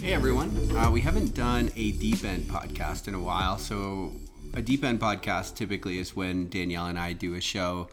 Hey 0.00 0.14
everyone, 0.14 0.50
uh, 0.76 0.90
we 0.90 1.02
haven't 1.02 1.34
done 1.34 1.70
a 1.76 1.92
deep 1.92 2.24
end 2.24 2.44
podcast 2.44 3.06
in 3.06 3.14
a 3.14 3.20
while. 3.20 3.58
So, 3.58 4.12
a 4.54 4.62
deep 4.62 4.82
end 4.82 4.98
podcast 4.98 5.56
typically 5.56 5.98
is 5.98 6.16
when 6.16 6.48
Danielle 6.48 6.86
and 6.86 6.98
I 6.98 7.12
do 7.12 7.34
a 7.34 7.40
show 7.40 7.88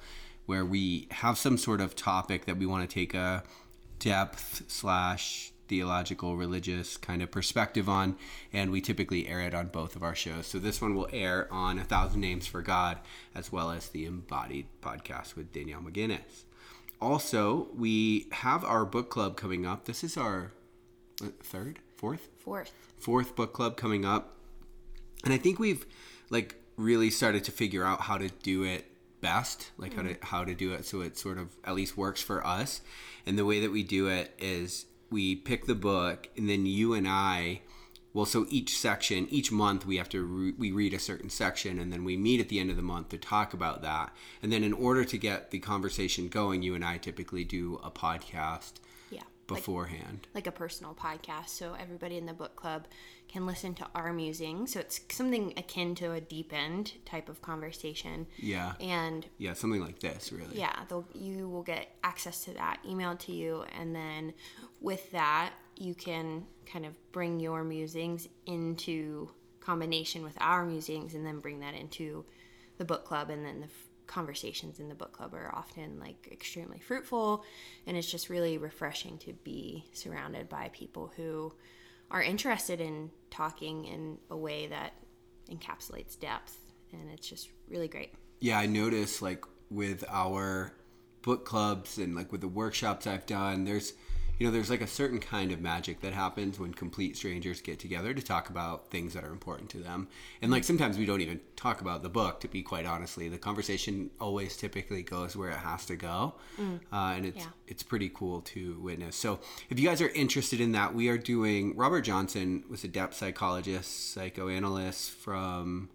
where 0.46 0.66
we 0.66 1.08
have 1.12 1.38
some 1.38 1.58
sort 1.58 1.82
of 1.82 1.96
topic 1.96 2.46
that 2.46 2.58
we 2.58 2.66
want 2.66 2.90
to 2.90 2.94
take 2.94 3.14
a 3.14 3.44
depth 4.00 4.64
slash 4.68 5.52
theological, 5.68 6.36
religious 6.36 6.98
kind 6.98 7.22
of 7.22 7.32
perspective 7.32 7.88
on, 7.88 8.18
and 8.52 8.72
we 8.72 8.82
typically 8.82 9.28
air 9.28 9.42
it 9.42 9.54
on 9.54 9.68
both 9.68 9.96
of 9.96 10.04
our 10.04 10.16
shows. 10.16 10.48
So 10.48 10.60
this 10.60 10.82
one 10.82 10.96
will 10.96 11.10
air 11.12 11.48
on 11.52 11.80
A 11.80 11.84
Thousand 11.84 12.22
Names 12.22 12.48
for 12.48 12.62
God, 12.62 12.98
as 13.36 13.52
well 13.52 13.72
as 13.72 13.90
the 13.90 14.06
Embodied 14.06 14.68
podcast 14.82 15.36
with 15.36 15.52
Danielle 15.52 15.82
McGinnis. 15.82 16.44
Also, 17.00 17.68
we 17.76 18.28
have 18.32 18.64
our 18.64 18.86
book 18.86 19.10
club 19.10 19.38
coming 19.38 19.66
up. 19.66 19.86
This 19.86 20.04
is 20.04 20.18
our 20.18 20.52
third, 21.44 21.80
fourth, 21.96 22.30
Fourth, 22.38 22.72
fourth 22.98 23.36
book 23.36 23.54
club 23.54 23.78
coming 23.78 24.06
up, 24.06 24.38
and 25.24 25.34
I 25.34 25.38
think 25.38 25.60
we've 25.60 25.86
like 26.30 26.56
really 26.78 27.10
started 27.10 27.44
to 27.44 27.52
figure 27.52 27.84
out 27.84 28.02
how 28.02 28.18
to 28.18 28.30
do 28.30 28.64
it 28.64 28.86
best, 29.22 29.72
like 29.78 29.94
how 29.94 30.04
to 30.04 30.10
mm-hmm. 30.10 30.26
how 30.26 30.44
to 30.44 30.54
do 30.54 30.74
it 30.74 30.86
so 30.86 31.02
it 31.02 31.18
sort 31.18 31.38
of 31.38 31.50
at 31.66 31.76
least 31.76 31.98
works 31.98 32.22
for 32.22 32.46
us. 32.46 32.82
And 33.26 33.38
the 33.38 33.46
way 33.46 33.60
that 33.60 33.72
we 33.72 33.84
do 33.84 34.08
it 34.08 34.34
is 34.40 34.86
we 35.10 35.36
pick 35.36 35.66
the 35.66 35.76
book, 35.76 36.30
and 36.38 36.50
then 36.50 36.66
you 36.66 36.94
and 36.94 37.08
I. 37.08 37.62
Well, 38.14 38.26
so 38.26 38.48
each 38.50 38.78
section, 38.78 39.28
each 39.30 39.52
month, 39.52 39.86
we 39.86 39.98
have 39.98 40.10
to 40.10 40.24
re- 40.24 40.54
we 40.58 40.72
read 40.72 40.94
a 40.94 41.00
certain 41.00 41.30
section, 41.30 41.80
and 41.80 41.94
then 41.94 42.04
we 42.04 42.18
meet 42.18 42.40
at 42.40 42.50
the 42.50 42.60
end 42.60 42.70
of 42.70 42.76
the 42.76 42.82
month 42.82 43.10
to 43.10 43.18
talk 43.18 43.54
about 43.54 43.82
that. 43.84 44.14
And 44.42 44.52
then, 44.52 44.64
in 44.64 44.74
order 44.74 45.06
to 45.06 45.18
get 45.18 45.52
the 45.52 45.60
conversation 45.60 46.28
going, 46.28 46.64
you 46.64 46.74
and 46.74 46.84
I 46.84 46.98
typically 46.98 47.44
do 47.44 47.80
a 47.84 47.92
podcast 47.92 48.74
yeah, 49.50 49.54
like, 49.56 49.64
beforehand. 49.64 50.28
like 50.34 50.48
a 50.48 50.52
personal 50.52 50.94
podcast, 50.94 51.50
so 51.50 51.76
everybody 51.80 52.18
in 52.18 52.26
the 52.26 52.34
book 52.34 52.56
club 52.56 52.86
can 53.28 53.46
listen 53.46 53.74
to 53.76 53.88
our 53.94 54.14
musings. 54.14 54.74
So 54.74 54.80
it's 54.80 55.02
something 55.10 55.54
akin 55.58 55.96
to 55.96 56.14
a 56.14 56.22
deep 56.22 56.54
end 56.54 56.94
type 57.06 57.28
of 57.30 57.42
conversation. 57.42 58.28
yeah, 58.38 58.74
And 58.80 59.26
yeah, 59.38 59.54
something 59.54 59.82
like 59.82 60.00
this, 60.00 60.32
really. 60.32 60.58
yeah, 60.58 60.76
they'll, 60.90 61.06
you 61.14 61.50
will 61.50 61.64
get 61.64 61.90
access 62.04 62.44
to 62.46 62.54
that 62.54 62.80
emailed 62.88 63.20
to 63.20 63.32
you, 63.32 63.64
and 63.78 63.96
then 63.96 64.34
with 64.82 65.12
that, 65.12 65.52
you 65.78 65.94
can 65.94 66.46
kind 66.66 66.86
of 66.86 66.94
bring 67.12 67.40
your 67.40 67.64
musings 67.64 68.28
into 68.46 69.30
combination 69.60 70.24
with 70.24 70.38
our 70.40 70.66
musings, 70.66 71.14
and 71.14 71.26
then 71.26 71.40
bring 71.40 71.60
that 71.60 71.74
into 71.74 72.24
the 72.78 72.86
book 72.86 73.06
club, 73.06 73.30
and 73.30 73.46
then 73.46 73.60
the 73.60 73.68
conversations 74.08 74.80
in 74.80 74.90
the 74.90 74.96
book 74.96 75.12
club 75.12 75.34
are 75.34 75.54
often 75.54 76.00
like 76.00 76.28
extremely 76.32 76.80
fruitful, 76.80 77.44
and 77.86 77.96
it's 77.96 78.10
just 78.10 78.30
really 78.30 78.58
refreshing 78.58 79.18
to 79.20 79.34
be 79.44 79.86
surrounded 79.94 80.50
by 80.50 80.70
people 80.74 81.12
who 81.16 81.54
are 82.10 82.22
interested 82.22 82.80
in 82.82 83.12
talking 83.30 83.86
in 83.86 84.18
a 84.30 84.38
way 84.38 84.68
that 84.68 84.94
encapsulates 85.52 86.20
depth, 86.20 86.58
and 86.94 87.10
it's 87.12 87.28
just 87.28 87.50
really 87.70 87.88
great. 87.88 88.14
yeah, 88.40 88.58
I 88.58 88.66
notice 88.66 89.22
like 89.22 89.44
with 89.70 90.04
our 90.10 90.72
book 91.22 91.44
clubs 91.46 91.98
and 91.98 92.16
like 92.16 92.32
with 92.32 92.42
the 92.42 92.48
workshops 92.48 93.06
I've 93.06 93.26
done, 93.26 93.66
there's 93.66 93.94
you 94.40 94.46
know, 94.46 94.52
there's 94.52 94.70
like 94.70 94.82
a 94.82 94.88
certain 94.88 95.20
kind 95.20 95.52
of 95.52 95.60
magic 95.62 96.02
that 96.02 96.14
happens 96.14 96.60
when 96.60 96.74
complete 96.74 97.18
strangers 97.18 97.60
get 97.62 97.80
together 97.80 98.14
to 98.14 98.22
talk 98.22 98.50
about 98.50 98.90
things 98.92 99.14
that 99.14 99.24
are 99.24 99.32
important 99.32 99.70
to 99.72 99.78
them. 99.80 100.08
And 100.42 100.52
like 100.52 100.64
sometimes 100.64 100.98
we 100.98 101.06
don't 101.06 101.22
even 101.22 101.40
talk 101.56 101.82
about 101.82 102.04
the 102.04 102.10
book, 102.10 102.40
to 102.42 102.48
be 102.48 102.62
quite 102.62 102.86
honestly. 102.86 103.30
The 103.30 103.38
conversation 103.38 104.12
always 104.20 104.56
typically 104.56 105.02
goes 105.02 105.36
where 105.36 105.50
it 105.50 105.58
has 105.58 105.86
to 105.88 105.96
go. 105.96 106.36
Uh, 106.60 107.14
and 107.16 107.26
it's 107.26 107.38
Yeah. 107.38 107.50
it's 107.68 107.84
pretty 107.84 108.10
cool 108.14 108.42
to 108.42 108.80
witness. 108.80 109.16
So 109.16 109.40
if 109.70 109.80
you 109.80 109.88
guys 109.88 110.02
are 110.02 110.10
interested 110.10 110.62
in 110.62 110.72
that, 110.74 110.94
we 110.94 111.10
are 111.10 111.18
doing 111.18 111.76
Robert 111.76 112.02
Johnson 112.02 112.64
was 112.70 112.84
a 112.84 112.88
depth 112.88 113.16
psychologist, 113.16 114.12
psychoanalyst 114.14 115.10
from 115.12 115.90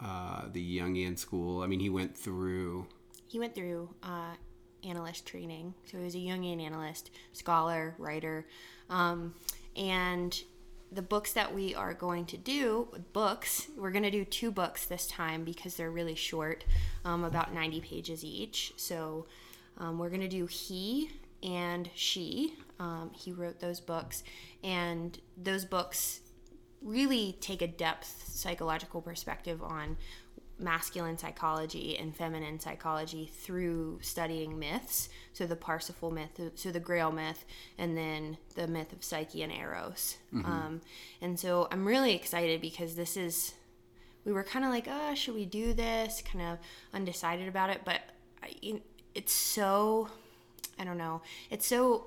uh, 0.00 0.42
the 0.52 0.78
Jungian 0.78 1.18
school. 1.18 1.62
I 1.62 1.66
mean, 1.66 1.80
he 1.80 1.90
went 1.90 2.16
through 2.16 2.86
he 3.26 3.38
went 3.38 3.54
through 3.54 3.94
uh, 4.02 4.34
analyst 4.88 5.26
training. 5.26 5.74
So 5.90 5.98
he 5.98 6.04
was 6.04 6.14
a 6.14 6.18
Jungian 6.18 6.62
analyst, 6.62 7.10
scholar, 7.32 7.94
writer. 7.98 8.46
Um, 8.90 9.34
and 9.76 10.40
the 10.90 11.02
books 11.02 11.32
that 11.34 11.54
we 11.54 11.74
are 11.74 11.92
going 11.92 12.24
to 12.26 12.36
do, 12.36 12.88
books, 13.12 13.68
we're 13.76 13.90
going 13.90 14.04
to 14.04 14.10
do 14.10 14.24
two 14.24 14.50
books 14.50 14.86
this 14.86 15.06
time 15.06 15.44
because 15.44 15.76
they're 15.76 15.90
really 15.90 16.14
short, 16.14 16.64
um, 17.04 17.24
about 17.24 17.52
90 17.52 17.80
pages 17.80 18.24
each. 18.24 18.72
So 18.76 19.26
um, 19.76 19.98
we're 19.98 20.08
going 20.08 20.22
to 20.22 20.28
do 20.28 20.46
He 20.46 21.10
and 21.42 21.90
She. 21.94 22.54
Um, 22.80 23.10
he 23.14 23.32
wrote 23.32 23.60
those 23.60 23.80
books. 23.80 24.22
And 24.64 25.18
those 25.36 25.64
books 25.64 26.20
really 26.80 27.36
take 27.40 27.60
a 27.60 27.66
depth 27.66 28.24
psychological 28.28 29.02
perspective 29.02 29.62
on 29.62 29.96
masculine 30.58 31.16
psychology 31.16 31.96
and 31.96 32.16
feminine 32.16 32.58
psychology 32.58 33.30
through 33.32 33.98
studying 34.02 34.58
myths. 34.58 35.08
So 35.32 35.46
the 35.46 35.56
Parsifal 35.56 36.10
myth, 36.10 36.40
so 36.56 36.72
the 36.72 36.80
Grail 36.80 37.12
myth, 37.12 37.44
and 37.78 37.96
then 37.96 38.38
the 38.56 38.66
myth 38.66 38.92
of 38.92 39.04
Psyche 39.04 39.42
and 39.42 39.52
Eros. 39.52 40.18
Um, 40.44 40.80
and 41.20 41.38
so 41.38 41.68
I'm 41.70 41.86
really 41.86 42.14
excited 42.14 42.60
because 42.60 42.96
this 42.96 43.16
is, 43.16 43.54
we 44.24 44.32
were 44.32 44.42
kind 44.42 44.64
of 44.64 44.72
like, 44.72 44.88
oh, 44.90 45.14
should 45.14 45.34
we 45.34 45.44
do 45.44 45.72
this? 45.72 46.22
Kind 46.30 46.44
of 46.44 46.58
undecided 46.92 47.48
about 47.48 47.70
it, 47.70 47.82
but 47.84 48.00
I, 48.42 48.80
it's 49.14 49.32
so, 49.32 50.08
I 50.78 50.84
don't 50.84 50.98
know, 50.98 51.22
it's 51.50 51.66
so 51.66 52.06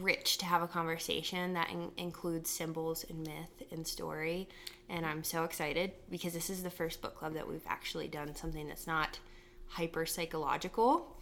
rich 0.00 0.38
to 0.38 0.44
have 0.44 0.62
a 0.62 0.68
conversation 0.68 1.54
that 1.54 1.70
in- 1.70 1.90
includes 1.96 2.48
symbols 2.50 3.04
and 3.08 3.26
myth 3.26 3.62
and 3.72 3.86
story 3.86 4.48
and 4.88 5.04
i'm 5.04 5.24
so 5.24 5.44
excited 5.44 5.90
because 6.10 6.32
this 6.32 6.48
is 6.50 6.62
the 6.62 6.70
first 6.70 7.00
book 7.02 7.16
club 7.16 7.34
that 7.34 7.48
we've 7.48 7.66
actually 7.66 8.06
done 8.08 8.34
something 8.34 8.68
that's 8.68 8.86
not 8.86 9.18
hyper 9.66 10.06
psychological 10.06 11.16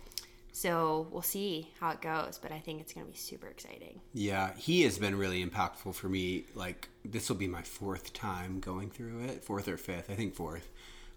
so 0.53 1.07
we'll 1.11 1.23
see 1.23 1.71
how 1.81 1.91
it 1.91 2.01
goes 2.01 2.39
but 2.43 2.51
i 2.53 2.59
think 2.59 2.81
it's 2.81 2.93
going 2.93 3.07
to 3.07 3.13
be 3.13 3.19
super 3.19 3.47
exciting 3.47 4.01
Yeah, 4.13 4.55
he 4.57 4.83
has 4.83 4.99
been 4.99 5.17
really 5.17 5.45
impactful 5.45 5.95
for 5.95 6.09
me. 6.09 6.45
Like 6.55 6.89
this 7.05 7.29
will 7.29 7.37
be 7.37 7.47
my 7.47 7.63
fourth 7.63 8.13
time 8.13 8.59
going 8.61 8.91
through 8.91 9.21
it, 9.25 9.45
fourth 9.45 9.69
or 9.69 9.77
fifth, 9.77 10.11
I 10.11 10.15
think 10.15 10.35
fourth. 10.35 10.69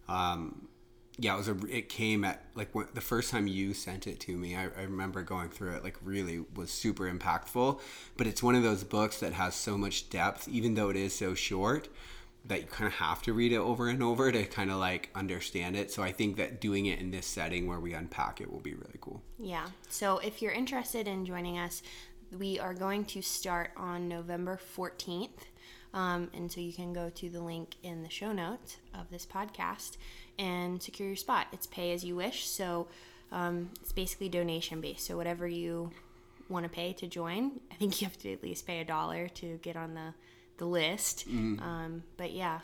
Um, 0.07 0.67
yeah, 1.17 1.33
it 1.33 1.37
was 1.37 1.47
a. 1.47 1.57
It 1.69 1.89
came 1.89 2.23
at 2.23 2.43
like 2.55 2.73
when, 2.73 2.87
the 2.93 3.01
first 3.01 3.31
time 3.31 3.47
you 3.47 3.73
sent 3.73 4.07
it 4.07 4.19
to 4.21 4.37
me. 4.37 4.55
I, 4.55 4.63
I 4.63 4.83
remember 4.83 5.21
going 5.23 5.49
through 5.49 5.75
it. 5.75 5.83
Like 5.83 5.97
really 6.03 6.43
was 6.55 6.71
super 6.71 7.11
impactful. 7.11 7.79
But 8.17 8.27
it's 8.27 8.41
one 8.41 8.55
of 8.55 8.63
those 8.63 8.83
books 8.83 9.19
that 9.19 9.33
has 9.33 9.55
so 9.55 9.77
much 9.77 10.09
depth, 10.09 10.47
even 10.47 10.75
though 10.75 10.89
it 10.89 10.95
is 10.95 11.13
so 11.13 11.33
short. 11.33 11.89
That 12.45 12.61
you 12.61 12.67
kind 12.67 12.87
of 12.87 12.93
have 12.93 13.21
to 13.23 13.33
read 13.33 13.51
it 13.51 13.59
over 13.59 13.87
and 13.87 14.01
over 14.01 14.31
to 14.31 14.45
kind 14.45 14.71
of 14.71 14.77
like 14.77 15.11
understand 15.13 15.75
it. 15.75 15.91
So 15.91 16.01
I 16.01 16.11
think 16.11 16.37
that 16.37 16.59
doing 16.59 16.87
it 16.87 16.99
in 16.99 17.11
this 17.11 17.27
setting 17.27 17.67
where 17.67 17.79
we 17.79 17.93
unpack 17.93 18.41
it 18.41 18.51
will 18.51 18.61
be 18.61 18.73
really 18.73 18.97
cool. 18.99 19.21
Yeah. 19.37 19.67
So 19.89 20.17
if 20.17 20.41
you're 20.41 20.51
interested 20.51 21.07
in 21.07 21.23
joining 21.23 21.59
us, 21.59 21.83
we 22.35 22.57
are 22.57 22.73
going 22.73 23.05
to 23.05 23.21
start 23.21 23.71
on 23.77 24.07
November 24.07 24.59
14th. 24.75 25.29
Um, 25.93 26.29
and 26.33 26.51
so 26.51 26.61
you 26.61 26.73
can 26.73 26.93
go 26.93 27.09
to 27.09 27.29
the 27.29 27.41
link 27.41 27.75
in 27.83 28.01
the 28.01 28.09
show 28.09 28.31
notes 28.31 28.77
of 28.93 29.09
this 29.09 29.25
podcast 29.25 29.97
and 30.41 30.81
secure 30.81 31.07
your 31.07 31.15
spot. 31.15 31.47
It's 31.53 31.67
pay 31.67 31.93
as 31.93 32.03
you 32.03 32.15
wish. 32.15 32.47
So 32.47 32.87
um, 33.31 33.69
it's 33.81 33.91
basically 33.91 34.27
donation 34.27 34.81
based. 34.81 35.05
So 35.05 35.15
whatever 35.15 35.47
you 35.47 35.91
want 36.49 36.63
to 36.65 36.69
pay 36.69 36.93
to 36.93 37.07
join, 37.07 37.61
I 37.71 37.75
think 37.75 38.01
you 38.01 38.07
have 38.07 38.17
to 38.19 38.33
at 38.33 38.43
least 38.43 38.65
pay 38.65 38.81
a 38.81 38.85
dollar 38.85 39.27
to 39.29 39.59
get 39.61 39.77
on 39.77 39.93
the, 39.93 40.13
the 40.57 40.65
list. 40.65 41.25
Um, 41.61 42.03
but 42.17 42.31
yeah, 42.31 42.59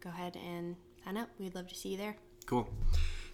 go 0.00 0.10
ahead 0.10 0.36
and 0.44 0.76
sign 1.04 1.16
up. 1.16 1.28
We'd 1.38 1.54
love 1.54 1.68
to 1.68 1.74
see 1.74 1.90
you 1.90 1.96
there. 1.96 2.16
Cool. 2.46 2.68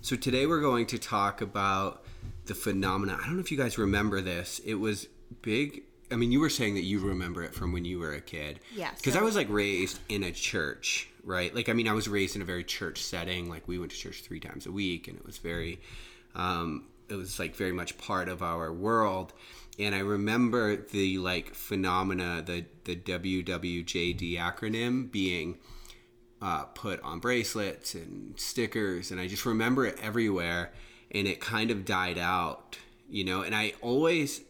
So 0.03 0.15
today 0.15 0.47
we're 0.47 0.61
going 0.61 0.87
to 0.87 0.99
talk 0.99 1.41
about 1.41 2.05
the 2.45 2.55
phenomena. 2.55 3.19
I 3.21 3.25
don't 3.25 3.35
know 3.35 3.41
if 3.41 3.51
you 3.51 3.59
guys 3.59 3.79
remember 3.79 4.21
this. 4.21 4.61
It 4.65 4.75
was 4.75 5.09
big. 5.43 5.83
I 6.11 6.17
mean, 6.17 6.31
you 6.33 6.41
were 6.41 6.51
saying 6.51 6.75
that 6.75 6.85
you 6.85 7.01
remember 7.01 7.43
it 7.43 7.55
from 7.55 7.73
when 7.73 7.85
you 7.85 7.99
were 7.99 8.13
a 8.15 8.21
kid. 8.21 8.61
Yeah, 8.75 8.93
Because 8.97 9.15
so- 9.15 9.21
I 9.21 9.23
was 9.23 9.35
like 9.37 9.49
raised 9.51 9.99
in 10.09 10.23
a 10.23 10.31
church, 10.33 11.09
right? 11.25 11.55
Like, 11.55 11.69
I 11.69 11.73
mean, 11.73 11.89
I 11.89 11.93
was 11.93 12.09
raised 12.09 12.37
in 12.37 12.43
a 12.43 12.45
very 12.45 12.63
church 12.65 13.03
setting. 13.03 13.49
Like, 13.49 13.67
we 13.67 13.79
went 13.79 13.91
to 13.91 13.97
church 13.97 14.23
three 14.23 14.41
times 14.41 14.67
a 14.67 14.73
week, 14.73 15.09
and 15.09 15.17
it 15.19 15.27
was 15.27 15.39
very, 15.39 15.81
um, 16.35 16.87
it 17.09 17.15
was 17.17 17.39
like 17.39 17.57
very 17.57 17.73
much 17.73 17.99
part 17.99 18.29
of 18.29 18.43
our 18.43 18.73
world. 18.73 19.33
and 19.79 19.95
I 19.95 19.99
remember 19.99 20.77
the 20.77 21.19
like 21.19 21.55
phenomena, 21.55 22.43
the 22.45 22.65
the 22.85 22.97
WWJD 22.97 24.39
acronym 24.39 25.11
being 25.11 25.59
uh, 26.41 26.65
put 26.65 27.01
on 27.03 27.19
bracelets 27.19 27.95
and 27.95 28.39
stickers, 28.39 29.11
and 29.11 29.21
I 29.21 29.27
just 29.27 29.45
remember 29.47 29.85
it 29.87 29.99
everywhere, 30.03 30.73
and 31.11 31.27
it 31.29 31.41
kind 31.41 31.71
of 31.71 31.85
died 31.85 32.19
out, 32.19 32.79
you 33.09 33.25
know. 33.25 33.43
And 33.43 33.55
I 33.55 33.75
always 33.83 34.43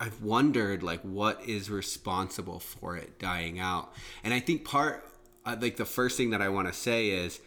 I've 0.00 0.22
wondered 0.22 0.82
like 0.82 1.00
what 1.02 1.42
is 1.46 1.70
responsible 1.70 2.58
for 2.58 2.96
it 2.96 3.18
dying 3.18 3.58
out, 3.58 3.92
and 4.22 4.34
I 4.34 4.40
think 4.40 4.64
part 4.64 5.08
uh, 5.44 5.56
like 5.60 5.76
the 5.76 5.84
first 5.84 6.16
thing 6.16 6.30
that 6.30 6.42
I 6.42 6.48
want 6.48 6.68
to 6.68 6.74
say 6.74 7.08
is. 7.08 7.40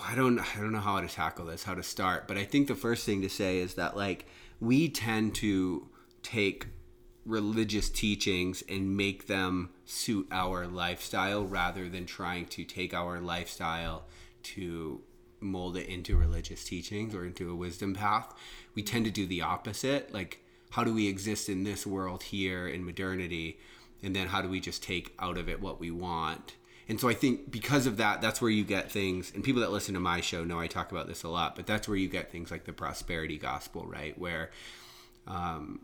I 0.00 0.14
don't 0.14 0.38
I 0.38 0.60
don't 0.60 0.70
know 0.70 0.78
how 0.78 1.00
to 1.00 1.08
tackle 1.08 1.46
this, 1.46 1.64
how 1.64 1.74
to 1.74 1.82
start, 1.82 2.28
but 2.28 2.36
I 2.36 2.44
think 2.44 2.68
the 2.68 2.76
first 2.76 3.04
thing 3.04 3.20
to 3.22 3.28
say 3.28 3.58
is 3.58 3.74
that 3.74 3.96
like 3.96 4.26
we 4.60 4.88
tend 4.88 5.34
to 5.36 5.88
take 6.22 6.66
religious 7.28 7.90
teachings 7.90 8.62
and 8.68 8.96
make 8.96 9.26
them 9.26 9.70
suit 9.84 10.26
our 10.32 10.66
lifestyle 10.66 11.44
rather 11.44 11.88
than 11.88 12.06
trying 12.06 12.46
to 12.46 12.64
take 12.64 12.94
our 12.94 13.20
lifestyle 13.20 14.04
to 14.42 15.02
mold 15.40 15.76
it 15.76 15.86
into 15.88 16.16
religious 16.16 16.64
teachings 16.64 17.14
or 17.14 17.24
into 17.26 17.50
a 17.50 17.54
wisdom 17.54 17.94
path. 17.94 18.34
We 18.74 18.82
tend 18.82 19.04
to 19.04 19.10
do 19.10 19.26
the 19.26 19.42
opposite. 19.42 20.12
Like, 20.12 20.42
how 20.70 20.84
do 20.84 20.92
we 20.92 21.08
exist 21.08 21.48
in 21.48 21.64
this 21.64 21.86
world 21.86 22.24
here 22.24 22.68
in 22.68 22.84
modernity? 22.84 23.58
And 24.02 24.14
then 24.14 24.28
how 24.28 24.42
do 24.42 24.48
we 24.48 24.60
just 24.60 24.82
take 24.82 25.14
out 25.18 25.36
of 25.36 25.48
it 25.48 25.60
what 25.60 25.80
we 25.80 25.90
want? 25.90 26.54
And 26.88 26.98
so 26.98 27.08
I 27.08 27.14
think 27.14 27.50
because 27.50 27.86
of 27.86 27.98
that, 27.98 28.22
that's 28.22 28.40
where 28.40 28.50
you 28.50 28.64
get 28.64 28.90
things, 28.90 29.30
and 29.34 29.44
people 29.44 29.60
that 29.60 29.70
listen 29.70 29.92
to 29.94 30.00
my 30.00 30.22
show 30.22 30.42
know 30.42 30.58
I 30.58 30.68
talk 30.68 30.90
about 30.90 31.06
this 31.06 31.22
a 31.22 31.28
lot, 31.28 31.54
but 31.54 31.66
that's 31.66 31.86
where 31.86 31.98
you 31.98 32.08
get 32.08 32.32
things 32.32 32.50
like 32.50 32.64
the 32.64 32.72
prosperity 32.72 33.36
gospel, 33.36 33.84
right? 33.86 34.18
Where 34.18 34.50
um, 35.26 35.80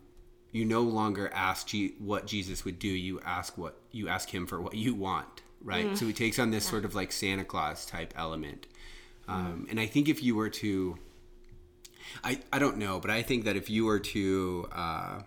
you 0.51 0.65
no 0.65 0.81
longer 0.81 1.31
ask 1.35 1.67
G- 1.67 1.95
what 1.99 2.27
Jesus 2.27 2.65
would 2.65 2.79
do, 2.79 2.89
you 2.89 3.21
ask 3.21 3.59
what 3.59 3.77
you 3.91 4.09
ask 4.09 4.31
him 4.31 4.47
for 4.47 4.63
what 4.63 4.77
you 4.77 4.95
want, 4.95 5.43
right? 5.63 5.89
Mm. 5.89 5.99
So 5.99 6.07
he 6.07 6.15
takes 6.15 6.39
on 6.39 6.51
this 6.51 6.65
yeah. 6.65 6.71
sort 6.71 6.85
of 6.87 6.95
like 6.95 7.13
Santa 7.13 7.45
Claus 7.45 7.85
type 7.85 8.15
element. 8.17 8.67
Um, 9.29 9.67
mm. 9.67 9.71
And 9.71 9.81
I 9.81 9.87
think 9.87 10.09
if 10.09 10.23
you 10.23 10.35
were 10.37 10.51
to, 10.51 10.97
I, 12.23 12.41
I 12.53 12.59
don't 12.59 12.79
know, 12.79 13.01
but 13.01 13.11
I 13.11 13.23
think 13.23 13.45
that 13.45 13.57
if 13.57 13.69
you 13.69 13.85
were 13.85 14.01
to 14.01 14.69
uh, 14.73 15.23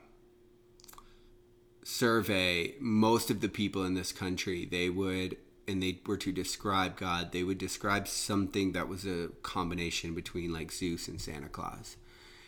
survey 1.83 2.75
most 2.79 3.29
of 3.29 3.41
the 3.41 3.49
people 3.49 3.83
in 3.85 3.93
this 3.93 4.11
country, 4.11 4.65
they 4.65 4.89
would 4.89 5.37
and 5.67 5.83
they 5.83 5.99
were 6.05 6.17
to 6.17 6.31
describe 6.31 6.95
God, 6.95 7.33
they 7.33 7.43
would 7.43 7.57
describe 7.57 8.07
something 8.07 8.71
that 8.71 8.87
was 8.87 9.05
a 9.05 9.29
combination 9.43 10.15
between 10.15 10.53
like 10.53 10.71
Zeus 10.71 11.09
and 11.09 11.19
Santa 11.19 11.49
Claus. 11.49 11.97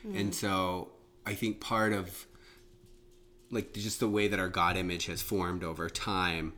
Mm. 0.07 0.19
And 0.19 0.35
so 0.35 0.89
I 1.25 1.33
think 1.33 1.59
part 1.59 1.91
of 1.91 2.27
like 3.51 3.73
just 3.73 3.99
the 3.99 4.07
way 4.07 4.27
that 4.27 4.39
our 4.39 4.47
God 4.47 4.77
image 4.77 5.07
has 5.07 5.21
formed 5.21 5.63
over 5.63 5.89
time, 5.89 6.53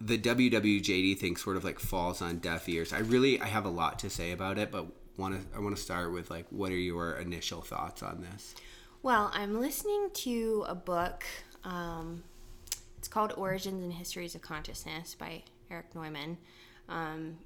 the 0.00 0.18
WWJD 0.18 1.18
thing 1.18 1.36
sort 1.36 1.56
of 1.56 1.64
like 1.64 1.78
falls 1.78 2.22
on 2.22 2.38
deaf 2.38 2.68
ears. 2.68 2.92
I 2.92 2.98
really 2.98 3.40
I 3.40 3.46
have 3.46 3.64
a 3.64 3.70
lot 3.70 3.98
to 4.00 4.10
say 4.10 4.32
about 4.32 4.58
it, 4.58 4.70
but 4.70 4.86
want 5.16 5.34
to 5.34 5.56
I 5.56 5.60
want 5.60 5.76
to 5.76 5.82
start 5.82 6.12
with 6.12 6.30
like 6.30 6.46
what 6.50 6.70
are 6.70 6.76
your 6.76 7.14
initial 7.14 7.60
thoughts 7.60 8.02
on 8.02 8.22
this? 8.22 8.54
Well, 9.02 9.30
I'm 9.34 9.60
listening 9.60 10.10
to 10.14 10.64
a 10.68 10.74
book. 10.74 11.24
Um, 11.64 12.22
it's 12.98 13.08
called 13.08 13.32
Origins 13.36 13.82
and 13.82 13.92
Histories 13.92 14.34
of 14.34 14.42
Consciousness 14.42 15.16
by 15.16 15.42
Erich 15.70 15.94
Neumann. 15.94 16.38
Um, 16.88 17.38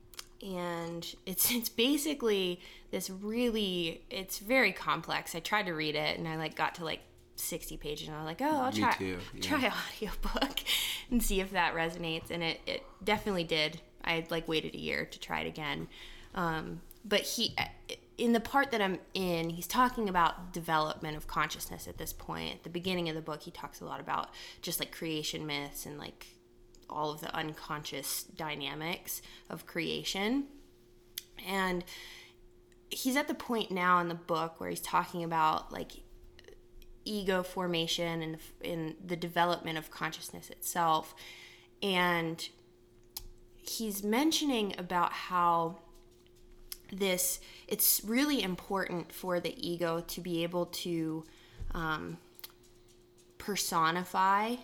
and 0.42 1.14
it's 1.24 1.50
it's 1.54 1.68
basically 1.68 2.60
this 2.90 3.10
really 3.10 4.02
it's 4.10 4.38
very 4.38 4.72
complex. 4.72 5.34
I 5.34 5.40
tried 5.40 5.66
to 5.66 5.72
read 5.72 5.94
it 5.94 6.19
and 6.19 6.28
I 6.28 6.36
like 6.36 6.54
got 6.54 6.74
to 6.76 6.84
like 6.84 7.00
60 7.36 7.76
pages 7.76 8.08
and 8.08 8.16
I 8.16 8.20
was 8.20 8.26
like, 8.26 8.42
oh, 8.42 8.60
I'll 8.60 8.72
try 8.72 8.92
too, 8.92 9.19
yeah. 9.34 9.40
try 9.40 9.72
audiobook 10.04 10.60
and 11.10 11.22
see 11.22 11.40
if 11.40 11.52
that 11.52 11.74
resonates. 11.74 12.30
And 12.30 12.42
it, 12.42 12.60
it 12.66 12.82
definitely 13.02 13.44
did. 13.44 13.80
I 14.04 14.24
like 14.30 14.46
waited 14.48 14.74
a 14.74 14.78
year 14.78 15.04
to 15.04 15.19
try 15.19 15.40
it 15.40 15.46
again. 15.46 15.88
Um, 16.34 16.80
but 17.06 17.20
he, 17.20 17.55
uh, 17.56 17.64
in 18.19 18.32
the 18.32 18.41
part 18.41 18.70
that 18.70 18.81
I'm 18.81 18.99
in, 19.14 19.50
he's 19.50 19.67
talking 19.67 20.08
about 20.08 20.53
development 20.53 21.17
of 21.17 21.26
consciousness 21.26 21.87
at 21.87 21.99
this 21.99 22.12
point. 22.12 22.55
At 22.55 22.62
the 22.64 22.70
beginning 22.70 23.08
of 23.08 23.14
the 23.14 23.20
book, 23.20 23.43
he 23.43 23.50
talks 23.50 23.81
a 23.81 23.85
lot 23.85 24.00
about 24.00 24.31
just 24.62 24.81
like 24.81 24.91
creation 24.91 25.47
myths 25.47 25.87
and 25.87 25.99
like 25.99 26.26
all 26.88 27.11
of 27.11 27.20
the 27.20 27.35
unconscious 27.35 28.25
dynamics 28.25 29.23
of 29.50 29.67
creation. 29.67 30.47
And 31.47 31.85
he's 32.91 33.17
at 33.17 33.29
the 33.29 33.35
point 33.35 33.70
now 33.70 34.00
in 34.00 34.08
the 34.08 34.14
book 34.14 34.61
where 34.61 34.70
he's 34.70 34.81
talking 34.81 35.23
about 35.23 35.73
like 35.73 35.93
ego 37.05 37.43
formation 37.43 38.23
and 38.23 38.38
in 38.62 38.97
the 39.05 39.17
development 39.17 39.79
of 39.79 39.91
consciousness 39.91 40.50
itself 40.50 41.14
and 41.82 42.49
he's 43.56 44.03
mentioning 44.03 44.75
about 44.79 45.12
how 45.12 45.79
this 46.92 47.40
it's 47.68 48.00
really 48.04 48.42
important 48.42 49.12
for 49.12 49.40
the 49.40 49.54
ego 49.68 50.00
to 50.06 50.20
be 50.20 50.42
able 50.42 50.66
to 50.66 51.24
um, 51.72 52.16
personify 53.38 54.56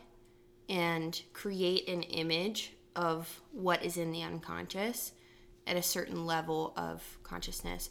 and 0.69 1.23
create 1.33 1.89
an 1.89 2.03
image 2.03 2.73
of 2.95 3.41
what 3.53 3.85
is 3.85 3.97
in 3.97 4.13
the 4.13 4.23
unconscious 4.23 5.13
at 5.67 5.77
a 5.77 5.83
certain 5.83 6.27
level 6.27 6.73
of 6.77 7.19
consciousness. 7.23 7.91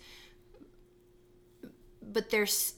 But 2.01 2.29
there's 2.29 2.75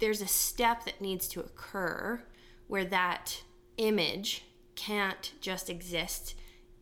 there's 0.00 0.20
a 0.20 0.26
step 0.26 0.84
that 0.84 1.00
needs 1.00 1.26
to 1.28 1.40
occur 1.40 2.22
where 2.66 2.84
that 2.84 3.42
image 3.78 4.44
can't 4.74 5.32
just 5.40 5.70
exist 5.70 6.34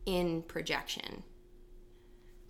in 0.05 0.41
projection 0.41 1.23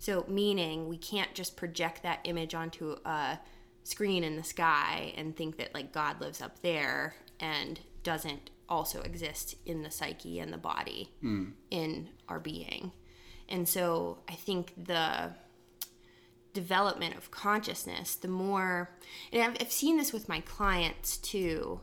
so 0.06 0.24
meaning 0.28 0.88
we 0.88 0.96
can't 0.96 1.34
just 1.34 1.56
project 1.56 2.02
that 2.02 2.20
image 2.24 2.54
onto 2.54 2.96
a 3.04 3.38
screen 3.82 4.24
in 4.24 4.36
the 4.36 4.44
sky 4.44 5.12
and 5.16 5.36
think 5.36 5.58
that 5.58 5.74
like 5.74 5.92
god 5.92 6.20
lives 6.20 6.40
up 6.40 6.60
there 6.62 7.14
and 7.40 7.80
doesn't 8.02 8.50
also 8.68 9.00
exist 9.02 9.56
in 9.64 9.82
the 9.82 9.90
psyche 9.90 10.38
and 10.38 10.52
the 10.52 10.58
body 10.58 11.10
mm. 11.22 11.52
in 11.70 12.08
our 12.28 12.40
being. 12.40 12.92
And 13.48 13.68
so 13.68 14.18
I 14.28 14.34
think 14.34 14.72
the 14.76 15.32
development 16.52 17.16
of 17.16 17.30
consciousness, 17.30 18.16
the 18.16 18.28
more, 18.28 18.90
and 19.32 19.42
I've, 19.42 19.56
I've 19.60 19.72
seen 19.72 19.96
this 19.96 20.12
with 20.12 20.28
my 20.28 20.40
clients 20.40 21.16
too. 21.16 21.80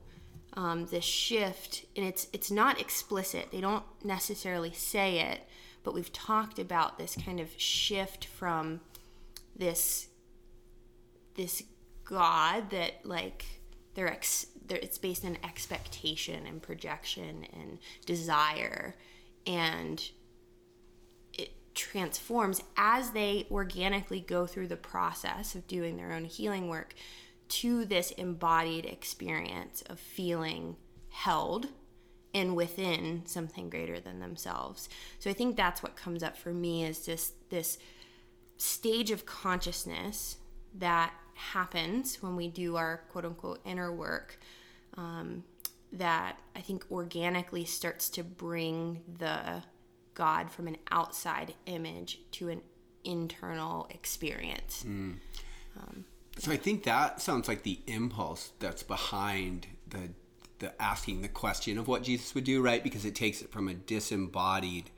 Um, 0.55 0.85
this 0.85 1.03
shift, 1.03 1.85
and 1.97 2.05
it's 2.05 2.27
it's 2.31 2.51
not 2.51 2.79
explicit. 2.79 3.47
They 3.51 3.59
don't 3.59 3.85
necessarily 4.03 4.71
say 4.71 5.19
it, 5.19 5.41
but 5.83 5.93
we've 5.93 6.13
talked 6.13 6.59
about 6.59 6.97
this 6.97 7.15
kind 7.15 7.39
of 7.39 7.49
shift 7.57 8.25
from 8.25 8.81
this 9.55 10.07
this 11.35 11.63
God 12.05 12.69
that 12.69 13.05
like 13.05 13.45
they're 13.95 14.11
ex- 14.11 14.47
it's 14.69 14.97
based 14.97 15.25
on 15.25 15.37
expectation 15.43 16.45
and 16.45 16.61
projection 16.61 17.45
and 17.53 17.79
desire. 18.05 18.95
And 19.45 20.01
it 21.33 21.51
transforms 21.75 22.61
as 22.77 23.11
they 23.11 23.47
organically 23.51 24.21
go 24.21 24.45
through 24.45 24.67
the 24.67 24.77
process 24.77 25.55
of 25.55 25.67
doing 25.67 25.97
their 25.97 26.11
own 26.11 26.25
healing 26.25 26.69
work 26.69 26.93
to 27.49 27.85
this 27.85 28.11
embodied 28.11 28.85
experience 28.85 29.83
of 29.83 29.99
feeling 29.99 30.75
held 31.09 31.67
and 32.33 32.55
within 32.55 33.21
something 33.25 33.69
greater 33.69 33.99
than 33.99 34.19
themselves. 34.19 34.89
So 35.19 35.29
I 35.29 35.33
think 35.33 35.55
that's 35.55 35.83
what 35.83 35.95
comes 35.95 36.23
up 36.23 36.35
for 36.37 36.53
me 36.53 36.83
is 36.83 37.05
just 37.05 37.49
this 37.49 37.77
stage 38.57 39.11
of 39.11 39.25
consciousness 39.25 40.37
that 40.75 41.13
happens 41.35 42.21
when 42.21 42.35
we 42.35 42.47
do 42.47 42.75
our 42.75 43.03
quote 43.09 43.25
unquote 43.25 43.59
inner 43.65 43.91
work 43.91 44.39
um, 44.97 45.43
that 45.91 46.37
I 46.55 46.61
think 46.61 46.85
organically 46.91 47.65
starts 47.65 48.09
to 48.11 48.23
bring 48.23 49.01
the 49.19 49.63
God 50.13 50.51
from 50.51 50.67
an 50.67 50.77
outside 50.91 51.53
image 51.65 52.19
to 52.33 52.49
an 52.49 52.61
internal 53.03 53.87
experience. 53.89 54.83
Mm. 54.87 55.15
Um, 55.77 56.05
so 56.37 56.51
I 56.51 56.57
think 56.57 56.83
that 56.83 57.21
sounds 57.21 57.47
like 57.47 57.63
the 57.63 57.79
impulse 57.85 58.53
that's 58.59 58.83
behind 58.83 59.67
the 59.87 60.09
the 60.63 60.81
asking 60.81 61.21
the 61.21 61.27
question 61.27 61.77
of 61.77 61.87
what 61.87 62.03
Jesus 62.03 62.33
would 62.33 62.43
do, 62.43 62.61
right? 62.61 62.83
Because 62.83 63.05
it 63.05 63.15
takes 63.15 63.41
it 63.41 63.51
from 63.51 63.67
a 63.67 63.73
disembodied 63.73 64.89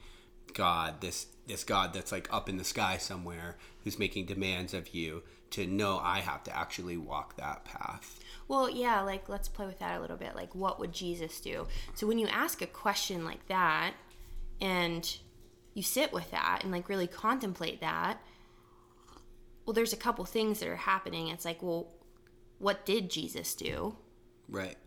God, 0.54 1.02
this 1.02 1.28
this 1.48 1.64
God 1.64 1.94
that's 1.94 2.12
like 2.12 2.32
up 2.34 2.48
in 2.50 2.58
the 2.58 2.64
sky 2.64 2.98
somewhere, 2.98 3.58
who's 3.84 4.00
making 4.00 4.26
demands 4.26 4.74
of 4.74 4.96
you, 4.96 5.24
to 5.52 5.68
know 5.68 6.00
I 6.02 6.20
have 6.20 6.44
to 6.46 6.56
actually 6.56 6.98
walk 6.98 7.36
that 7.38 7.66
path. 7.66 8.20
Well, 8.48 8.70
yeah, 8.70 9.02
like 9.02 9.28
let's 9.28 9.48
play 9.48 9.66
with 9.66 9.80
that 9.80 9.98
a 9.98 10.02
little 10.02 10.18
bit. 10.18 10.36
Like, 10.36 10.56
what 10.56 10.80
would 10.80 10.94
Jesus 10.94 11.40
do? 11.42 11.68
So 11.94 12.08
when 12.08 12.18
you 12.18 12.28
ask 12.28 12.62
a 12.62 12.68
question 12.68 13.26
like 13.26 13.46
that, 13.48 13.94
and 14.62 15.18
you 15.74 15.84
sit 15.84 16.14
with 16.14 16.32
that 16.32 16.62
and 16.64 16.72
like 16.72 16.88
really 16.88 17.08
contemplate 17.08 17.82
that, 17.82 18.20
well, 19.66 19.74
there's 19.74 19.94
a 19.94 19.98
couple 19.98 20.24
things 20.26 20.60
that 20.60 20.70
are 20.70 20.76
happening. 20.76 21.28
It's 21.28 21.46
like, 21.46 21.62
well, 21.62 21.92
what 22.60 22.86
did 22.86 23.10
Jesus 23.10 23.56
do? 23.56 23.98
Right. 24.48 24.78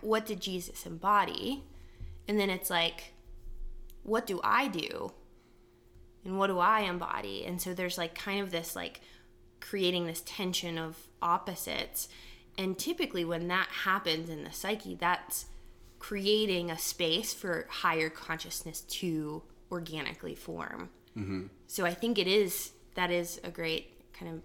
What 0.00 0.26
did 0.26 0.40
Jesus 0.40 0.86
embody? 0.86 1.64
And 2.28 2.38
then 2.38 2.50
it's 2.50 2.70
like, 2.70 3.12
what 4.02 4.26
do 4.26 4.40
I 4.42 4.68
do? 4.68 5.12
And 6.24 6.38
what 6.38 6.48
do 6.48 6.58
I 6.58 6.80
embody? 6.80 7.44
And 7.44 7.60
so 7.60 7.72
there's 7.72 7.98
like 7.98 8.14
kind 8.14 8.40
of 8.40 8.50
this 8.50 8.76
like 8.76 9.00
creating 9.60 10.06
this 10.06 10.22
tension 10.26 10.78
of 10.78 10.96
opposites. 11.22 12.08
And 12.58 12.78
typically, 12.78 13.24
when 13.24 13.48
that 13.48 13.68
happens 13.68 14.28
in 14.28 14.44
the 14.44 14.52
psyche, 14.52 14.94
that's 14.94 15.46
creating 15.98 16.70
a 16.70 16.78
space 16.78 17.32
for 17.34 17.66
higher 17.70 18.10
consciousness 18.10 18.80
to 18.82 19.42
organically 19.70 20.34
form. 20.34 20.90
Mm-hmm. 21.16 21.46
So 21.66 21.84
I 21.84 21.94
think 21.94 22.18
it 22.18 22.26
is 22.26 22.72
that 22.94 23.10
is 23.10 23.40
a 23.44 23.50
great 23.50 24.12
kind 24.12 24.34
of 24.34 24.42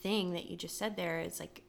thing 0.00 0.32
that 0.32 0.50
you 0.50 0.56
just 0.56 0.78
said 0.78 0.96
there. 0.96 1.20
It's 1.20 1.40
like 1.40 1.62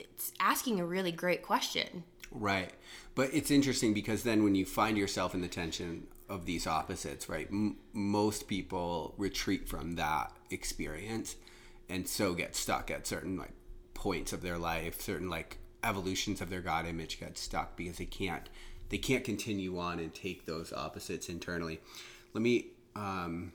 it's 0.00 0.32
asking 0.40 0.80
a 0.80 0.84
really 0.84 1.12
great 1.12 1.42
question. 1.42 2.04
Right. 2.30 2.70
But 3.14 3.30
it's 3.32 3.50
interesting 3.50 3.92
because 3.92 4.22
then 4.22 4.44
when 4.44 4.54
you 4.54 4.64
find 4.64 4.96
yourself 4.96 5.34
in 5.34 5.40
the 5.40 5.48
tension 5.48 6.06
of 6.28 6.46
these 6.46 6.66
opposites, 6.66 7.28
right? 7.28 7.48
M- 7.50 7.76
most 7.92 8.46
people 8.46 9.14
retreat 9.18 9.68
from 9.68 9.96
that 9.96 10.32
experience 10.50 11.36
and 11.88 12.06
so 12.06 12.34
get 12.34 12.54
stuck 12.54 12.90
at 12.90 13.06
certain 13.06 13.36
like 13.36 13.52
points 13.94 14.32
of 14.32 14.42
their 14.42 14.56
life, 14.56 15.00
certain 15.00 15.28
like 15.28 15.58
evolutions 15.82 16.40
of 16.40 16.50
their 16.50 16.60
god 16.60 16.86
image 16.86 17.18
get 17.18 17.38
stuck 17.38 17.76
because 17.76 17.98
they 17.98 18.04
can't 18.04 18.48
they 18.90 18.98
can't 18.98 19.24
continue 19.24 19.78
on 19.78 19.98
and 19.98 20.14
take 20.14 20.46
those 20.46 20.72
opposites 20.72 21.28
internally. 21.28 21.80
Let 22.32 22.42
me 22.42 22.68
um 22.94 23.52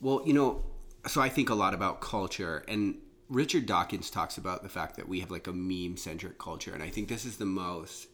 well, 0.00 0.22
you 0.24 0.32
know, 0.32 0.64
so 1.06 1.20
I 1.20 1.28
think 1.28 1.50
a 1.50 1.54
lot 1.54 1.74
about 1.74 2.00
culture 2.00 2.64
and 2.68 2.96
Richard 3.30 3.64
Dawkins 3.64 4.10
talks 4.10 4.36
about 4.36 4.62
the 4.62 4.68
fact 4.68 4.96
that 4.96 5.08
we 5.08 5.20
have 5.20 5.30
like 5.30 5.46
a 5.46 5.52
meme 5.52 5.96
centric 5.96 6.38
culture 6.38 6.74
and 6.74 6.82
I 6.82 6.90
think 6.90 7.08
this 7.08 7.24
is 7.24 7.36
the 7.36 7.46
most 7.46 8.08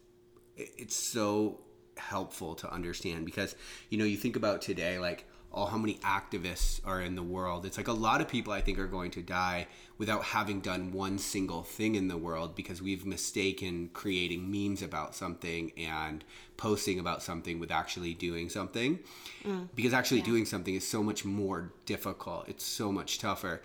it's 0.55 0.95
so 0.95 1.59
helpful 1.97 2.55
to 2.55 2.71
understand 2.71 3.25
because 3.25 3.55
you 3.89 3.97
know 3.97 4.05
you 4.05 4.17
think 4.17 4.35
about 4.35 4.61
today 4.61 4.99
like 4.99 5.25
oh 5.51 5.65
how 5.65 5.77
many 5.77 5.95
activists 5.95 6.79
are 6.85 7.01
in 7.01 7.15
the 7.15 7.23
world 7.23 7.65
it's 7.65 7.77
like 7.77 7.87
a 7.87 7.93
lot 7.93 8.21
of 8.21 8.27
people 8.27 8.53
i 8.53 8.61
think 8.61 8.77
are 8.77 8.87
going 8.87 9.09
to 9.09 9.21
die 9.21 9.65
without 9.97 10.23
having 10.23 10.59
done 10.59 10.91
one 10.91 11.17
single 11.17 11.63
thing 11.63 11.95
in 11.95 12.07
the 12.07 12.17
world 12.17 12.55
because 12.55 12.81
we've 12.81 13.05
mistaken 13.05 13.89
creating 13.93 14.51
memes 14.51 14.81
about 14.83 15.15
something 15.15 15.71
and 15.77 16.23
posting 16.57 16.99
about 16.99 17.23
something 17.23 17.59
with 17.59 17.71
actually 17.71 18.13
doing 18.13 18.49
something 18.49 18.99
mm. 19.43 19.67
because 19.73 19.93
actually 19.93 20.19
yeah. 20.19 20.25
doing 20.25 20.45
something 20.45 20.75
is 20.75 20.87
so 20.87 21.01
much 21.01 21.25
more 21.25 21.71
difficult 21.85 22.47
it's 22.47 22.65
so 22.65 22.91
much 22.91 23.17
tougher 23.17 23.61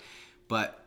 but 0.49 0.82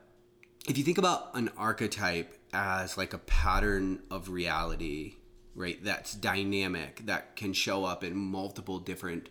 if 0.68 0.78
you 0.78 0.84
think 0.84 0.98
about 0.98 1.36
an 1.36 1.50
archetype 1.58 2.36
as 2.54 2.98
like 2.98 3.14
a 3.14 3.20
pattern 3.20 4.02
of 4.10 4.30
reality 4.30 5.16
right 5.56 5.84
that's 5.84 6.14
dynamic 6.14 7.02
that 7.06 7.36
can 7.36 7.54
show 7.54 7.86
up 7.86 8.04
in 8.04 8.16
multiple 8.16 8.80
different 8.80 9.30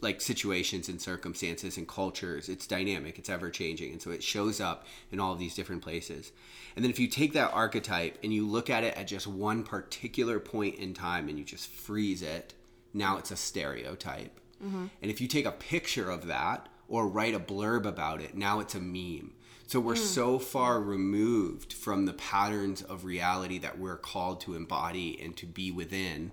like 0.00 0.20
situations 0.20 0.88
and 0.88 1.00
circumstances 1.00 1.76
and 1.76 1.86
cultures 1.86 2.48
it's 2.48 2.66
dynamic 2.66 3.18
it's 3.18 3.28
ever 3.28 3.50
changing 3.50 3.92
and 3.92 4.02
so 4.02 4.10
it 4.10 4.22
shows 4.22 4.60
up 4.60 4.86
in 5.12 5.20
all 5.20 5.32
of 5.32 5.38
these 5.38 5.54
different 5.54 5.82
places. 5.82 6.32
And 6.74 6.84
then 6.84 6.90
if 6.90 6.98
you 6.98 7.06
take 7.06 7.34
that 7.34 7.52
archetype 7.52 8.18
and 8.22 8.32
you 8.32 8.46
look 8.46 8.70
at 8.70 8.84
it 8.84 8.96
at 8.96 9.06
just 9.06 9.26
one 9.26 9.62
particular 9.62 10.40
point 10.40 10.76
in 10.76 10.94
time 10.94 11.28
and 11.28 11.38
you 11.38 11.44
just 11.44 11.68
freeze 11.68 12.22
it 12.22 12.54
now 12.94 13.18
it's 13.18 13.30
a 13.30 13.36
stereotype. 13.36 14.40
Mm-hmm. 14.64 14.86
and 15.00 15.10
if 15.10 15.22
you 15.22 15.28
take 15.28 15.46
a 15.46 15.52
picture 15.52 16.10
of 16.10 16.26
that 16.26 16.68
or 16.86 17.08
write 17.08 17.34
a 17.34 17.40
blurb 17.40 17.86
about 17.86 18.20
it 18.20 18.34
now 18.34 18.60
it's 18.60 18.74
a 18.74 18.80
meme 18.80 19.32
so 19.70 19.78
we're 19.78 19.94
mm. 19.94 19.98
so 19.98 20.40
far 20.40 20.80
removed 20.80 21.72
from 21.72 22.04
the 22.04 22.12
patterns 22.12 22.82
of 22.82 23.04
reality 23.04 23.56
that 23.58 23.78
we're 23.78 23.96
called 23.96 24.40
to 24.40 24.56
embody 24.56 25.16
and 25.22 25.36
to 25.36 25.46
be 25.46 25.70
within. 25.70 26.32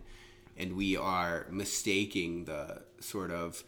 And 0.58 0.76
we 0.76 0.98
are 0.98 1.46
mistaking 1.52 2.46
the 2.46 2.82
sort 3.00 3.30
of 3.30 3.64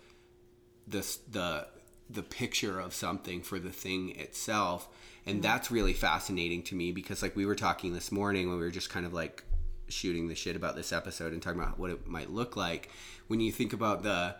the, 0.87 1.05
the, 1.29 1.67
the 2.09 2.23
picture 2.23 2.79
of 2.79 2.95
something 2.95 3.43
for 3.43 3.59
the 3.59 3.69
thing 3.69 4.15
itself. 4.15 4.89
And 5.27 5.37
mm. 5.37 5.43
that's 5.43 5.69
really 5.69 5.93
fascinating 5.93 6.63
to 6.63 6.75
me 6.75 6.91
because, 6.91 7.21
like, 7.21 7.35
we 7.35 7.45
were 7.45 7.53
talking 7.53 7.93
this 7.93 8.11
morning 8.11 8.49
when 8.49 8.57
we 8.57 8.65
were 8.65 8.71
just 8.71 8.89
kind 8.89 9.05
of 9.05 9.13
like 9.13 9.43
shooting 9.87 10.29
the 10.29 10.35
shit 10.35 10.55
about 10.55 10.77
this 10.77 10.91
episode 10.91 11.31
and 11.31 11.43
talking 11.43 11.61
about 11.61 11.77
what 11.77 11.91
it 11.91 12.07
might 12.07 12.31
look 12.31 12.55
like. 12.55 12.89
When 13.27 13.39
you 13.39 13.51
think 13.51 13.73
about 13.73 14.01
the 14.01 14.35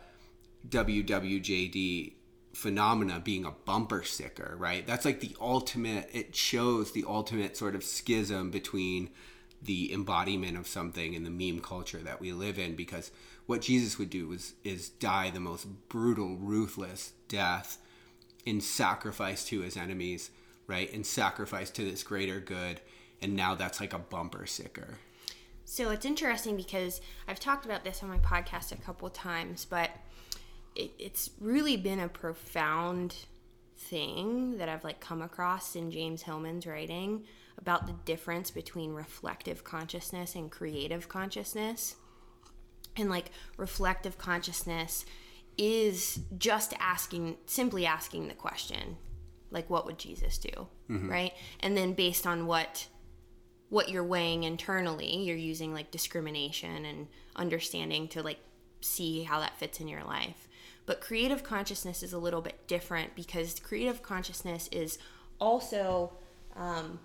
WWJD 0.67 2.13
phenomena 2.53 3.21
being 3.23 3.45
a 3.45 3.51
bumper 3.51 4.03
sticker, 4.03 4.55
right? 4.57 4.85
That's 4.85 5.05
like 5.05 5.19
the 5.19 5.35
ultimate, 5.39 6.09
it 6.11 6.35
shows 6.35 6.91
the 6.91 7.05
ultimate 7.07 7.55
sort 7.55 7.75
of 7.75 7.83
schism 7.83 8.51
between 8.51 9.09
the 9.61 9.93
embodiment 9.93 10.57
of 10.57 10.67
something 10.67 11.15
and 11.15 11.25
the 11.25 11.29
meme 11.29 11.61
culture 11.61 11.99
that 11.99 12.19
we 12.19 12.31
live 12.31 12.57
in 12.57 12.75
because 12.75 13.11
what 13.45 13.61
Jesus 13.61 13.97
would 13.97 14.09
do 14.09 14.27
was 14.27 14.53
is 14.63 14.89
die 14.89 15.29
the 15.29 15.39
most 15.39 15.67
brutal, 15.89 16.37
ruthless 16.37 17.13
death 17.27 17.77
in 18.45 18.61
sacrifice 18.61 19.43
to 19.45 19.61
his 19.61 19.75
enemies, 19.75 20.31
right? 20.67 20.89
In 20.91 21.03
sacrifice 21.03 21.69
to 21.71 21.83
this 21.83 22.03
greater 22.03 22.39
good. 22.39 22.79
And 23.21 23.35
now 23.35 23.55
that's 23.55 23.79
like 23.81 23.93
a 23.93 23.99
bumper 23.99 24.45
sticker. 24.45 24.97
So 25.65 25.91
it's 25.91 26.05
interesting 26.05 26.55
because 26.55 27.01
I've 27.27 27.39
talked 27.39 27.65
about 27.65 27.83
this 27.83 28.01
on 28.01 28.09
my 28.09 28.17
podcast 28.17 28.71
a 28.71 28.77
couple 28.77 29.09
times, 29.09 29.65
but 29.65 29.91
it, 30.75 30.91
it's 30.99 31.31
really 31.39 31.77
been 31.77 31.99
a 31.99 32.09
profound 32.09 33.15
thing 33.77 34.57
that 34.57 34.69
I've 34.69 34.83
like 34.83 34.99
come 34.99 35.21
across 35.21 35.75
in 35.75 35.91
James 35.91 36.21
Hillman's 36.23 36.67
writing 36.67 37.23
about 37.57 37.87
the 37.87 37.93
difference 38.05 38.51
between 38.51 38.93
reflective 38.93 39.63
consciousness 39.63 40.35
and 40.35 40.51
creative 40.51 41.09
consciousness. 41.09 41.95
And 42.95 43.09
like 43.09 43.31
reflective 43.57 44.17
consciousness 44.17 45.05
is 45.57 46.19
just 46.37 46.73
asking 46.79 47.37
simply 47.45 47.85
asking 47.85 48.27
the 48.27 48.33
question 48.33 48.97
like 49.51 49.69
what 49.69 49.85
would 49.85 49.97
Jesus 49.97 50.37
do? 50.37 50.67
Mm-hmm. 50.89 51.09
Right? 51.09 51.33
And 51.59 51.75
then 51.75 51.93
based 51.93 52.27
on 52.27 52.45
what 52.45 52.87
what 53.69 53.89
you're 53.89 54.03
weighing 54.03 54.43
internally, 54.43 55.17
you're 55.17 55.37
using 55.37 55.73
like 55.73 55.91
discrimination 55.91 56.85
and 56.85 57.07
understanding 57.35 58.07
to 58.09 58.23
like 58.23 58.39
see 58.81 59.23
how 59.23 59.39
that 59.39 59.57
fits 59.57 59.79
in 59.79 59.87
your 59.87 60.03
life. 60.03 60.47
But 60.85 61.01
creative 61.01 61.43
consciousness 61.43 62.01
is 62.01 62.13
a 62.13 62.17
little 62.17 62.41
bit 62.41 62.67
different 62.67 63.15
because 63.15 63.59
creative 63.59 64.01
consciousness 64.01 64.67
is 64.71 64.97
also 65.39 66.13
um, 66.55 66.99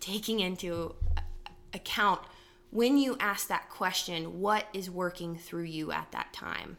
taking 0.00 0.40
into 0.40 0.94
account 1.74 2.20
when 2.70 2.96
you 2.96 3.16
ask 3.18 3.48
that 3.48 3.68
question, 3.68 4.40
what 4.40 4.66
is 4.72 4.88
working 4.88 5.36
through 5.36 5.64
you 5.64 5.90
at 5.90 6.12
that 6.12 6.32
time? 6.32 6.76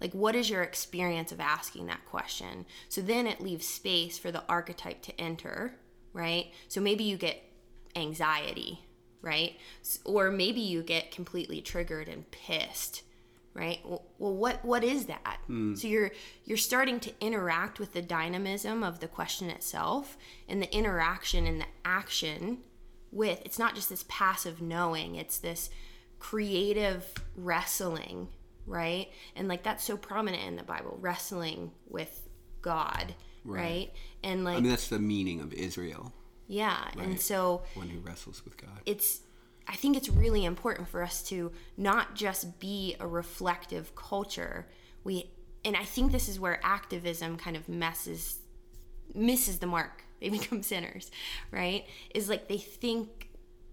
Like, 0.00 0.14
what 0.14 0.34
is 0.34 0.48
your 0.48 0.62
experience 0.62 1.30
of 1.30 1.40
asking 1.40 1.86
that 1.86 2.06
question? 2.06 2.64
So 2.88 3.02
then 3.02 3.26
it 3.26 3.40
leaves 3.40 3.66
space 3.66 4.18
for 4.18 4.32
the 4.32 4.42
archetype 4.48 5.02
to 5.02 5.20
enter, 5.20 5.74
right? 6.14 6.46
So 6.68 6.80
maybe 6.80 7.04
you 7.04 7.18
get 7.18 7.42
anxiety, 7.94 8.82
right? 9.20 9.56
Or 10.06 10.30
maybe 10.30 10.60
you 10.60 10.82
get 10.82 11.10
completely 11.10 11.60
triggered 11.60 12.08
and 12.08 12.30
pissed 12.30 13.02
right 13.54 13.80
well, 13.84 14.04
well 14.18 14.34
what 14.34 14.64
what 14.64 14.84
is 14.84 15.06
that 15.06 15.38
mm. 15.48 15.76
so 15.76 15.88
you're 15.88 16.10
you're 16.44 16.56
starting 16.56 17.00
to 17.00 17.12
interact 17.20 17.80
with 17.80 17.92
the 17.92 18.02
dynamism 18.02 18.84
of 18.84 19.00
the 19.00 19.08
question 19.08 19.50
itself 19.50 20.16
and 20.48 20.62
the 20.62 20.72
interaction 20.74 21.46
and 21.46 21.60
the 21.60 21.66
action 21.84 22.58
with 23.10 23.42
it's 23.44 23.58
not 23.58 23.74
just 23.74 23.88
this 23.88 24.04
passive 24.08 24.62
knowing 24.62 25.16
it's 25.16 25.38
this 25.38 25.68
creative 26.20 27.04
wrestling 27.34 28.28
right 28.66 29.08
and 29.34 29.48
like 29.48 29.62
that's 29.62 29.82
so 29.82 29.96
prominent 29.96 30.44
in 30.44 30.54
the 30.54 30.62
bible 30.62 30.96
wrestling 31.00 31.72
with 31.88 32.28
god 32.62 33.14
right, 33.44 33.60
right? 33.60 33.92
and 34.22 34.44
like 34.44 34.58
i 34.58 34.60
mean 34.60 34.70
that's 34.70 34.88
the 34.88 34.98
meaning 34.98 35.40
of 35.40 35.52
israel 35.54 36.12
yeah 36.46 36.84
right? 36.94 36.98
and 36.98 37.20
so 37.20 37.62
one 37.74 37.88
who 37.88 37.98
wrestles 38.00 38.44
with 38.44 38.56
god 38.56 38.78
it's 38.86 39.22
I 39.70 39.76
think 39.76 39.96
it's 39.96 40.08
really 40.08 40.44
important 40.44 40.88
for 40.88 41.00
us 41.00 41.22
to 41.28 41.52
not 41.76 42.16
just 42.16 42.58
be 42.58 42.96
a 42.98 43.06
reflective 43.06 43.94
culture. 43.94 44.66
We 45.04 45.30
and 45.64 45.76
I 45.76 45.84
think 45.84 46.10
this 46.10 46.28
is 46.28 46.40
where 46.40 46.58
activism 46.64 47.36
kind 47.36 47.56
of 47.56 47.68
messes 47.68 48.40
misses 49.14 49.60
the 49.60 49.66
mark. 49.66 50.04
They 50.20 50.28
become 50.28 50.62
sinners, 50.62 51.10
right? 51.50 51.86
Is 52.14 52.28
like 52.28 52.46
they 52.46 52.58
think 52.58 53.30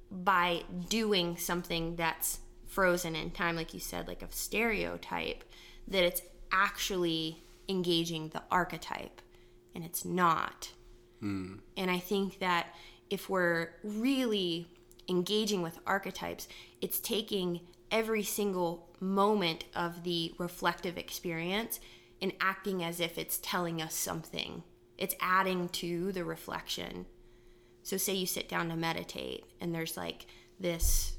by 0.10 0.64
doing 0.88 1.36
something 1.36 1.98
that's 1.98 2.40
frozen 2.68 3.18
in 3.18 3.32
time 3.32 3.58
like 3.58 3.74
you 3.74 3.82
said 3.82 4.08
like 4.08 4.22
a 4.22 4.32
stereotype 4.32 5.44
that 5.90 6.06
it's 6.06 6.22
actually 6.54 7.44
engaging 7.68 8.30
the 8.30 8.42
archetype 8.50 9.22
and 9.76 9.84
it's 9.84 10.06
not. 10.06 10.72
Mm. 11.22 11.60
And 11.76 11.92
I 11.92 12.00
think 12.00 12.40
that 12.40 12.74
if 13.10 13.30
we're 13.30 13.72
really 13.84 14.70
engaging 15.10 15.62
with 15.62 15.80
archetypes, 15.86 16.48
it's 16.82 17.00
taking 17.00 17.62
every 17.92 18.24
single 18.24 18.90
moment 19.00 19.66
of 19.76 20.04
the 20.04 20.34
reflective 20.38 20.98
experience 20.98 21.80
and 22.22 22.34
acting 22.42 22.84
as 22.84 23.00
if 23.00 23.18
it's 23.18 23.40
telling 23.42 23.82
us 23.82 23.94
something. 23.94 24.64
It's 24.98 25.16
adding 25.22 25.70
to 25.70 26.12
the 26.12 26.24
reflection. 26.24 27.06
So, 27.84 27.98
say 27.98 28.14
you 28.16 28.26
sit 28.26 28.50
down 28.50 28.70
to 28.70 28.76
meditate 28.76 29.46
and 29.62 29.74
there's 29.74 29.96
like 29.96 30.26
this 30.60 31.14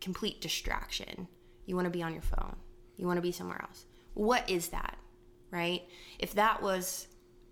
complete 0.00 0.40
distraction. 0.40 1.26
You 1.66 1.74
want 1.74 1.86
to 1.86 1.90
be 1.90 2.02
on 2.02 2.12
your 2.12 2.22
phone, 2.22 2.56
you 2.96 3.06
want 3.06 3.16
to 3.16 3.22
be 3.22 3.32
somewhere 3.32 3.60
else. 3.62 3.86
What 4.14 4.48
is 4.48 4.68
that, 4.68 4.98
right? 5.50 5.82
If 6.18 6.34
that 6.34 6.62
was 6.62 7.06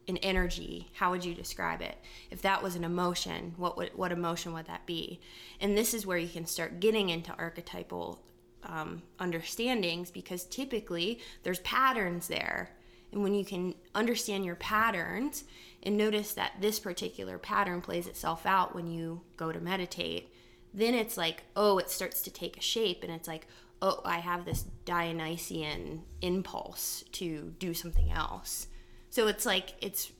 an 0.08 0.16
energy, 0.18 0.88
how 0.94 1.10
would 1.10 1.24
you 1.24 1.34
describe 1.34 1.82
it? 1.82 1.96
If 2.30 2.42
that 2.42 2.62
was 2.62 2.74
an 2.74 2.84
emotion, 2.84 3.54
what 3.56 3.76
would, 3.76 3.90
what 3.94 4.10
emotion 4.10 4.52
would 4.54 4.66
that 4.66 4.86
be? 4.86 5.20
And 5.60 5.76
this 5.76 5.94
is 5.94 6.06
where 6.06 6.18
you 6.18 6.28
can 6.28 6.46
start 6.46 6.80
getting 6.80 7.10
into 7.10 7.34
archetypal 7.36 8.20
um, 8.64 9.02
understandings 9.20 10.10
because 10.10 10.44
typically 10.44 11.20
there's 11.42 11.60
patterns 11.60 12.28
there. 12.28 12.70
And 13.12 13.22
when 13.22 13.34
you 13.34 13.44
can 13.44 13.74
understand 13.94 14.44
your 14.44 14.56
patterns 14.56 15.44
and 15.82 15.96
notice 15.96 16.34
that 16.34 16.52
this 16.60 16.78
particular 16.78 17.38
pattern 17.38 17.80
plays 17.80 18.06
itself 18.06 18.44
out 18.44 18.74
when 18.74 18.86
you 18.86 19.20
go 19.36 19.52
to 19.52 19.60
meditate, 19.60 20.32
then 20.74 20.94
it's 20.94 21.16
like, 21.16 21.44
oh, 21.56 21.78
it 21.78 21.90
starts 21.90 22.22
to 22.22 22.30
take 22.30 22.56
a 22.56 22.62
shape 22.62 23.02
and 23.02 23.12
it's 23.12 23.28
like, 23.28 23.46
oh, 23.80 24.00
I 24.04 24.18
have 24.18 24.44
this 24.44 24.64
Dionysian 24.84 26.02
impulse 26.20 27.04
to 27.12 27.54
do 27.58 27.72
something 27.72 28.10
else. 28.10 28.66
So 29.10 29.26
it's 29.26 29.46
like 29.46 29.74
it's 29.80 30.12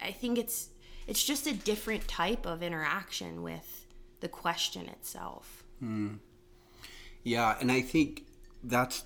I 0.00 0.12
think 0.12 0.38
it's 0.38 0.68
it's 1.06 1.22
just 1.24 1.46
a 1.46 1.54
different 1.54 2.06
type 2.08 2.46
of 2.46 2.62
interaction 2.62 3.42
with 3.42 3.86
the 4.20 4.28
question 4.28 4.88
itself. 4.88 5.64
Mm. 5.82 6.18
Yeah, 7.22 7.56
and 7.60 7.70
I 7.70 7.80
think 7.80 8.24
that's 8.62 9.04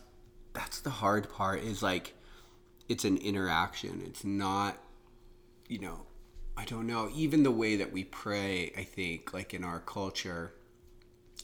that's 0.53 0.81
the 0.81 0.91
hard 0.91 1.31
part 1.33 1.63
is 1.63 1.83
like 1.83 2.15
it's 2.89 3.05
an 3.05 3.17
interaction. 3.19 4.03
It's 4.05 4.25
not 4.25 4.79
you 5.69 5.79
know, 5.79 6.01
I 6.57 6.65
don't 6.65 6.87
know, 6.87 7.09
even 7.15 7.45
the 7.45 7.51
way 7.51 7.77
that 7.77 7.93
we 7.93 8.03
pray, 8.05 8.73
I 8.77 8.83
think 8.83 9.33
like 9.33 9.55
in 9.55 9.63
our 9.63 9.79
culture 9.79 10.53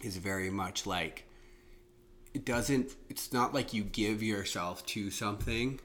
is 0.02 0.16
very 0.16 0.50
much 0.50 0.84
like 0.86 1.24
it 2.34 2.44
doesn't 2.44 2.94
it's 3.08 3.32
not 3.32 3.54
like 3.54 3.72
you 3.72 3.82
give 3.82 4.22
yourself 4.22 4.84
to 4.86 5.10
something 5.10 5.80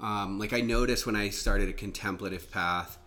um, 0.00 0.38
like 0.38 0.52
I 0.52 0.60
noticed 0.60 1.06
when 1.06 1.16
I 1.16 1.30
started 1.30 1.68
a 1.68 1.72
contemplative 1.72 2.50
path, 2.50 2.98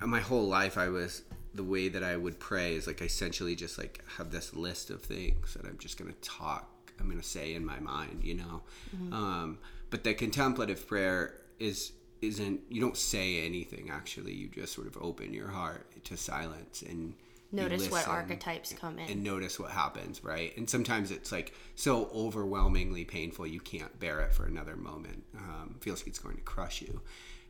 uh, 0.00 0.06
my 0.06 0.20
whole 0.20 0.46
life 0.48 0.76
I 0.76 0.88
was 0.88 1.22
the 1.54 1.64
way 1.64 1.88
that 1.88 2.02
I 2.02 2.16
would 2.16 2.38
pray 2.38 2.74
is 2.74 2.86
like 2.86 3.02
I 3.02 3.06
essentially 3.06 3.54
just 3.54 3.78
like 3.78 4.04
have 4.16 4.30
this 4.30 4.54
list 4.54 4.90
of 4.90 5.02
things 5.02 5.54
that 5.54 5.66
I'm 5.66 5.78
just 5.78 5.98
gonna 5.98 6.12
talk, 6.22 6.92
I'm 7.00 7.08
gonna 7.08 7.22
say 7.22 7.54
in 7.54 7.64
my 7.64 7.80
mind, 7.80 8.20
you 8.22 8.34
know. 8.34 8.62
Mm-hmm. 8.96 9.12
Um, 9.12 9.58
but 9.90 10.04
the 10.04 10.14
contemplative 10.14 10.86
prayer 10.86 11.34
is 11.58 11.92
isn't 12.22 12.60
you 12.68 12.80
don't 12.80 12.96
say 12.96 13.44
anything 13.44 13.90
actually. 13.90 14.32
You 14.32 14.48
just 14.48 14.74
sort 14.74 14.86
of 14.86 14.96
open 15.00 15.32
your 15.32 15.48
heart 15.48 16.04
to 16.04 16.16
silence 16.16 16.82
and 16.82 17.14
notice 17.52 17.90
what 17.90 18.06
archetypes 18.06 18.72
come 18.72 18.98
in. 18.98 19.10
and 19.10 19.24
notice 19.24 19.58
what 19.58 19.70
happens 19.70 20.22
right? 20.22 20.56
And 20.56 20.68
sometimes 20.68 21.10
it's 21.10 21.32
like 21.32 21.52
so 21.74 22.10
overwhelmingly 22.14 23.04
painful 23.04 23.46
you 23.46 23.60
can't 23.60 23.98
bear 23.98 24.20
it 24.20 24.32
for 24.32 24.46
another 24.46 24.76
moment. 24.76 25.24
Um, 25.36 25.76
feels 25.80 26.00
like 26.00 26.08
it's 26.08 26.18
going 26.18 26.36
to 26.36 26.42
crush 26.42 26.82
you. 26.82 27.00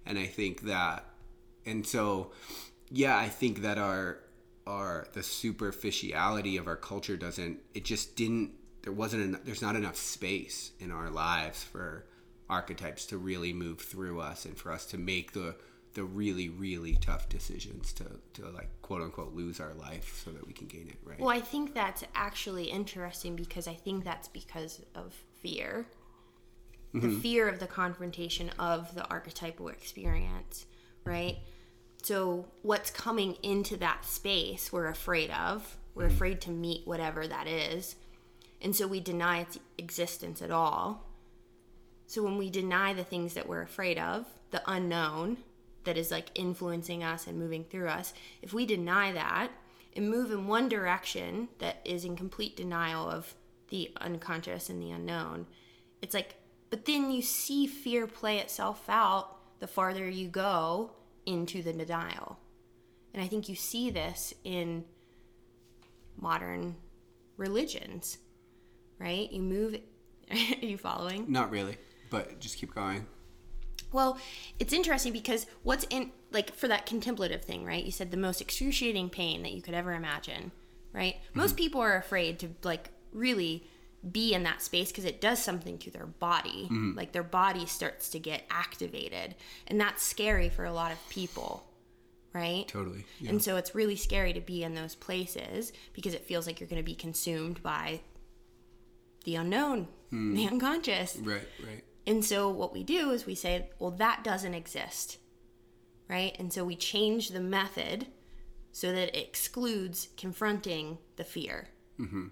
And 0.07 0.19
i 0.19 0.27
think 0.27 0.63
that 0.63 1.05
and 1.67 1.87
so 1.87 2.33
yeah 2.91 3.17
i 3.17 3.29
think 3.29 3.63
that 3.63 3.79
our 3.79 4.19
our 4.67 5.07
the 5.13 5.23
superficiality 5.23 6.57
of 6.57 6.67
our 6.67 6.77
culture 6.77 7.17
doesn't 7.17 7.59
it 7.75 7.85
just 7.85 8.17
didn't 8.17 8.53
there 8.83 8.93
wasn't 8.93 9.23
enough, 9.23 9.41
there's 9.45 9.63
not 9.63 9.77
enough 9.77 9.97
space 9.97 10.73
in 10.81 10.91
our 10.91 11.11
lives 11.11 11.63
for 11.63 12.07
archetypes 12.49 13.07
to 13.07 13.19
really 13.19 13.53
move 13.53 13.81
through 13.81 14.21
us 14.21 14.45
and 14.45 14.57
for 14.57 14.73
us 14.73 14.87
to 14.87 14.99
make 14.99 15.33
the 15.33 15.55
the 15.95 16.05
really 16.05 16.49
really 16.49 16.95
tough 16.97 17.29
decisions 17.29 17.93
to 17.93 18.05
to 18.33 18.49
like 18.51 18.69
quote 18.83 19.03
unquote 19.03 19.35
lose 19.35 19.61
our 19.61 19.75
life 19.75 20.21
so 20.25 20.31
that 20.31 20.47
we 20.47 20.53
can 20.53 20.67
gain 20.67 20.89
it 20.89 20.97
right? 21.05 21.19
Well 21.19 21.31
i 21.31 21.41
think 21.41 21.75
that's 21.75 22.05
actually 22.15 22.65
interesting 22.65 23.37
because 23.37 23.67
i 23.67 23.75
think 23.75 24.05
that's 24.05 24.29
because 24.29 24.83
of 24.95 25.15
fear. 25.41 25.87
Mm-hmm. 26.93 27.09
the 27.09 27.21
fear 27.21 27.49
of 27.49 27.61
the 27.61 27.69
confrontation 27.69 28.51
of 28.59 28.93
the 28.97 29.09
archetypal 29.09 29.69
experience 29.69 30.67
right? 31.05 31.39
So 32.03 32.47
what's 32.63 32.91
coming 32.91 33.37
into 33.43 33.77
that 33.77 34.05
space 34.05 34.73
we're 34.73 34.89
afraid 34.89 35.31
of 35.31 35.77
we're 35.95 36.07
mm-hmm. 36.07 36.15
afraid 36.15 36.41
to 36.43 36.51
meet 36.51 36.87
whatever 36.87 37.27
that 37.27 37.47
is. 37.47 37.97
And 38.63 38.75
so 38.75 38.87
we 38.87 39.01
deny 39.01 39.41
its 39.41 39.59
existence 39.79 40.43
at 40.43 40.51
all. 40.51 41.07
So 42.07 42.23
when 42.23 42.39
we 42.39 42.51
deny 42.51 42.93
the 42.93 43.05
things 43.05 43.35
that 43.35 43.49
we're 43.49 43.63
afraid 43.63 43.99
of 43.99 44.27
the 44.51 44.63
unknown 44.67 45.39
that 45.85 45.97
is 45.97 46.11
like 46.11 46.31
influencing 46.35 47.03
us 47.03 47.27
and 47.27 47.39
moving 47.39 47.65
through 47.65 47.89
us, 47.89 48.13
if 48.43 48.53
we 48.53 48.67
deny 48.67 49.13
that 49.13 49.51
and 49.95 50.11
move 50.11 50.31
in 50.31 50.47
one 50.47 50.69
direction 50.69 51.49
that 51.59 51.81
is 51.85 52.05
in 52.05 52.17
complete 52.17 52.57
denial 52.57 53.09
of 53.09 53.35
the 53.69 53.91
unconscious 54.01 54.69
and 54.69 54.83
the 54.83 54.91
unknown, 54.91 55.47
it's 56.03 56.15
like, 56.15 56.37
but 56.71 56.85
then 56.85 57.11
you 57.11 57.23
see 57.23 57.67
fear 57.67 58.07
play 58.07 58.39
itself 58.39 58.85
out 58.89 59.37
the 59.59 59.67
farther 59.67 60.09
you 60.09 60.29
go 60.29 60.93
into 61.27 61.63
the 61.63 61.73
denial. 61.73 62.39
And 63.13 63.23
I 63.23 63.27
think 63.27 63.49
you 63.49 63.55
see 63.55 63.91
this 63.91 64.33
in 64.45 64.85
modern 66.17 66.77
religions, 67.37 68.19
right? 68.99 69.31
You 69.33 69.43
move. 69.43 69.77
Are 70.31 70.65
you 70.65 70.79
following? 70.79 71.27
Not 71.29 71.51
really, 71.51 71.77
but 72.09 72.39
just 72.39 72.57
keep 72.57 72.75
going. 72.75 73.07
Well, 73.93 74.19
it's 74.59 74.73
interesting 74.73 75.13
because 75.13 75.47
what's 75.63 75.85
in 75.91 76.13
like 76.33 76.55
for 76.55 76.69
that 76.69 76.87
contemplative 76.87 77.43
thing, 77.43 77.65
right? 77.65 77.85
You 77.85 77.91
said 77.91 78.11
the 78.11 78.17
most 78.17 78.41
excruciating 78.41 79.11
pain 79.11 79.43
that 79.43 79.53
you 79.53 79.63
could 79.63 79.75
ever 79.75 79.93
imagine, 79.93 80.53
right? 80.93 81.17
Mm-hmm. 81.17 81.41
Most 81.41 81.57
people 81.57 81.81
are 81.81 81.97
afraid 81.97 82.39
to 82.41 82.51
like 82.63 82.91
really 83.13 83.67
be 84.09 84.33
in 84.33 84.45
that 84.45 84.63
space 84.63 84.91
because 84.91 85.05
it 85.05 85.21
does 85.21 85.43
something 85.43 85.79
to 85.79 85.91
their 85.91 86.07
body. 86.07 86.65
Mm-hmm. 86.65 86.97
Like 86.97 87.13
their 87.13 87.23
body 87.23 87.67
starts 87.67 88.09
to 88.11 88.19
get 88.19 88.45
activated, 88.51 89.35
and 89.67 89.81
that's 89.81 90.03
scary 90.03 90.49
for 90.49 90.65
a 90.65 90.73
lot 90.73 90.93
of 90.93 91.09
people. 91.09 91.67
Right? 92.33 92.69
Totally. 92.69 93.05
Yeah. 93.19 93.31
And 93.31 93.43
so 93.43 93.57
it's 93.57 93.75
really 93.75 93.97
scary 93.97 94.33
to 94.35 94.41
be 94.41 94.63
in 94.63 94.75
those 94.75 94.95
places 94.95 95.73
because 95.95 96.15
it 96.15 96.25
feels 96.25 96.47
like 96.47 96.61
you're 96.61 96.69
going 96.69 96.81
to 96.81 96.87
be 96.87 96.95
consumed 96.95 97.61
by 97.61 98.03
the 99.25 99.35
unknown, 99.35 99.89
mm. 100.13 100.37
the 100.37 100.47
unconscious. 100.47 101.17
Right, 101.17 101.43
right. 101.67 101.83
And 102.11 102.25
so 102.25 102.49
what 102.49 102.73
we 102.73 102.83
do 102.83 103.13
is 103.13 103.25
we 103.25 103.37
say, 103.37 103.71
well, 103.79 103.93
that 103.93 104.25
doesn't 104.25 104.55
exist, 104.55 105.19
right? 106.09 106.35
And 106.41 106.53
so 106.53 106.65
we 106.65 106.75
change 106.75 107.29
the 107.29 107.39
method 107.39 108.09
so 108.73 108.91
that 108.91 109.17
it 109.17 109.29
excludes 109.29 110.09
confronting 110.17 110.99
the 111.15 111.23
fear. 111.23 111.69
Mm-hmm. 112.01 112.27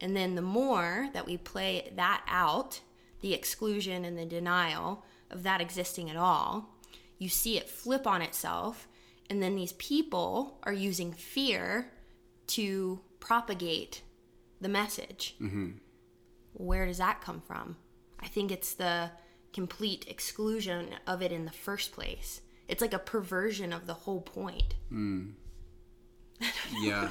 And 0.00 0.16
then 0.16 0.34
the 0.34 0.42
more 0.42 1.08
that 1.12 1.24
we 1.24 1.36
play 1.36 1.92
that 1.94 2.24
out, 2.26 2.80
the 3.20 3.32
exclusion 3.32 4.04
and 4.04 4.18
the 4.18 4.26
denial 4.26 5.04
of 5.30 5.44
that 5.44 5.60
existing 5.60 6.10
at 6.10 6.16
all, 6.16 6.74
you 7.16 7.28
see 7.28 7.56
it 7.56 7.70
flip 7.70 8.08
on 8.08 8.22
itself. 8.22 8.88
And 9.30 9.40
then 9.40 9.54
these 9.54 9.74
people 9.74 10.58
are 10.64 10.72
using 10.72 11.12
fear 11.12 11.92
to 12.48 12.98
propagate 13.20 14.02
the 14.60 14.68
message. 14.68 15.36
Mm-hmm. 15.40 15.70
Where 16.54 16.86
does 16.86 16.98
that 16.98 17.20
come 17.20 17.40
from? 17.40 17.76
I 18.20 18.28
think 18.28 18.50
it's 18.50 18.74
the 18.74 19.10
complete 19.52 20.06
exclusion 20.08 20.90
of 21.06 21.22
it 21.22 21.32
in 21.32 21.44
the 21.44 21.50
first 21.50 21.92
place. 21.92 22.40
It's 22.68 22.80
like 22.80 22.92
a 22.92 22.98
perversion 22.98 23.72
of 23.72 23.86
the 23.86 23.94
whole 23.94 24.20
point. 24.20 24.74
Mm. 24.92 25.32
Yeah. 26.82 27.08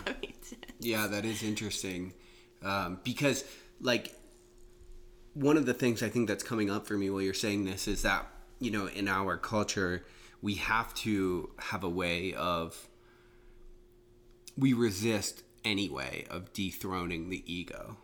yeah, 0.80 1.08
that 1.08 1.26
is 1.26 1.42
interesting. 1.42 2.14
Um, 2.64 3.00
because, 3.04 3.44
like, 3.82 4.14
one 5.34 5.58
of 5.58 5.66
the 5.66 5.74
things 5.74 6.04
I 6.04 6.10
think 6.10 6.28
that's 6.28 6.44
coming 6.44 6.70
up 6.70 6.86
for 6.86 6.96
me 6.96 7.10
while 7.10 7.22
you're 7.22 7.34
saying 7.34 7.66
this 7.66 7.88
is 7.88 8.04
that, 8.04 8.28
you 8.60 8.70
know, 8.70 8.88
in 8.88 9.08
our 9.08 9.36
culture, 9.36 10.06
we 10.44 10.54
have 10.56 10.94
to 10.96 11.50
have 11.58 11.84
a 11.84 11.90
way 11.90 12.36
of, 12.36 12.88
we 14.56 14.74
resist 14.74 15.42
any 15.64 15.90
way 15.90 16.28
of 16.30 16.54
dethroning 16.54 17.30
the 17.30 17.44
ego 17.52 17.98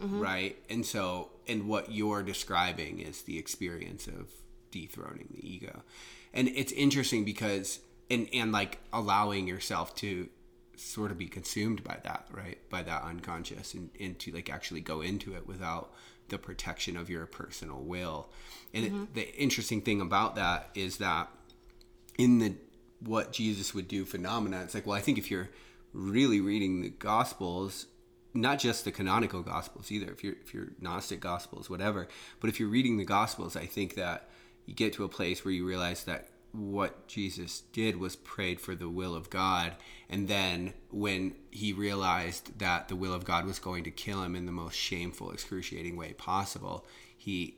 mm-hmm. 0.00 0.20
right? 0.20 0.56
And 0.70 0.84
so, 0.84 1.30
and 1.48 1.68
what 1.68 1.92
you're 1.92 2.22
describing 2.22 3.00
is 3.00 3.22
the 3.22 3.38
experience 3.38 4.06
of 4.06 4.28
dethroning 4.70 5.28
the 5.34 5.46
ego. 5.48 5.82
And 6.32 6.48
it's 6.48 6.72
interesting 6.72 7.24
because, 7.24 7.80
and, 8.10 8.28
and 8.32 8.52
like 8.52 8.78
allowing 8.92 9.46
yourself 9.46 9.94
to 9.96 10.28
sort 10.76 11.10
of 11.10 11.18
be 11.18 11.26
consumed 11.26 11.84
by 11.84 11.98
that, 12.04 12.26
right? 12.32 12.58
By 12.70 12.82
that 12.82 13.02
unconscious 13.02 13.74
and, 13.74 13.90
and 14.00 14.18
to 14.20 14.32
like 14.32 14.50
actually 14.50 14.80
go 14.80 15.00
into 15.00 15.34
it 15.34 15.46
without 15.46 15.92
the 16.28 16.38
protection 16.38 16.96
of 16.96 17.10
your 17.10 17.26
personal 17.26 17.80
will. 17.80 18.30
And 18.72 18.86
mm-hmm. 18.86 19.02
it, 19.02 19.14
the 19.14 19.36
interesting 19.36 19.82
thing 19.82 20.00
about 20.00 20.36
that 20.36 20.70
is 20.74 20.98
that 20.98 21.28
in 22.18 22.38
the 22.38 22.54
what 23.00 23.32
Jesus 23.32 23.74
would 23.74 23.88
do 23.88 24.04
phenomena, 24.04 24.62
it's 24.62 24.74
like, 24.74 24.86
well, 24.86 24.96
I 24.96 25.00
think 25.00 25.18
if 25.18 25.30
you're 25.30 25.50
really 25.92 26.40
reading 26.40 26.80
the 26.82 26.88
Gospels, 26.88 27.86
not 28.34 28.58
just 28.58 28.84
the 28.84 28.92
canonical 28.92 29.42
gospels 29.42 29.90
either 29.92 30.10
if 30.10 30.24
you're 30.24 30.36
if 30.42 30.54
you're 30.54 30.68
gnostic 30.80 31.20
gospels 31.20 31.68
whatever 31.68 32.08
but 32.40 32.48
if 32.48 32.58
you're 32.58 32.68
reading 32.68 32.96
the 32.96 33.04
gospels 33.04 33.56
i 33.56 33.66
think 33.66 33.94
that 33.94 34.28
you 34.66 34.74
get 34.74 34.92
to 34.92 35.04
a 35.04 35.08
place 35.08 35.44
where 35.44 35.52
you 35.52 35.66
realize 35.66 36.04
that 36.04 36.28
what 36.52 37.06
Jesus 37.08 37.62
did 37.72 37.96
was 37.96 38.14
prayed 38.14 38.60
for 38.60 38.74
the 38.74 38.88
will 38.88 39.14
of 39.14 39.30
God. 39.30 39.72
And 40.08 40.28
then 40.28 40.74
when 40.90 41.34
he 41.50 41.72
realized 41.72 42.58
that 42.58 42.88
the 42.88 42.96
will 42.96 43.14
of 43.14 43.24
God 43.24 43.46
was 43.46 43.58
going 43.58 43.84
to 43.84 43.90
kill 43.90 44.22
him 44.22 44.36
in 44.36 44.46
the 44.46 44.52
most 44.52 44.76
shameful, 44.76 45.30
excruciating 45.30 45.96
way 45.96 46.12
possible, 46.12 46.86
he 47.16 47.56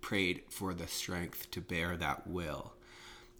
prayed 0.00 0.42
for 0.48 0.74
the 0.74 0.86
strength 0.86 1.50
to 1.50 1.60
bear 1.60 1.96
that 1.96 2.26
will. 2.26 2.74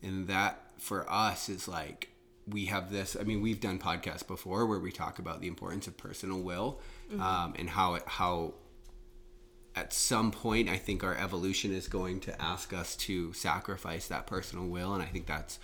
And 0.03 0.27
that 0.27 0.73
for 0.79 1.11
us 1.11 1.49
is 1.49 1.69
like, 1.69 2.11
we 2.49 2.67
have 2.67 2.93
this. 2.93 3.17
I 3.19 3.25
mean, 3.25 3.43
we've 3.43 3.61
done 3.61 3.79
podcasts 3.79 4.27
before 4.27 4.67
where 4.67 4.79
we 4.79 4.93
talk 4.93 5.19
about 5.19 5.41
the 5.41 5.49
importance 5.49 5.87
of 5.87 5.97
personal 5.97 6.41
will 6.41 6.81
mm-hmm. 7.11 7.21
um, 7.21 7.55
and 7.59 7.69
how 7.69 7.95
it, 7.95 8.03
how 8.07 8.55
at 9.75 9.93
some 9.93 10.31
point 10.31 10.69
I 10.69 10.77
think 10.77 11.05
our 11.05 11.15
evolution 11.15 11.73
is 11.73 11.89
going 11.89 12.21
to 12.21 12.43
ask 12.43 12.73
us 12.73 12.97
to 12.97 13.33
sacrifice 13.33 14.09
that 14.09 14.27
personal 14.27 14.67
will, 14.67 14.95
and 14.95 15.03
I 15.03 15.07
think 15.07 15.27
that's 15.27 15.59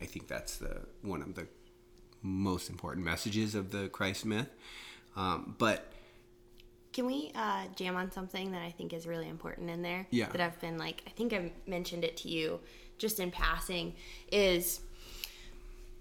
I 0.00 0.04
think 0.04 0.28
that's 0.28 0.56
the 0.56 0.82
one 1.02 1.22
of 1.22 1.34
the 1.34 1.46
most 2.22 2.70
important 2.70 3.04
messages 3.04 3.54
of 3.54 3.70
the 3.70 3.88
Christ 3.88 4.24
myth. 4.24 4.50
Um, 5.16 5.54
but 5.58 5.92
can 6.92 7.06
we 7.06 7.32
uh, 7.34 7.64
jam 7.74 7.96
on 7.96 8.10
something 8.10 8.52
that 8.52 8.62
I 8.62 8.70
think 8.70 8.92
is 8.92 9.06
really 9.06 9.28
important 9.28 9.70
in 9.70 9.82
there? 9.82 10.06
Yeah. 10.10 10.28
That 10.30 10.40
I've 10.40 10.60
been 10.60 10.78
like, 10.78 11.02
I 11.06 11.10
think 11.10 11.32
I've 11.32 11.50
mentioned 11.66 12.04
it 12.04 12.16
to 12.18 12.28
you 12.28 12.60
just 12.98 13.20
in 13.20 13.30
passing. 13.30 13.94
Is 14.32 14.80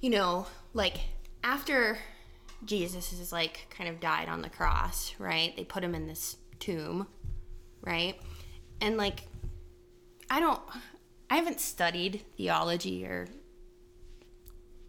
you 0.05 0.11
know, 0.11 0.45
like 0.75 0.97
after 1.43 1.97
Jesus 2.63 3.11
is 3.11 3.31
like 3.31 3.65
kind 3.71 3.89
of 3.89 3.99
died 3.99 4.29
on 4.29 4.43
the 4.43 4.49
cross, 4.49 5.15
right? 5.17 5.51
They 5.57 5.63
put 5.63 5.83
him 5.83 5.95
in 5.95 6.05
this 6.05 6.37
tomb, 6.59 7.07
right? 7.81 8.13
And 8.79 8.97
like, 8.97 9.21
I 10.29 10.39
don't, 10.39 10.61
I 11.27 11.37
haven't 11.37 11.59
studied 11.59 12.21
theology 12.37 13.03
or 13.03 13.25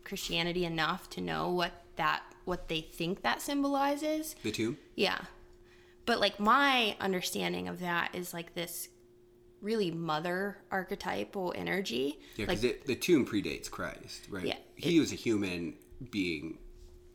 Christianity 0.05 0.67
enough 0.67 1.09
to 1.11 1.23
know 1.23 1.49
what 1.49 1.73
that, 1.97 2.23
what 2.45 2.69
they 2.69 2.83
think 2.83 3.23
that 3.23 3.41
symbolizes. 3.41 4.37
The 4.43 4.53
tomb? 4.53 4.77
Yeah. 4.97 5.21
But 6.05 6.21
like, 6.21 6.39
my 6.39 6.95
understanding 7.01 7.69
of 7.69 7.81
that 7.81 8.15
is 8.15 8.35
like 8.35 8.55
this 8.55 8.91
really 9.61 9.90
mother 9.90 10.59
archetypal 10.71 11.53
energy. 11.57 12.19
Yeah, 12.37 12.47
because 12.47 12.62
like, 12.62 12.85
the 12.85 12.95
tomb 12.95 13.27
predates 13.27 13.71
Christ, 13.71 14.27
right? 14.31 14.45
Yeah, 14.45 14.57
he 14.75 14.97
it, 14.97 15.01
was 15.01 15.12
a 15.12 15.16
human 15.16 15.75
being. 16.11 16.59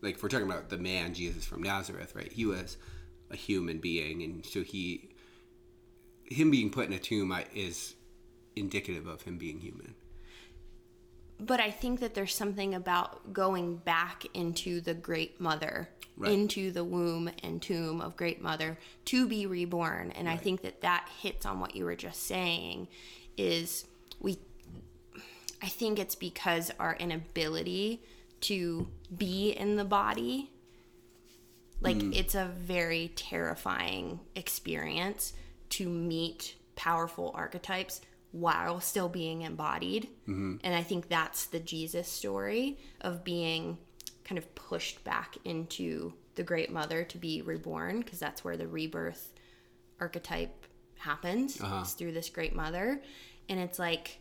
Like 0.02 0.16
if 0.16 0.24
we're 0.24 0.30
talking 0.30 0.48
about 0.48 0.70
the 0.70 0.78
man 0.78 1.14
Jesus 1.14 1.46
from 1.46 1.62
Nazareth, 1.62 2.16
right? 2.16 2.32
He 2.32 2.46
was 2.46 2.78
a 3.30 3.36
human 3.36 3.78
being, 3.78 4.24
and 4.24 4.46
so 4.46 4.64
he, 4.64 5.10
him 6.26 6.52
being 6.52 6.70
put 6.70 6.88
in 6.88 6.94
a 6.94 7.00
tomb 7.00 7.36
is 7.54 7.96
indicative 8.56 9.08
of 9.08 9.22
him 9.22 9.38
being 9.38 9.60
human. 9.60 9.96
But 11.40 11.60
I 11.60 11.72
think 11.72 12.02
that 12.02 12.14
there's 12.14 12.36
something 12.36 12.76
about 12.76 13.34
going 13.34 13.78
back 13.78 14.26
into 14.34 14.80
the 14.80 14.94
Great 14.94 15.42
Mother 15.42 15.90
right. 16.22 16.32
into 16.32 16.72
the 16.72 16.84
womb 16.84 17.30
and 17.44 17.62
tomb 17.62 18.02
of 18.02 18.16
Great 18.16 18.42
Mother 18.42 18.78
to 19.06 19.28
be 19.28 19.46
reborn. 19.46 20.12
And 20.12 20.28
right. 20.28 20.34
I 20.34 20.38
think 20.38 20.62
that 20.62 20.82
that 20.82 21.08
hits 21.22 21.46
on 21.46 21.60
what 21.60 21.76
you 21.76 21.86
were 21.86 21.96
just 21.96 22.24
saying 22.24 22.88
is 23.38 23.86
we 24.20 24.38
I 25.64 25.68
think 25.68 26.00
it's 26.00 26.16
because 26.16 26.72
our 26.80 26.96
inability 26.96 28.02
to 28.42 28.88
be 29.16 29.52
in 29.52 29.76
the 29.76 29.86
body 29.86 30.50
like 31.82 31.98
mm. 31.98 32.16
it's 32.16 32.36
a 32.36 32.46
very 32.46 33.12
terrifying 33.16 34.20
experience 34.36 35.34
to 35.70 35.90
meet 35.90 36.56
powerful 36.76 37.32
archetypes 37.36 38.02
while 38.32 38.80
still 38.80 39.10
being 39.10 39.42
embodied. 39.42 40.08
Mm-hmm. 40.28 40.58
And 40.64 40.76
I 40.76 40.84
think 40.84 41.10
that's 41.10 41.46
the 41.46 41.60
Jesus 41.60 42.08
story 42.08 42.78
of 43.02 43.24
being 43.24 43.78
kind 44.32 44.38
of 44.38 44.56
pushed 44.56 45.04
back 45.04 45.36
into 45.44 46.14
the 46.36 46.44
Great 46.44 46.72
Mother 46.72 47.04
to 47.04 47.18
be 47.18 47.42
reborn 47.42 48.00
because 48.00 48.18
that's 48.18 48.46
where 48.46 48.56
the 48.56 48.66
rebirth 48.66 49.34
archetype 50.00 50.68
happens 50.98 51.60
uh-huh. 51.60 51.84
through 51.84 52.14
this 52.14 52.30
Great 52.30 52.56
Mother, 52.56 53.02
and 53.50 53.60
it's 53.60 53.78
like. 53.78 54.20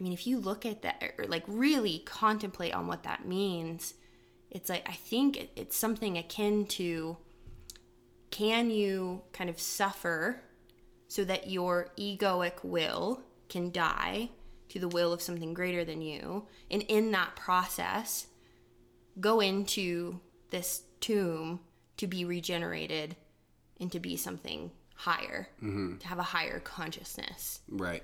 I 0.00 0.02
mean, 0.02 0.14
if 0.14 0.26
you 0.26 0.40
look 0.40 0.66
at 0.66 0.82
that 0.82 1.14
or 1.16 1.26
like 1.26 1.44
really 1.46 2.02
contemplate 2.04 2.74
on 2.74 2.88
what 2.88 3.04
that 3.04 3.28
means, 3.28 3.94
it's 4.50 4.68
like 4.68 4.88
I 4.88 4.94
think 4.94 5.50
it's 5.54 5.76
something 5.76 6.18
akin 6.18 6.66
to 6.78 7.18
can 8.32 8.70
you 8.70 9.22
kind 9.32 9.48
of 9.48 9.60
suffer 9.60 10.40
so 11.06 11.22
that 11.24 11.48
your 11.50 11.90
egoic 11.96 12.64
will 12.64 13.20
can 13.48 13.70
die 13.70 14.30
to 14.70 14.80
the 14.80 14.88
will 14.88 15.12
of 15.12 15.22
something 15.22 15.54
greater 15.54 15.84
than 15.84 16.00
you 16.00 16.46
and 16.70 16.82
in 16.88 17.12
that 17.12 17.36
process 17.36 18.26
go 19.20 19.40
into 19.40 20.20
this 20.50 20.82
tomb 21.00 21.60
to 21.96 22.06
be 22.06 22.24
regenerated 22.24 23.16
and 23.80 23.90
to 23.92 24.00
be 24.00 24.16
something 24.16 24.70
higher, 24.94 25.48
mm-hmm. 25.62 25.98
to 25.98 26.06
have 26.06 26.18
a 26.18 26.22
higher 26.22 26.60
consciousness. 26.60 27.60
Right. 27.68 28.02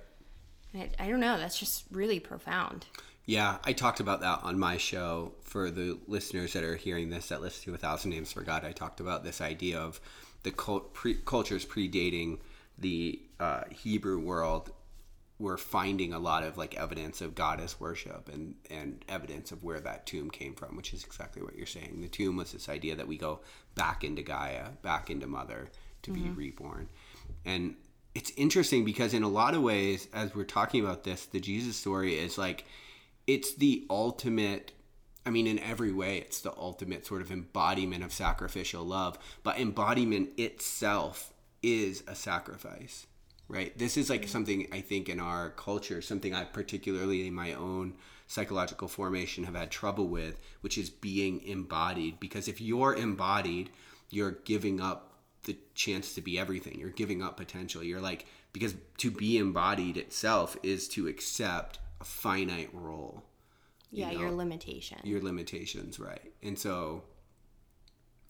I, 0.74 0.90
I 0.98 1.08
don't 1.08 1.20
know. 1.20 1.38
That's 1.38 1.58
just 1.58 1.84
really 1.90 2.20
profound. 2.20 2.86
Yeah, 3.24 3.58
I 3.64 3.74
talked 3.74 4.00
about 4.00 4.20
that 4.20 4.40
on 4.42 4.58
my 4.58 4.78
show 4.78 5.32
for 5.42 5.70
the 5.70 5.98
listeners 6.06 6.54
that 6.54 6.64
are 6.64 6.76
hearing 6.76 7.10
this 7.10 7.28
that 7.28 7.42
listen 7.42 7.64
to 7.64 7.74
A 7.74 7.78
Thousand 7.78 8.10
Names 8.10 8.32
for 8.32 8.42
God. 8.42 8.64
I 8.64 8.72
talked 8.72 9.00
about 9.00 9.22
this 9.22 9.40
idea 9.40 9.78
of 9.78 10.00
the 10.44 10.50
cult, 10.50 10.94
pre, 10.94 11.14
cultures 11.14 11.66
predating 11.66 12.38
the 12.78 13.20
uh, 13.38 13.64
Hebrew 13.70 14.18
world 14.18 14.70
we're 15.38 15.56
finding 15.56 16.12
a 16.12 16.18
lot 16.18 16.42
of 16.42 16.58
like 16.58 16.76
evidence 16.76 17.20
of 17.20 17.34
goddess 17.34 17.78
worship 17.78 18.28
and 18.32 18.56
and 18.70 19.04
evidence 19.08 19.52
of 19.52 19.62
where 19.62 19.80
that 19.80 20.06
tomb 20.06 20.30
came 20.30 20.54
from, 20.54 20.76
which 20.76 20.92
is 20.92 21.04
exactly 21.04 21.42
what 21.42 21.56
you're 21.56 21.66
saying. 21.66 22.00
The 22.00 22.08
tomb 22.08 22.36
was 22.36 22.52
this 22.52 22.68
idea 22.68 22.96
that 22.96 23.08
we 23.08 23.16
go 23.16 23.40
back 23.74 24.02
into 24.02 24.22
Gaia, 24.22 24.70
back 24.82 25.10
into 25.10 25.26
Mother 25.26 25.68
to 26.02 26.10
mm-hmm. 26.10 26.24
be 26.24 26.30
reborn, 26.30 26.88
and 27.44 27.76
it's 28.14 28.32
interesting 28.36 28.84
because 28.84 29.14
in 29.14 29.22
a 29.22 29.28
lot 29.28 29.54
of 29.54 29.62
ways, 29.62 30.08
as 30.12 30.34
we're 30.34 30.44
talking 30.44 30.82
about 30.82 31.04
this, 31.04 31.26
the 31.26 31.40
Jesus 31.40 31.76
story 31.76 32.18
is 32.18 32.36
like 32.36 32.64
it's 33.26 33.54
the 33.54 33.86
ultimate 33.88 34.72
I 35.26 35.30
mean, 35.30 35.46
in 35.46 35.58
every 35.58 35.92
way, 35.92 36.18
it's 36.18 36.40
the 36.40 36.56
ultimate 36.56 37.04
sort 37.04 37.20
of 37.20 37.30
embodiment 37.30 38.02
of 38.02 38.14
sacrificial 38.14 38.82
love, 38.82 39.18
but 39.42 39.58
embodiment 39.58 40.30
itself 40.38 41.34
is 41.62 42.02
a 42.06 42.14
sacrifice 42.14 43.07
right? 43.48 43.76
This 43.78 43.96
is 43.96 44.10
like 44.10 44.28
something 44.28 44.68
I 44.72 44.80
think 44.80 45.08
in 45.08 45.20
our 45.20 45.50
culture, 45.50 46.02
something 46.02 46.34
I 46.34 46.44
particularly 46.44 47.26
in 47.26 47.34
my 47.34 47.54
own 47.54 47.94
psychological 48.26 48.88
formation 48.88 49.44
have 49.44 49.54
had 49.54 49.70
trouble 49.70 50.06
with, 50.06 50.38
which 50.60 50.76
is 50.76 50.90
being 50.90 51.42
embodied. 51.44 52.20
Because 52.20 52.46
if 52.46 52.60
you're 52.60 52.94
embodied, 52.94 53.70
you're 54.10 54.32
giving 54.44 54.80
up 54.80 55.14
the 55.44 55.56
chance 55.74 56.14
to 56.14 56.20
be 56.20 56.38
everything. 56.38 56.78
You're 56.78 56.90
giving 56.90 57.22
up 57.22 57.36
potential. 57.36 57.82
You're 57.82 58.02
like, 58.02 58.26
because 58.52 58.74
to 58.98 59.10
be 59.10 59.38
embodied 59.38 59.96
itself 59.96 60.56
is 60.62 60.88
to 60.88 61.08
accept 61.08 61.78
a 62.00 62.04
finite 62.04 62.70
role. 62.72 63.24
Yeah, 63.90 64.10
you 64.10 64.16
know? 64.16 64.24
your 64.24 64.32
limitations. 64.32 65.00
Your 65.04 65.22
limitations, 65.22 65.98
right. 65.98 66.32
And 66.42 66.58
so, 66.58 67.04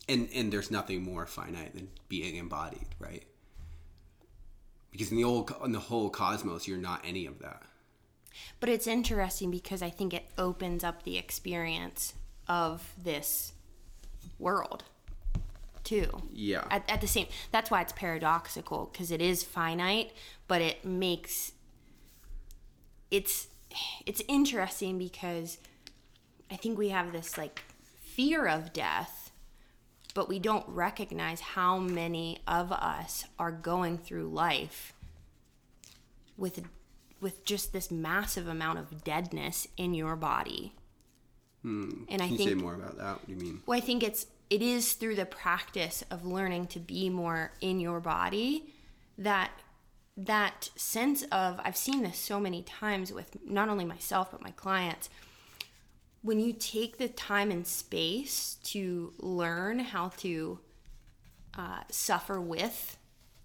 and, 0.09 0.29
and 0.33 0.53
there's 0.53 0.71
nothing 0.71 1.03
more 1.03 1.27
finite 1.27 1.75
than 1.75 1.89
being 2.09 2.37
embodied, 2.37 2.87
right? 3.01 3.25
Because 4.91 5.11
in 5.11 5.17
the 5.17 5.25
old 5.25 5.53
in 5.65 5.73
the 5.73 5.79
whole 5.79 6.11
cosmos 6.11 6.67
you're 6.67 6.79
not 6.79 7.01
any 7.05 7.27
of 7.27 7.39
that. 7.41 7.63
But 8.61 8.69
it's 8.69 8.87
interesting 8.87 9.51
because 9.51 9.83
i 9.83 9.91
think 9.91 10.15
it 10.15 10.27
opens 10.37 10.85
up 10.85 11.03
the 11.03 11.19
experience 11.19 12.15
of 12.49 12.93
this 13.03 13.53
world 14.39 14.85
too. 15.85 16.23
Yeah. 16.33 16.65
At, 16.71 16.89
at 16.89 17.01
the 17.01 17.07
same 17.07 17.27
that's 17.51 17.71
why 17.71 17.81
it's 17.83 17.93
paradoxical 17.93 18.91
because 18.93 19.11
it 19.11 19.23
is 19.23 19.43
finite 19.43 20.13
but 20.47 20.61
it 20.61 20.85
makes 20.85 21.53
it's 23.11 23.49
it's 24.07 24.23
interesting 24.29 24.99
because 24.99 25.59
i 26.51 26.57
think 26.57 26.79
we 26.79 26.89
have 26.91 27.13
this 27.13 27.39
like 27.39 27.63
fear 28.01 28.47
of 28.47 28.73
death 28.73 29.28
but 30.15 30.29
we 30.29 30.39
don't 30.39 30.67
recognize 30.69 31.41
how 31.41 31.79
many 31.79 32.39
of 32.47 32.73
us 32.73 33.25
are 33.39 33.53
going 33.53 33.99
through 33.99 34.29
life 34.29 34.93
with 36.37 36.65
with 37.21 37.45
just 37.45 37.73
this 37.73 37.91
massive 37.91 38.47
amount 38.47 38.79
of 38.79 39.03
deadness 39.03 39.67
in 39.77 39.93
your 39.93 40.15
body. 40.15 40.73
Hmm. 41.63 42.05
And 42.09 42.23
I 42.23 42.29
Can 42.29 42.37
think 42.37 42.51
say 42.51 42.55
more 42.55 42.75
about 42.75 42.97
that. 42.99 43.15
What 43.15 43.27
do 43.27 43.33
you 43.33 43.39
mean? 43.39 43.63
Well, 43.67 43.77
I 43.77 43.81
think 43.81 44.03
it's 44.03 44.27
it 44.51 44.63
is 44.63 44.95
through 44.95 45.17
the 45.17 45.27
practice 45.27 46.05
of 46.11 46.25
learning 46.25 46.69
to 46.69 46.79
be 46.79 47.11
more 47.11 47.53
in 47.61 47.81
your 47.81 48.01
body 48.01 48.73
that 49.19 49.51
that 50.17 50.71
sense 50.75 51.23
of 51.31 51.61
I've 51.63 51.77
seen 51.77 52.03
this 52.03 52.19
so 52.19 52.41
many 52.41 52.63
times 52.63 53.13
with 53.13 53.37
not 53.45 53.69
only 53.69 53.85
myself 53.85 54.31
but 54.31 54.43
my 54.43 54.51
clients 54.53 55.11
when 56.23 56.41
you 56.41 56.53
take 56.53 56.99
the 56.99 57.09
time 57.09 57.51
and 57.51 57.67
space 57.67 58.57
to 58.65 59.13
learn 59.19 59.79
how 59.79 60.09
to 60.19 60.59
uh, 61.57 61.81
suffer 61.91 62.41
with 62.41 62.97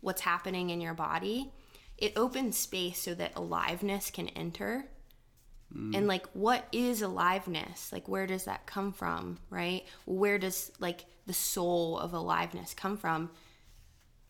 what's 0.01 0.21
happening 0.21 0.69
in 0.69 0.81
your 0.81 0.93
body, 0.93 1.51
it 1.97 2.13
opens 2.15 2.57
space 2.57 2.99
so 2.99 3.13
that 3.13 3.35
aliveness 3.35 4.11
can 4.11 4.27
enter. 4.29 4.85
And 5.95 6.07
like 6.07 6.27
what 6.33 6.67
is 6.71 7.01
aliveness? 7.01 7.91
Like 7.91 8.07
where 8.07 8.27
does 8.27 8.45
that 8.45 8.67
come 8.67 8.91
from, 8.91 9.39
right? 9.49 9.83
Where 10.05 10.37
does 10.37 10.71
like 10.79 11.05
the 11.25 11.33
soul 11.33 11.97
of 11.97 12.13
aliveness 12.13 12.73
come 12.75 12.97
from? 12.97 13.31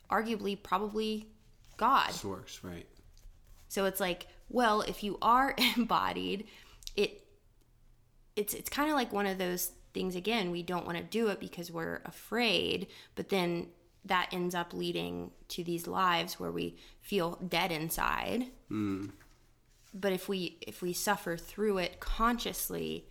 Arguably 0.10 0.62
probably 0.62 1.28
God. 1.76 2.12
Source, 2.12 2.60
right? 2.64 2.88
So 3.68 3.86
it's 3.86 4.00
like, 4.00 4.28
well, 4.50 4.82
if 4.82 5.04
you 5.04 5.18
are 5.22 5.56
embodied, 5.78 6.48
it 6.96 7.23
it's 8.36 8.54
it's 8.54 8.70
kind 8.70 8.90
of 8.90 8.96
like 8.96 9.14
one 9.14 9.26
of 9.26 9.38
those 9.38 9.72
things 9.94 10.16
again, 10.16 10.52
we 10.52 10.64
don't 10.64 10.86
want 10.86 10.98
to 10.98 11.04
do 11.04 11.28
it 11.28 11.40
because 11.40 11.72
we're 11.72 12.02
afraid, 12.06 12.88
but 13.16 13.30
then 13.30 13.68
that 14.06 14.30
ends 14.32 14.54
up 14.54 14.74
leading 14.74 15.32
to 15.48 15.64
these 15.64 15.88
lives 15.88 16.40
where 16.40 16.52
we 16.52 16.76
feel 17.00 17.38
dead 17.48 17.72
inside. 17.72 18.48
Mm. 18.70 19.12
But 19.94 20.12
if 20.12 20.28
we 20.28 20.58
if 20.62 20.82
we 20.82 20.94
suffer 20.94 21.38
through 21.38 21.78
it 21.78 22.00
consciously, 22.00 23.08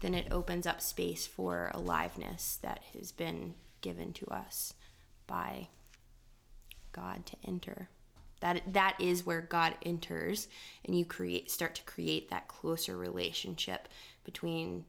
then 0.00 0.14
it 0.14 0.26
opens 0.30 0.66
up 0.66 0.80
space 0.80 1.26
for 1.26 1.70
aliveness 1.72 2.58
that 2.62 2.80
has 2.92 3.12
been 3.12 3.54
given 3.80 4.12
to 4.14 4.26
us 4.26 4.74
by 5.26 5.68
God 6.92 7.24
to 7.26 7.36
enter. 7.46 7.88
That 8.44 8.74
that 8.74 8.96
is 9.00 9.24
where 9.24 9.40
God 9.40 9.74
enters 9.86 10.48
and 10.84 10.96
you 10.96 11.06
create 11.06 11.50
start 11.50 11.74
to 11.76 11.82
create 11.84 12.28
that 12.28 12.46
closer 12.46 12.94
relationship 12.94 13.88
between 14.22 14.84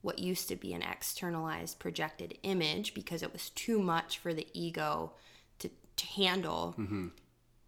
what 0.00 0.18
used 0.18 0.48
to 0.48 0.56
be 0.56 0.72
an 0.72 0.80
externalized 0.80 1.78
projected 1.78 2.38
image 2.44 2.94
because 2.94 3.22
it 3.22 3.30
was 3.30 3.50
too 3.50 3.82
much 3.82 4.16
for 4.16 4.32
the 4.32 4.46
ego 4.54 5.12
to, 5.58 5.68
to 5.96 6.06
handle. 6.06 6.74
Mm-hmm. 6.78 7.08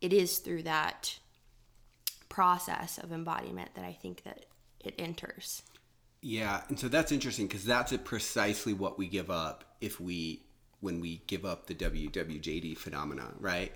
It 0.00 0.14
is 0.14 0.38
through 0.38 0.62
that 0.62 1.18
process 2.30 2.96
of 2.96 3.12
embodiment 3.12 3.74
that 3.74 3.84
I 3.84 3.92
think 3.92 4.22
that 4.22 4.46
it 4.80 4.94
enters. 4.98 5.64
Yeah, 6.22 6.62
and 6.70 6.80
so 6.80 6.88
that's 6.88 7.12
interesting 7.12 7.46
because 7.46 7.66
that's 7.66 7.92
it 7.92 8.06
precisely 8.06 8.72
what 8.72 8.96
we 8.96 9.06
give 9.06 9.30
up 9.30 9.76
if 9.82 10.00
we 10.00 10.46
when 10.80 10.98
we 11.02 11.20
give 11.26 11.44
up 11.44 11.66
the 11.66 11.74
WWJD 11.74 12.78
phenomena, 12.78 13.34
right? 13.38 13.74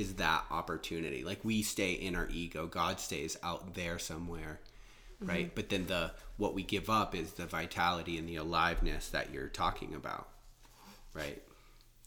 Is 0.00 0.14
that 0.14 0.44
opportunity. 0.50 1.24
Like 1.24 1.44
we 1.44 1.62
stay 1.62 1.92
in 1.92 2.16
our 2.16 2.28
ego, 2.30 2.66
God 2.66 3.00
stays 3.00 3.36
out 3.42 3.74
there 3.74 3.98
somewhere, 3.98 4.60
right? 5.20 5.54
But 5.54 5.68
then 5.68 5.86
the 5.86 6.12
what 6.38 6.54
we 6.54 6.62
give 6.62 6.88
up 6.88 7.14
is 7.14 7.32
the 7.32 7.44
vitality 7.44 8.16
and 8.16 8.26
the 8.26 8.36
aliveness 8.36 9.10
that 9.10 9.30
you're 9.32 9.48
talking 9.48 9.94
about, 9.94 10.28
right? 11.12 11.42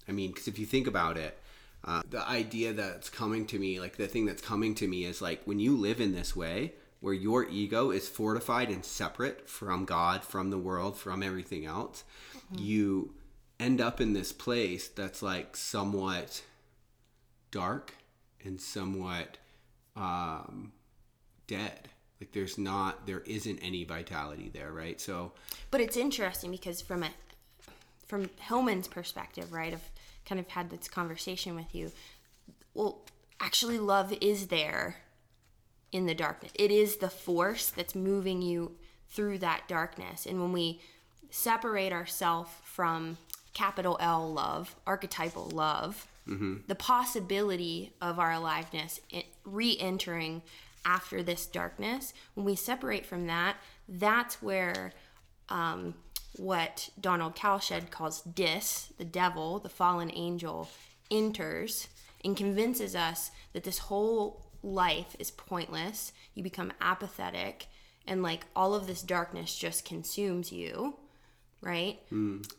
I 0.08 0.12
mean, 0.12 0.32
because 0.32 0.48
if 0.48 0.58
you 0.58 0.66
think 0.66 0.88
about 0.88 1.18
it, 1.18 1.38
uh, 1.86 2.02
the 2.10 2.28
idea 2.28 2.74
that's 2.74 3.10
coming 3.10 3.46
to 3.48 3.60
me, 3.60 3.80
like 3.80 3.98
the 3.98 4.08
thing 4.08 4.26
that's 4.26 4.42
coming 4.42 4.74
to 4.76 4.88
me 4.88 5.06
is 5.06 5.22
like 5.22 5.42
when 5.46 5.60
you 5.60 5.78
live 5.78 6.02
in 6.02 6.16
this 6.16 6.36
way, 6.36 6.74
where 7.00 7.14
your 7.14 7.48
ego 7.50 7.92
is 7.92 8.08
fortified 8.08 8.70
and 8.70 8.84
separate 8.84 9.50
from 9.50 9.86
God, 9.86 10.24
from 10.24 10.50
the 10.50 10.58
world, 10.58 10.98
from 10.98 11.22
everything 11.22 11.66
else, 11.66 12.04
you 12.58 13.14
end 13.60 13.82
up 13.82 14.02
in 14.02 14.14
this 14.14 14.32
place 14.32 14.88
that's 14.88 15.22
like 15.22 15.56
somewhat 15.56 16.42
dark 17.54 17.94
and 18.44 18.60
somewhat 18.60 19.38
um, 19.96 20.74
dead. 21.48 21.88
Like 22.20 22.32
there's 22.32 22.58
not, 22.58 23.06
there 23.06 23.22
isn't 23.22 23.60
any 23.60 23.84
vitality 23.84 24.50
there, 24.54 24.72
right? 24.72 25.00
So, 25.00 25.34
But 25.72 25.80
it's 25.80 25.96
interesting 25.96 26.52
because 26.52 26.82
from 26.82 27.04
a 27.04 27.12
from 28.08 28.30
Hillman's 28.38 28.88
perspective, 28.88 29.54
right? 29.54 29.74
I've 29.74 29.90
kind 30.26 30.40
of 30.40 30.48
had 30.50 30.70
this 30.70 30.88
conversation 30.88 31.56
with 31.56 31.74
you. 31.74 31.92
Well, 32.74 33.02
actually 33.40 33.80
love 33.80 34.14
is 34.22 34.48
there 34.48 34.98
in 35.92 36.06
the 36.06 36.14
darkness. 36.16 36.52
It 36.56 36.72
is 36.72 36.98
the 36.98 37.10
force 37.10 37.70
that's 37.70 37.96
moving 37.96 38.42
you 38.42 38.76
through 39.10 39.40
that 39.40 39.68
darkness. 39.68 40.26
And 40.26 40.42
when 40.42 40.52
we 40.52 40.82
separate 41.30 41.94
ourselves 41.94 42.52
from 42.64 43.18
capital 43.54 43.98
L 44.00 44.32
love, 44.32 44.76
archetypal 44.86 45.50
love, 45.50 46.08
the 46.68 46.76
possibility 46.76 47.94
of 48.02 48.18
our 48.20 48.32
aliveness 48.32 49.00
re 49.44 49.78
entering 49.80 50.42
after 50.86 51.24
this 51.24 51.46
darkness, 51.46 52.14
when 52.34 52.46
we 52.46 52.56
separate 52.56 53.06
from 53.06 53.28
that, 53.28 53.58
that's 53.88 54.42
where 54.42 54.94
um, 55.50 55.96
what 56.36 56.90
Donald 57.00 57.36
Kalsched 57.36 57.90
calls 57.92 58.22
dis, 58.22 58.92
the 58.98 59.06
devil, 59.06 59.60
the 59.60 59.70
fallen 59.70 60.12
angel, 60.14 60.70
enters 61.12 61.88
and 62.24 62.36
convinces 62.38 62.96
us 62.96 63.32
that 63.54 63.64
this 63.64 63.78
whole 63.78 64.46
life 64.62 65.16
is 65.20 65.30
pointless. 65.32 66.14
You 66.34 66.44
become 66.44 66.72
apathetic, 66.82 67.68
and 68.08 68.24
like 68.24 68.46
all 68.56 68.74
of 68.74 68.88
this 68.88 69.02
darkness 69.02 69.56
just 69.56 69.86
consumes 69.86 70.52
you, 70.52 70.96
right? 71.62 72.00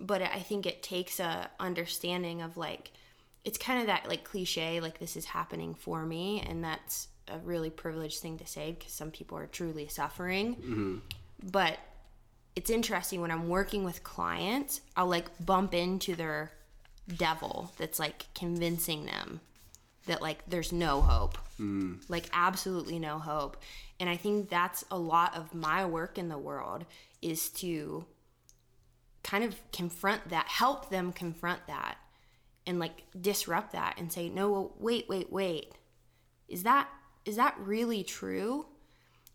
But 0.01 0.23
I 0.23 0.41
think 0.41 0.67
it 0.67 0.83
takes 0.83 1.19
a 1.19 1.51
understanding 1.59 2.43
of 2.43 2.57
like, 2.57 2.93
it's 3.45 3.59
kind 3.59 3.81
of 3.81 3.87
that 3.87 4.09
like 4.09 4.25
cliche, 4.25 4.81
like 4.81 4.99
this 4.99 5.17
is 5.17 5.27
happening 5.27 5.75
for 5.75 6.05
me, 6.05 6.45
and 6.49 6.65
that's 6.65 7.09
a 7.29 7.39
really 7.39 7.71
privileged 7.71 8.21
thing 8.21 8.39
to 8.39 8.47
say 8.47 8.73
because 8.73 8.93
some 8.93 9.11
people 9.11 9.39
are 9.39 9.47
truly 9.47 9.89
suffering. 9.89 10.57
Mm-hmm. 10.57 10.97
But 11.51 11.79
it's 12.57 12.71
interesting 12.71 13.21
when 13.21 13.31
I'm 13.31 13.49
working 13.49 13.85
with 13.85 14.03
clients, 14.03 14.81
I'll 14.97 15.09
like 15.09 15.27
bump 15.45 15.75
into 15.75 16.15
their 16.15 16.53
devil 17.17 17.73
that's 17.77 17.99
like 17.99 18.27
convincing 18.35 19.07
them 19.07 19.41
that 20.07 20.23
like 20.23 20.39
there's 20.49 20.73
no 20.73 21.01
hope. 21.01 21.39
Mm. 21.61 22.03
Like 22.09 22.29
absolutely 22.33 22.99
no 22.99 23.19
hope. 23.19 23.57
And 24.01 24.09
I 24.09 24.17
think 24.17 24.49
that's 24.49 24.85
a 24.91 24.99
lot 24.99 25.37
of 25.37 25.55
my 25.55 25.85
work 25.85 26.19
in 26.19 26.29
the 26.29 26.39
world 26.39 26.85
is 27.23 27.49
to 27.51 28.05
kind 29.23 29.45
of 29.45 29.57
confront 29.73 30.29
that, 30.29 30.47
help 30.47 30.91
them 30.91 31.13
confront 31.13 31.67
that 31.67 31.97
and 32.67 32.79
like 32.79 33.05
disrupt 33.21 33.73
that 33.73 33.95
and 33.99 34.13
say, 34.13 34.29
"No, 34.29 34.73
wait, 34.79 35.07
wait, 35.09 35.33
wait. 35.33 35.73
Is 36.49 36.63
that 36.63 36.89
is 37.25 37.37
that 37.37 37.57
really 37.59 38.03
true?" 38.03 38.67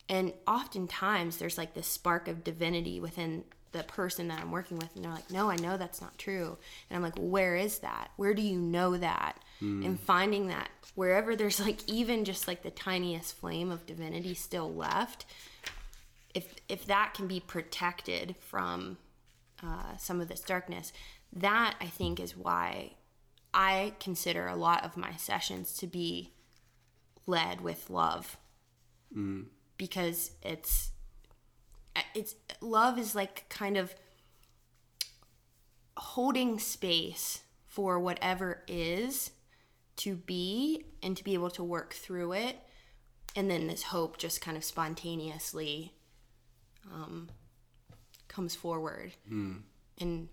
And 0.08 0.34
oftentimes 0.48 1.38
there's 1.38 1.58
like 1.58 1.74
this 1.76 1.88
spark 1.88 2.28
of 2.28 2.44
divinity 2.44 3.00
within 3.00 3.44
the 3.72 3.84
person 3.84 4.28
that 4.30 4.42
I'm 4.42 4.52
working 4.52 4.78
with, 4.78 4.96
and 4.96 5.06
they're 5.06 5.12
like, 5.12 5.30
no, 5.30 5.50
I 5.50 5.56
know 5.58 5.78
that's 5.78 6.02
not 6.02 6.18
true. 6.18 6.58
And 6.89 6.98
I'm 6.98 7.04
like, 7.04 7.18
well, 7.18 7.28
where 7.28 7.56
is 7.56 7.80
that? 7.80 8.10
Where 8.15 8.34
do 8.34 8.42
you 8.42 8.58
know 8.60 8.98
that? 8.98 9.38
And 9.86 10.00
finding 10.00 10.48
that 10.48 10.70
wherever 10.96 11.36
there's 11.36 11.60
like 11.60 11.88
even 11.88 12.26
just 12.26 12.48
like 12.48 12.63
the 12.63 12.72
tiniest 12.72 13.36
flame 13.38 13.72
of 13.72 13.86
divinity 13.86 14.34
still 14.34 14.74
left, 14.74 15.26
if 16.34 16.56
if 16.68 16.86
that 16.88 17.13
can 17.13 17.28
be 17.28 17.39
protected 17.39 18.36
from 18.39 18.98
uh, 19.62 19.98
some 19.98 20.22
of 20.22 20.28
this 20.28 20.42
darkness, 20.42 20.92
that 21.34 21.76
I 21.80 21.86
think 21.88 22.20
is 22.20 22.36
why 22.36 22.94
I 23.53 23.93
consider 23.99 24.47
a 24.47 24.55
lot 24.55 24.85
of 24.85 24.97
my 24.97 25.15
sessions 25.15 25.73
to 25.77 25.88
be 25.88 26.33
led 27.25 27.62
with 27.62 27.89
love. 27.89 28.38
Because 29.77 30.31
it's 30.41 30.91
it's 32.13 32.35
love 32.62 32.97
is 32.97 33.15
like 33.15 33.47
kind 33.49 33.77
of 33.77 33.93
holding 35.97 36.59
space 36.59 37.41
for 37.67 37.99
whatever 37.99 38.63
is 38.67 39.31
to 39.97 40.15
be 40.15 40.85
and 41.03 41.17
to 41.17 41.23
be 41.23 41.33
able 41.33 41.49
to 41.51 41.63
work 41.63 41.93
through 41.93 42.33
it. 42.33 42.57
And 43.35 43.49
then 43.49 43.67
this 43.67 43.83
hope 43.83 44.17
just 44.17 44.41
kind 44.41 44.57
of 44.57 44.63
spontaneously 44.63 45.93
um, 46.91 47.29
comes 48.27 48.55
forward. 48.55 49.12
And 49.99 50.29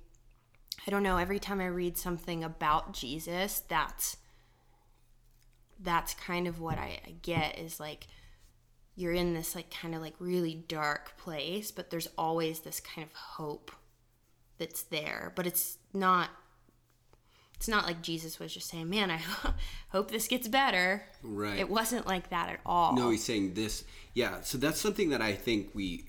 i 0.86 0.90
don't 0.90 1.02
know 1.02 1.16
every 1.16 1.38
time 1.38 1.60
i 1.60 1.66
read 1.66 1.96
something 1.96 2.42
about 2.44 2.92
jesus 2.92 3.60
that's 3.68 4.16
that's 5.80 6.14
kind 6.14 6.46
of 6.48 6.60
what 6.60 6.78
I, 6.78 7.00
I 7.06 7.10
get 7.22 7.58
is 7.58 7.78
like 7.78 8.06
you're 8.94 9.12
in 9.12 9.34
this 9.34 9.54
like 9.54 9.70
kind 9.70 9.94
of 9.94 10.00
like 10.00 10.14
really 10.18 10.54
dark 10.54 11.18
place 11.18 11.70
but 11.70 11.90
there's 11.90 12.08
always 12.16 12.60
this 12.60 12.80
kind 12.80 13.06
of 13.06 13.12
hope 13.14 13.70
that's 14.58 14.82
there 14.84 15.32
but 15.36 15.46
it's 15.46 15.76
not 15.92 16.30
it's 17.54 17.68
not 17.68 17.84
like 17.84 18.00
jesus 18.00 18.38
was 18.38 18.54
just 18.54 18.68
saying 18.70 18.88
man 18.88 19.10
i 19.10 19.20
hope 19.90 20.10
this 20.10 20.28
gets 20.28 20.48
better 20.48 21.04
Right. 21.22 21.58
it 21.58 21.68
wasn't 21.68 22.06
like 22.06 22.30
that 22.30 22.48
at 22.48 22.60
all 22.64 22.94
No, 22.94 23.10
he's 23.10 23.24
saying 23.24 23.52
this. 23.54 23.84
Yeah, 24.14 24.40
so 24.40 24.56
that's 24.56 24.80
something 24.80 25.10
that 25.10 25.20
I 25.20 25.32
think 25.34 25.70
we 25.74 26.04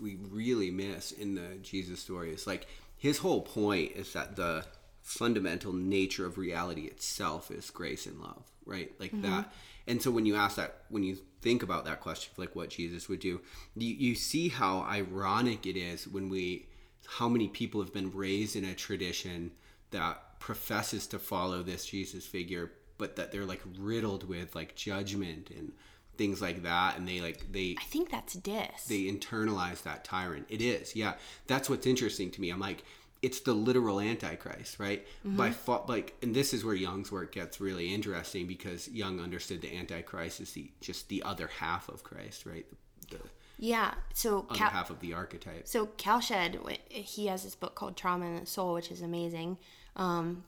we 0.00 0.16
really 0.30 0.70
miss 0.72 1.12
in 1.12 1.34
the 1.36 1.58
Jesus 1.62 2.00
story. 2.00 2.32
Is 2.32 2.46
like 2.46 2.66
his 3.02 3.18
whole 3.18 3.40
point 3.40 3.90
is 3.96 4.12
that 4.12 4.36
the 4.36 4.64
fundamental 5.02 5.72
nature 5.72 6.24
of 6.24 6.38
reality 6.38 6.82
itself 6.82 7.50
is 7.50 7.68
grace 7.68 8.06
and 8.06 8.20
love, 8.20 8.44
right? 8.64 8.92
Like 9.00 9.10
mm-hmm. 9.10 9.22
that. 9.22 9.52
And 9.88 10.00
so 10.00 10.12
when 10.12 10.24
you 10.24 10.36
ask 10.36 10.54
that, 10.54 10.84
when 10.88 11.02
you 11.02 11.18
think 11.40 11.64
about 11.64 11.84
that 11.86 12.00
question, 12.00 12.32
like 12.36 12.54
what 12.54 12.70
Jesus 12.70 13.08
would 13.08 13.18
do, 13.18 13.40
you, 13.74 13.92
you 13.92 14.14
see 14.14 14.48
how 14.50 14.82
ironic 14.82 15.66
it 15.66 15.76
is 15.76 16.06
when 16.06 16.28
we, 16.28 16.66
how 17.08 17.28
many 17.28 17.48
people 17.48 17.80
have 17.80 17.92
been 17.92 18.12
raised 18.12 18.54
in 18.54 18.64
a 18.64 18.72
tradition 18.72 19.50
that 19.90 20.38
professes 20.38 21.08
to 21.08 21.18
follow 21.18 21.60
this 21.64 21.84
Jesus 21.84 22.24
figure, 22.24 22.70
but 22.98 23.16
that 23.16 23.32
they're 23.32 23.44
like 23.44 23.62
riddled 23.80 24.28
with 24.28 24.54
like 24.54 24.76
judgment 24.76 25.50
and 25.50 25.72
things 26.16 26.42
like 26.42 26.62
that 26.62 26.96
and 26.96 27.08
they 27.08 27.20
like 27.20 27.50
they 27.52 27.76
I 27.78 27.84
think 27.84 28.10
that's 28.10 28.34
dis. 28.34 28.84
they 28.88 29.04
internalize 29.04 29.82
that 29.82 30.04
tyrant. 30.04 30.46
It 30.48 30.60
is, 30.60 30.94
yeah. 30.94 31.14
That's 31.46 31.70
what's 31.70 31.86
interesting 31.86 32.30
to 32.32 32.40
me. 32.40 32.50
I'm 32.50 32.60
like, 32.60 32.84
it's 33.22 33.40
the 33.40 33.54
literal 33.54 34.00
antichrist, 34.00 34.80
right? 34.80 35.06
By 35.24 35.52
fa- 35.52 35.82
like, 35.86 36.14
and 36.22 36.34
this 36.34 36.52
is 36.52 36.64
where 36.64 36.74
Jung's 36.74 37.12
work 37.12 37.32
gets 37.32 37.60
really 37.60 37.94
interesting 37.94 38.48
because 38.48 38.88
Young 38.88 39.20
understood 39.20 39.62
the 39.62 39.76
antichrist 39.76 40.40
is 40.40 40.52
the 40.52 40.70
just 40.80 41.08
the 41.08 41.22
other 41.22 41.46
half 41.46 41.88
of 41.88 42.02
Christ, 42.02 42.46
right? 42.46 42.66
The, 43.08 43.16
the 43.16 43.22
yeah. 43.58 43.94
So 44.12 44.46
other 44.50 44.58
Cal- 44.58 44.70
half 44.70 44.90
of 44.90 44.98
the 44.98 45.14
archetype. 45.14 45.68
So 45.68 45.86
Kalsched, 45.86 46.58
he 46.88 47.26
has 47.26 47.44
this 47.44 47.54
book 47.54 47.76
called 47.76 47.96
Trauma 47.96 48.26
in 48.26 48.40
the 48.40 48.46
Soul, 48.46 48.74
which 48.74 48.90
is 48.90 49.02
amazing. 49.02 49.56
Um, 49.94 50.42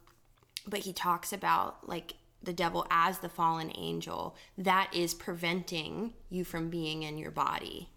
but 0.67 0.81
he 0.81 0.91
talks 0.91 1.31
about 1.31 1.87
like 1.87 2.15
the 2.45 2.53
devil 2.53 2.85
as 2.89 3.19
the 3.19 3.29
fallen 3.29 3.71
angel 3.75 4.35
that 4.57 4.89
is 4.93 5.13
preventing 5.13 6.13
you 6.29 6.43
from 6.45 6.69
being 6.69 7.03
in 7.03 7.17
your 7.17 7.31
body, 7.31 7.89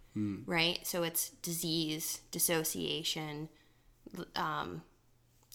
right? 0.47 0.81
So 0.85 1.03
it's 1.05 1.31
disease, 1.43 2.21
dissociation, 2.31 3.49
um, 4.35 4.83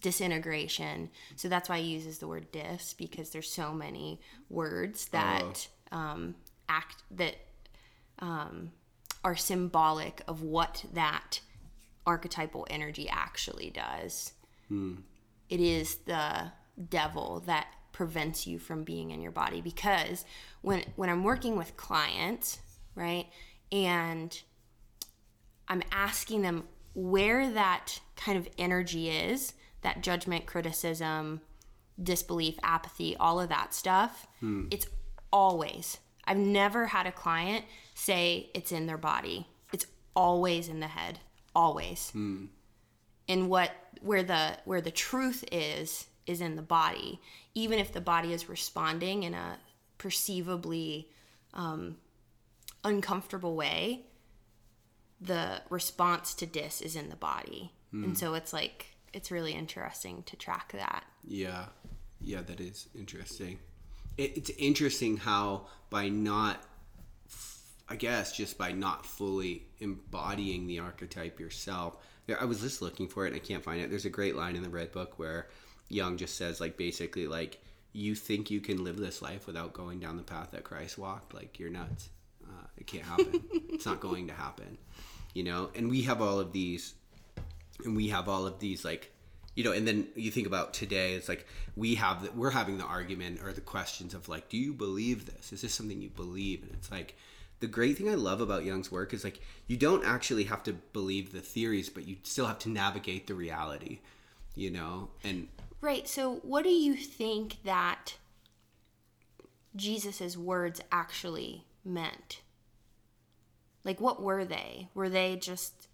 disintegration. 0.02 1.10
So 1.36 1.50
that's 1.50 1.68
why 1.70 1.80
he 1.80 1.88
uses 1.88 2.20
the 2.20 2.28
word 2.28 2.52
dis 2.52 2.94
because 2.94 3.32
there's 3.32 3.52
so 3.52 3.74
many 3.74 4.20
words 4.50 5.08
that 5.10 5.68
um, 5.92 6.36
act 6.70 7.04
that 7.12 7.36
um, 8.20 8.72
are 9.24 9.36
symbolic 9.36 10.22
of 10.28 10.42
what 10.44 10.86
that 10.94 11.40
archetypal 12.06 12.68
energy 12.70 13.08
actually 13.10 13.70
does. 13.70 14.34
It 15.50 15.60
is 15.60 15.96
the 16.06 16.52
devil 16.90 17.44
that 17.46 17.68
prevents 17.94 18.46
you 18.46 18.60
from 18.60 18.84
being 18.84 19.12
in 19.12 19.22
your 19.22 19.32
body 19.32 19.62
because 19.62 20.26
when 20.62 20.84
when 20.96 21.10
I'm 21.10 21.24
working 21.24 21.56
with 21.56 21.78
clients, 21.78 22.60
right? 22.96 23.28
And 23.72 24.38
I'm 25.68 25.84
asking 25.92 26.42
them 26.42 26.66
where 26.94 27.50
that 27.52 28.00
kind 28.16 28.38
of 28.38 28.48
energy 28.58 29.10
is, 29.10 29.54
that 29.82 30.04
judgment, 30.04 30.46
criticism, 30.46 31.42
disbelief, 32.02 32.56
apathy, 32.64 33.16
all 33.18 33.40
of 33.40 33.50
that 33.50 33.74
stuff. 33.74 34.28
Hmm. 34.40 34.68
It's 34.72 34.88
always, 35.32 35.98
I've 36.26 36.38
never 36.38 36.88
had 36.88 37.08
a 37.08 37.12
client 37.12 37.66
say 37.96 38.50
it's 38.54 38.72
in 38.72 38.86
their 38.86 38.98
body. 38.98 39.48
It's 39.72 39.86
always 40.16 40.68
in 40.68 40.80
the 40.80 40.88
head, 40.88 41.20
always. 41.56 42.10
Hmm. 42.12 42.46
And 43.28 43.50
what 43.50 43.72
where 44.02 44.24
the 44.24 44.58
where 44.66 44.82
the 44.82 44.92
truth 44.92 45.46
is 45.52 46.08
is 46.26 46.42
in 46.42 46.56
the 46.56 46.62
body, 46.62 47.20
even 47.54 47.80
if 47.80 47.92
the 47.92 48.02
body 48.02 48.34
is 48.34 48.50
responding 48.50 49.24
in 49.24 49.34
a 49.34 49.58
perceivably 49.98 51.10
um, 51.54 51.98
uncomfortable 52.84 53.56
way 53.56 54.06
the 55.22 55.62
response 55.70 56.34
to 56.34 56.46
dis 56.46 56.82
is 56.82 56.98
in 56.98 57.08
the 57.10 57.16
body 57.16 57.72
and 57.94 58.18
so 58.18 58.34
it's 58.34 58.52
like 58.52 58.88
it's 59.14 59.32
really 59.32 59.54
interesting 59.54 60.22
to 60.24 60.36
track 60.36 60.74
that 60.74 61.06
Yeah, 61.26 61.66
yeah, 62.24 62.42
that 62.42 62.60
is 62.60 62.88
interesting. 62.98 63.60
It, 64.18 64.38
it's 64.38 64.52
interesting 64.58 65.18
how 65.18 65.68
by 65.90 66.10
not, 66.10 66.64
I 67.90 67.96
guess, 67.96 68.36
just 68.36 68.58
by 68.58 68.72
not 68.72 69.06
fully 69.06 69.64
embodying 69.80 70.68
the 70.68 70.80
archetype 70.80 71.40
yourself. 71.40 71.98
I 72.40 72.46
was 72.46 72.62
just 72.62 72.82
looking 72.82 73.08
for 73.08 73.26
it 73.26 73.34
and 73.34 73.36
I 73.36 73.40
can't 73.40 73.64
find 73.64 73.82
it. 73.82 73.90
There's 73.90 74.06
a 74.06 74.10
great 74.10 74.36
line 74.36 74.56
in 74.56 74.64
the 74.64 74.70
Red 74.70 74.92
Book 74.94 75.20
where 75.20 75.48
Jung 75.94 76.18
just 76.18 76.36
says, 76.36 76.60
like, 76.60 76.78
basically, 76.78 77.28
like, 77.28 77.62
you 77.94 78.16
think 78.16 78.50
you 78.50 78.60
can 78.60 78.84
live 78.84 78.98
this 78.98 79.22
life 79.22 79.46
without 79.46 79.74
going 79.74 80.00
down 80.00 80.18
the 80.18 80.24
path 80.24 80.52
that 80.52 80.64
Christ 80.64 80.98
walked? 80.98 81.34
Like, 81.34 81.60
you're 81.60 81.70
nuts. 81.70 82.10
Uh, 82.44 82.66
it 82.78 82.88
can't 82.88 83.06
happen. 83.06 83.44
it's 83.70 83.86
not 83.86 84.00
going 84.00 84.28
to 84.28 84.34
happen. 84.34 84.78
You 85.34 85.44
know, 85.44 85.70
and 85.76 85.90
we 85.90 86.04
have 86.04 86.22
all 86.22 86.40
of 86.40 86.52
these 86.52 86.94
and 87.84 87.96
we 87.96 88.10
have 88.10 88.30
all 88.30 88.46
of 88.46 88.60
these 88.60 88.86
like 88.86 89.12
you 89.56 89.64
know 89.64 89.72
and 89.72 89.88
then 89.88 90.08
you 90.16 90.32
think 90.32 90.48
about 90.48 90.74
today 90.74 91.14
it's 91.14 91.30
like 91.30 91.48
we 91.76 91.96
have 91.96 92.24
the, 92.24 92.32
we're 92.32 92.52
having 92.52 92.78
the 92.78 92.84
argument 92.84 93.40
or 93.44 93.52
the 93.54 93.62
questions 93.62 94.14
of 94.14 94.30
like 94.30 94.50
do 94.50 94.58
you 94.58 94.74
believe 94.74 95.26
this 95.26 95.54
is 95.54 95.62
this 95.62 95.74
something 95.74 96.02
you 96.02 96.10
believe 96.10 96.64
and 96.64 96.72
it's 96.74 96.92
like 96.92 97.16
the 97.60 97.68
great 97.68 97.98
thing 97.98 98.10
i 98.10 98.16
love 98.16 98.42
about 98.42 98.66
Jung's 98.66 98.92
work 98.92 99.14
is 99.14 99.24
like 99.24 99.42
you 99.68 99.78
don't 99.78 100.06
actually 100.06 100.46
have 100.46 100.64
to 100.64 100.74
believe 100.74 101.32
the 101.32 101.42
theories 101.42 101.90
but 101.90 102.08
you 102.08 102.18
still 102.24 102.46
have 102.46 102.60
to 102.60 102.70
navigate 102.70 103.28
the 103.28 103.36
reality 103.36 104.00
you 104.56 104.70
know 104.70 105.10
and 105.24 105.48
right 105.84 106.08
so 106.08 106.36
what 106.44 106.64
do 106.64 106.70
you 106.70 106.96
think 106.96 107.58
that 107.66 108.14
jesus's 109.76 110.38
words 110.38 110.80
actually 110.92 111.66
meant 111.84 112.42
like 113.84 114.00
what 114.00 114.22
were 114.22 114.46
they 114.46 114.88
were 114.94 115.10
they 115.10 115.36
just 115.36 115.88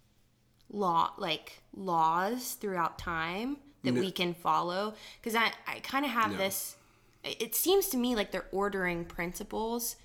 law 0.70 1.10
like 1.18 1.60
laws 1.74 2.52
throughout 2.54 2.98
time 2.98 3.56
that 3.82 3.92
No. 3.94 4.00
we 4.00 4.12
can 4.12 4.32
follow 4.32 4.94
because 5.20 5.34
i 5.34 5.50
i 5.66 5.80
kind 5.80 6.04
of 6.04 6.12
have 6.12 6.32
No. 6.32 6.38
this 6.38 6.76
it 7.24 7.54
seems 7.54 7.88
to 7.88 7.96
me 7.96 8.14
like 8.14 8.30
they're 8.30 8.46
ordering 8.52 9.04
principles 9.04 9.96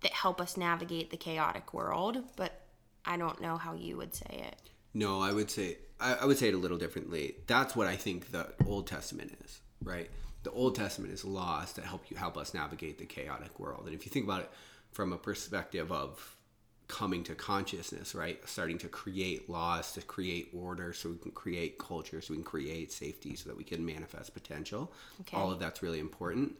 that 0.00 0.12
help 0.12 0.40
us 0.40 0.56
navigate 0.56 1.10
the 1.10 1.16
chaotic 1.18 1.74
world 1.74 2.22
but 2.36 2.62
i 3.04 3.16
don't 3.18 3.42
know 3.42 3.58
how 3.58 3.74
you 3.74 3.96
would 3.98 4.14
say 4.14 4.46
it 4.50 4.62
No, 4.94 5.20
I 5.20 5.32
would 5.32 5.50
say 5.50 5.78
I, 6.00 6.14
I 6.14 6.24
would 6.24 6.38
say 6.38 6.48
it 6.48 6.54
a 6.54 6.58
little 6.58 6.78
differently. 6.78 7.36
That's 7.46 7.74
what 7.76 7.86
I 7.86 7.96
think 7.96 8.30
the 8.32 8.48
Old 8.66 8.86
Testament 8.86 9.36
is, 9.44 9.60
right? 9.82 10.08
The 10.44 10.50
Old 10.52 10.74
Testament 10.76 11.12
is 11.12 11.24
laws 11.24 11.72
that 11.74 11.84
help 11.84 12.10
you 12.10 12.16
help 12.16 12.36
us 12.36 12.54
navigate 12.54 12.98
the 12.98 13.04
chaotic 13.06 13.58
world. 13.58 13.82
And 13.86 13.94
if 13.94 14.06
you 14.06 14.10
think 14.10 14.24
about 14.24 14.42
it 14.42 14.50
from 14.92 15.12
a 15.12 15.18
perspective 15.18 15.90
of 15.92 16.36
coming 16.86 17.22
to 17.22 17.34
consciousness, 17.34 18.14
right? 18.14 18.40
Starting 18.48 18.78
to 18.78 18.88
create 18.88 19.50
laws 19.50 19.92
to 19.92 20.00
create 20.00 20.48
order 20.56 20.94
so 20.94 21.10
we 21.10 21.16
can 21.18 21.32
create 21.32 21.78
culture, 21.78 22.20
so 22.22 22.30
we 22.32 22.36
can 22.36 22.44
create 22.44 22.90
safety 22.90 23.36
so 23.36 23.50
that 23.50 23.58
we 23.58 23.64
can 23.64 23.84
manifest 23.84 24.32
potential. 24.32 24.90
Okay. 25.20 25.36
All 25.36 25.50
of 25.52 25.58
that's 25.58 25.82
really 25.82 25.98
important, 26.00 26.56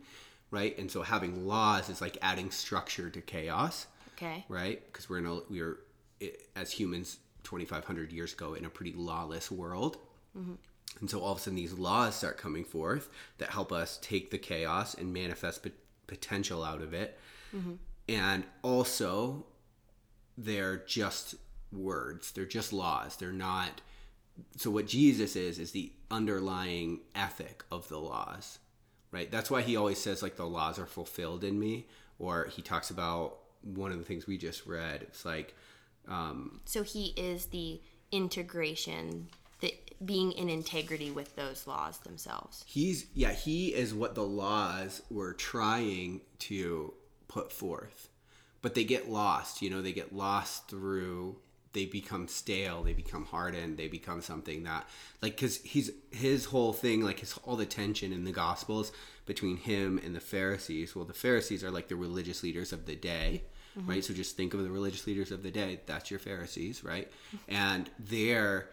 right? 0.50 0.76
And 0.78 0.90
so 0.90 1.00
having 1.02 1.46
laws 1.46 1.88
is 1.88 2.02
like 2.02 2.18
adding 2.20 2.50
structure 2.50 3.08
to 3.08 3.20
chaos 3.22 3.86
okay 4.16 4.44
right? 4.48 4.84
Because 4.92 5.08
we're 5.08 5.18
in 5.18 5.26
a 5.26 5.38
we're 5.48 5.78
i- 6.20 6.32
as 6.56 6.72
humans 6.72 7.18
2,500 7.48 8.12
years 8.12 8.32
ago 8.32 8.54
in 8.54 8.64
a 8.64 8.70
pretty 8.70 8.92
lawless 8.92 9.50
world, 9.50 9.96
and 11.00 11.08
so 11.10 11.20
all 11.20 11.32
of 11.32 11.38
a 11.38 11.40
sudden 11.40 11.56
these 11.56 11.72
laws 11.72 12.14
start 12.14 12.36
coming 12.38 12.64
forth 12.64 13.08
that 13.38 13.50
help 13.50 13.72
us 13.72 13.98
take 14.02 14.30
the 14.30 14.38
chaos 14.38 14.94
and 14.94 15.12
manifest 15.12 15.62
pot- 15.62 15.72
potential 16.06 16.62
out 16.62 16.82
of 16.82 16.92
it, 16.92 17.18
and 18.08 18.44
also 18.62 19.44
they're 20.36 20.78
just 20.86 21.34
words. 21.72 22.32
They're 22.32 22.44
just 22.58 22.72
laws. 22.72 23.16
They're 23.16 23.32
not. 23.32 23.80
So 24.56 24.70
what 24.70 24.86
Jesus 24.86 25.34
is 25.36 25.58
is 25.58 25.72
the 25.72 25.92
underlying 26.10 27.00
ethic 27.14 27.64
of 27.70 27.88
the 27.88 27.98
laws, 27.98 28.58
right? 29.10 29.30
That's 29.30 29.50
why 29.50 29.62
he 29.62 29.76
always 29.76 29.98
says 29.98 30.22
like 30.22 30.36
the 30.36 30.46
laws 30.46 30.78
are 30.78 30.86
fulfilled 30.86 31.42
in 31.44 31.58
me, 31.58 31.86
or 32.18 32.46
he 32.54 32.62
talks 32.62 32.90
about 32.90 33.38
one 33.62 33.92
of 33.92 33.98
the 33.98 34.04
things 34.04 34.26
we 34.26 34.38
just 34.38 34.64
read. 34.66 35.02
It's 35.02 35.24
like 35.24 35.54
um, 36.08 36.60
So 36.64 36.82
he 36.82 37.14
is 37.16 37.46
the 37.46 37.80
integration, 38.12 39.28
the 39.60 39.74
being 40.04 40.32
in 40.32 40.48
integrity 40.48 41.10
with 41.10 41.34
those 41.36 41.66
laws 41.66 41.98
themselves. 41.98 42.64
he's 42.66 43.06
yeah 43.14 43.32
he 43.32 43.74
is 43.74 43.92
what 43.92 44.14
the 44.14 44.22
laws 44.24 45.02
were 45.10 45.32
trying 45.34 46.20
to 46.38 46.94
put 47.26 47.52
forth 47.52 48.08
but 48.62 48.74
they 48.74 48.84
get 48.84 49.10
lost 49.10 49.60
you 49.60 49.68
know 49.70 49.82
they 49.82 49.92
get 49.92 50.14
lost 50.14 50.68
through 50.68 51.36
they 51.72 51.84
become 51.84 52.28
stale 52.28 52.82
they 52.82 52.92
become 52.92 53.24
hardened 53.26 53.76
they 53.76 53.88
become 53.88 54.22
something 54.22 54.62
that 54.62 54.86
like 55.20 55.34
because 55.36 55.56
he's 55.62 55.90
his 56.12 56.46
whole 56.46 56.72
thing 56.72 57.02
like 57.02 57.18
his 57.20 57.36
all 57.44 57.56
the 57.56 57.66
tension 57.66 58.12
in 58.12 58.24
the 58.24 58.32
gospels 58.32 58.92
between 59.26 59.56
him 59.56 59.98
and 60.04 60.14
the 60.14 60.20
pharisees 60.20 60.94
well 60.94 61.04
the 61.04 61.12
pharisees 61.12 61.62
are 61.64 61.70
like 61.70 61.88
the 61.88 61.96
religious 61.96 62.42
leaders 62.42 62.72
of 62.72 62.86
the 62.86 62.96
day 62.96 63.42
Mm-hmm. 63.78 63.90
right? 63.90 64.04
So 64.04 64.12
just 64.14 64.36
think 64.36 64.54
of 64.54 64.62
the 64.62 64.70
religious 64.70 65.06
leaders 65.06 65.30
of 65.30 65.42
the 65.42 65.50
day. 65.50 65.80
That's 65.86 66.10
your 66.10 66.20
pharisees 66.20 66.82
right? 66.84 67.10
Mm-hmm. 67.10 67.54
And 67.54 67.90
they're 67.98 68.68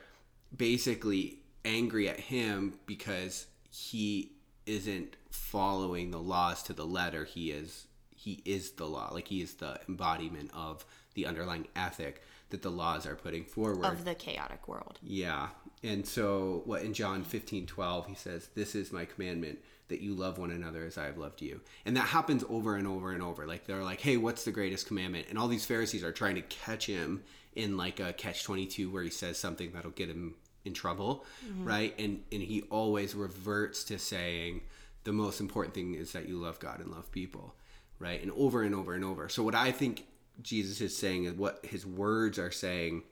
basically 0.55 1.39
angry 1.63 2.09
at 2.09 2.19
him 2.19 2.79
because 2.85 3.47
he 3.69 4.31
isn't 4.65 5.15
following 5.29 6.11
the 6.11 6.19
laws 6.19 6.63
to 6.63 6.73
the 6.73 6.85
letter. 6.85 7.25
He 7.25 7.51
is 7.51 7.87
he 8.15 8.41
is 8.45 8.71
the 8.71 8.85
law. 8.85 9.09
Like 9.13 9.27
he 9.27 9.41
is 9.41 9.55
the 9.55 9.79
embodiment 9.87 10.49
of 10.53 10.85
the 11.13 11.25
underlying 11.27 11.67
ethic 11.75 12.23
that 12.49 12.61
the 12.61 12.71
laws 12.71 13.05
are 13.05 13.15
putting 13.15 13.43
forward. 13.45 13.85
Of 13.85 14.05
the 14.05 14.15
chaotic 14.15 14.67
world. 14.67 14.99
yeah. 15.03 15.49
And 15.83 16.07
so 16.07 16.63
what 16.65 16.81
in 16.81 16.93
john 16.95 17.23
15 17.23 17.67
12 17.67 18.07
he 18.07 18.15
says 18.15 18.49
this 18.55 18.73
is 18.73 18.91
my 18.91 19.05
commandment 19.05 19.59
that 19.87 20.01
you 20.01 20.13
love 20.13 20.37
one 20.37 20.51
another 20.51 20.83
as 20.85 20.97
i 20.97 21.05
have 21.05 21.17
loved 21.17 21.41
you. 21.41 21.61
And 21.85 21.95
that 21.97 22.07
happens 22.07 22.43
over 22.49 22.75
and 22.75 22.87
over 22.87 23.11
and 23.11 23.21
over. 23.21 23.45
Like 23.45 23.65
they're 23.65 23.83
like 23.83 24.01
hey 24.01 24.17
what's 24.17 24.43
the 24.43 24.51
greatest 24.51 24.87
commandment? 24.87 25.27
And 25.29 25.37
all 25.37 25.47
these 25.47 25.65
pharisees 25.65 26.03
are 26.03 26.11
trying 26.11 26.35
to 26.35 26.41
catch 26.41 26.85
him 26.85 27.23
in 27.55 27.77
like 27.77 27.99
a 27.99 28.13
catch 28.13 28.43
22 28.43 28.89
where 28.89 29.03
he 29.03 29.09
says 29.09 29.37
something 29.37 29.71
that'll 29.71 29.91
get 29.91 30.09
him 30.09 30.35
in 30.65 30.73
trouble 30.73 31.25
mm-hmm. 31.45 31.65
right? 31.65 31.95
And 31.99 32.23
and 32.31 32.41
he 32.41 32.63
always 32.69 33.15
reverts 33.15 33.83
to 33.85 33.99
saying 33.99 34.61
the 35.03 35.13
most 35.13 35.39
important 35.39 35.75
thing 35.75 35.93
is 35.93 36.13
that 36.13 36.27
you 36.27 36.37
love 36.37 36.59
god 36.59 36.79
and 36.79 36.91
love 36.91 37.11
people 37.11 37.55
right? 37.97 38.21
And 38.21 38.31
over 38.31 38.63
and 38.63 38.75
over 38.75 38.93
and 38.93 39.05
over. 39.05 39.29
So 39.29 39.41
what 39.41 39.55
i 39.55 39.71
think 39.71 40.05
Jesus 40.41 40.81
is 40.81 40.95
saying 40.95 41.25
is 41.25 41.33
what 41.33 41.65
his 41.65 41.85
words 41.85 42.39
are 42.39 42.51
saying. 42.51 43.03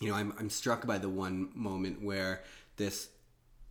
You 0.00 0.08
know, 0.08 0.14
I'm 0.14 0.32
I'm 0.38 0.50
struck 0.50 0.86
by 0.86 0.98
the 0.98 1.08
one 1.08 1.50
moment 1.54 2.02
where 2.02 2.42
this 2.76 3.08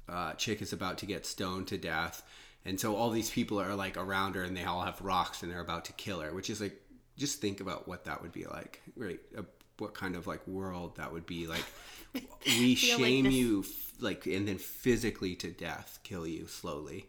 uh, 0.10 0.34
chick 0.34 0.62
is 0.62 0.74
about 0.74 0.97
to 0.99 1.05
get 1.05 1.26
stoned 1.26 1.68
to 1.68 1.78
death, 1.78 2.24
and 2.66 2.80
so 2.80 2.95
all 2.95 3.10
these 3.10 3.30
people 3.30 3.60
are 3.62 3.76
like 3.76 3.97
around 3.97 4.36
her, 4.36 4.43
and 4.43 4.55
they 4.55 4.64
all 4.64 4.82
have 4.82 5.01
rocks, 5.01 5.43
and 5.43 5.51
they're 5.51 5.62
about 5.62 5.86
to 5.86 5.93
kill 5.93 6.20
her. 6.22 6.34
Which 6.34 6.49
is 6.49 6.62
like, 6.62 6.80
just 7.18 7.41
think 7.41 7.60
about 7.62 7.88
what 7.88 8.05
that 8.05 8.22
would 8.22 8.32
be 8.32 8.45
like, 8.45 8.82
right? 8.95 9.20
Uh, 9.38 9.43
what 9.78 9.93
kind 9.93 10.16
of 10.16 10.28
like 10.28 10.45
world 10.47 10.97
that 10.97 11.12
would 11.14 11.26
be 11.26 11.47
like. 11.47 11.66
We 12.47 12.70
like 12.70 12.78
shame 12.80 13.26
this- 13.26 13.34
you, 13.36 13.64
like, 13.99 14.26
and 14.26 14.47
then 14.47 14.57
physically 14.57 15.36
to 15.36 15.51
death, 15.51 15.99
kill 16.01 16.26
you 16.26 16.47
slowly, 16.47 17.07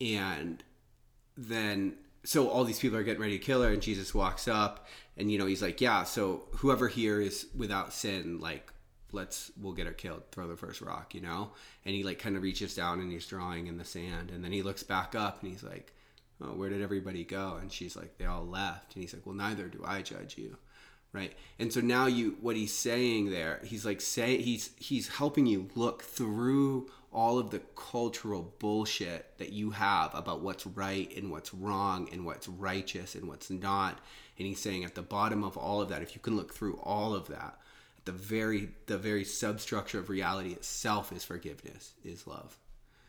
and 0.00 0.62
then 1.36 1.94
so 2.24 2.48
all 2.48 2.64
these 2.64 2.78
people 2.78 2.98
are 2.98 3.02
getting 3.02 3.20
ready 3.20 3.38
to 3.38 3.44
kill 3.44 3.62
her 3.62 3.70
and 3.72 3.80
jesus 3.80 4.14
walks 4.14 4.46
up 4.46 4.86
and 5.16 5.30
you 5.32 5.38
know 5.38 5.46
he's 5.46 5.62
like 5.62 5.80
yeah 5.80 6.04
so 6.04 6.44
whoever 6.56 6.88
here 6.88 7.20
is 7.20 7.46
without 7.56 7.92
sin 7.92 8.38
like 8.40 8.72
let's 9.12 9.50
we'll 9.60 9.72
get 9.72 9.86
her 9.86 9.92
killed 9.92 10.22
throw 10.30 10.46
the 10.48 10.56
first 10.56 10.80
rock 10.80 11.14
you 11.14 11.20
know? 11.20 11.50
And 11.84 11.94
he 11.94 12.02
like 12.02 12.18
kind 12.18 12.36
of 12.36 12.42
reaches 12.42 12.74
down 12.74 13.00
and 13.00 13.10
he's 13.10 13.26
drawing 13.26 13.66
in 13.66 13.78
the 13.78 13.84
sand 13.84 14.30
and 14.30 14.44
then 14.44 14.52
he 14.52 14.62
looks 14.62 14.82
back 14.82 15.14
up 15.14 15.42
and 15.42 15.50
he's 15.50 15.62
like 15.62 15.92
oh, 16.42 16.54
where 16.54 16.70
did 16.70 16.82
everybody 16.82 17.24
go? 17.24 17.58
And 17.60 17.70
she's 17.70 17.96
like 17.96 18.18
they 18.18 18.26
all 18.26 18.46
left. 18.46 18.94
And 18.94 19.02
he's 19.02 19.14
like 19.14 19.26
well 19.26 19.34
neither 19.34 19.68
do 19.68 19.82
i 19.86 20.02
judge 20.02 20.38
you. 20.38 20.56
Right? 21.12 21.32
And 21.58 21.72
so 21.72 21.80
now 21.80 22.06
you 22.06 22.36
what 22.40 22.54
he's 22.54 22.74
saying 22.74 23.30
there 23.30 23.60
he's 23.64 23.84
like 23.84 24.00
say 24.00 24.40
he's 24.40 24.70
he's 24.78 25.08
helping 25.08 25.46
you 25.46 25.68
look 25.74 26.02
through 26.02 26.88
all 27.12 27.38
of 27.38 27.50
the 27.50 27.60
cultural 27.74 28.54
bullshit 28.58 29.36
that 29.38 29.52
you 29.52 29.70
have 29.70 30.14
about 30.14 30.42
what's 30.42 30.66
right 30.66 31.12
and 31.16 31.30
what's 31.30 31.52
wrong 31.52 32.08
and 32.12 32.24
what's 32.24 32.48
righteous 32.48 33.14
and 33.14 33.26
what's 33.26 33.50
not. 33.50 33.98
And 34.38 34.46
he's 34.46 34.60
saying 34.60 34.84
at 34.84 34.94
the 34.94 35.02
bottom 35.02 35.42
of 35.42 35.56
all 35.56 35.82
of 35.82 35.88
that 35.88 36.02
if 36.02 36.14
you 36.14 36.20
can 36.20 36.36
look 36.36 36.54
through 36.54 36.78
all 36.82 37.14
of 37.14 37.28
that 37.28 37.58
the 38.04 38.12
very 38.12 38.70
the 38.86 38.98
very 38.98 39.24
substructure 39.24 39.98
of 39.98 40.08
reality 40.08 40.52
itself 40.52 41.12
is 41.12 41.24
forgiveness 41.24 41.92
is 42.04 42.26
love. 42.26 42.56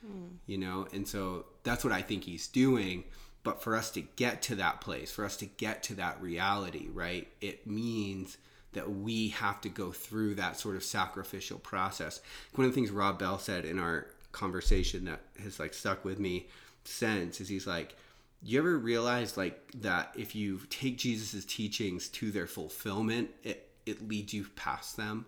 Hmm. 0.06 0.36
You 0.46 0.58
know 0.58 0.88
and 0.94 1.08
so 1.08 1.46
that's 1.64 1.84
what 1.84 1.94
i 1.94 2.02
think 2.02 2.24
he's 2.24 2.48
doing. 2.48 3.04
But 3.44 3.64
for 3.64 3.76
us 3.76 3.90
to 3.92 4.02
get 4.02 4.44
to 4.44 4.56
that 4.56 4.82
place 4.82 5.12
for 5.12 5.26
us 5.26 5.36
to 5.38 5.48
get 5.48 5.82
to 5.84 5.96
that 5.96 6.22
reality 6.22 6.90
right 6.92 7.28
it 7.42 7.66
means 7.66 8.38
that 8.74 8.90
we 8.90 9.30
have 9.30 9.60
to 9.62 9.70
go 9.70 9.92
through 9.92 10.36
that 10.36 10.58
sort 10.58 10.76
of 10.76 10.84
sacrificial 10.84 11.60
process. 11.60 12.22
One 12.54 12.66
of 12.66 12.72
the 12.72 12.76
things 12.76 12.92
rob 12.92 13.20
bell 13.20 13.40
said 13.40 13.66
in 13.66 13.80
our 13.80 14.08
conversation 14.32 15.06
that 15.06 15.22
has 15.44 15.60
like 15.60 15.74
stuck 15.74 16.06
with 16.06 16.20
me 16.20 16.48
since 16.84 17.42
is 17.42 17.50
he's 17.50 17.68
like 17.68 17.96
you 18.42 18.58
ever 18.60 18.78
realize 18.78 19.38
like 19.38 19.60
that 19.82 20.12
if 20.18 20.34
you 20.34 20.60
take 20.70 20.98
jesus's 20.98 21.46
teachings 21.46 22.08
to 22.08 22.32
their 22.32 22.48
fulfillment 22.48 23.30
it 23.44 23.71
it 23.86 24.08
leads 24.08 24.34
you 24.34 24.46
past 24.56 24.98
them 24.98 25.26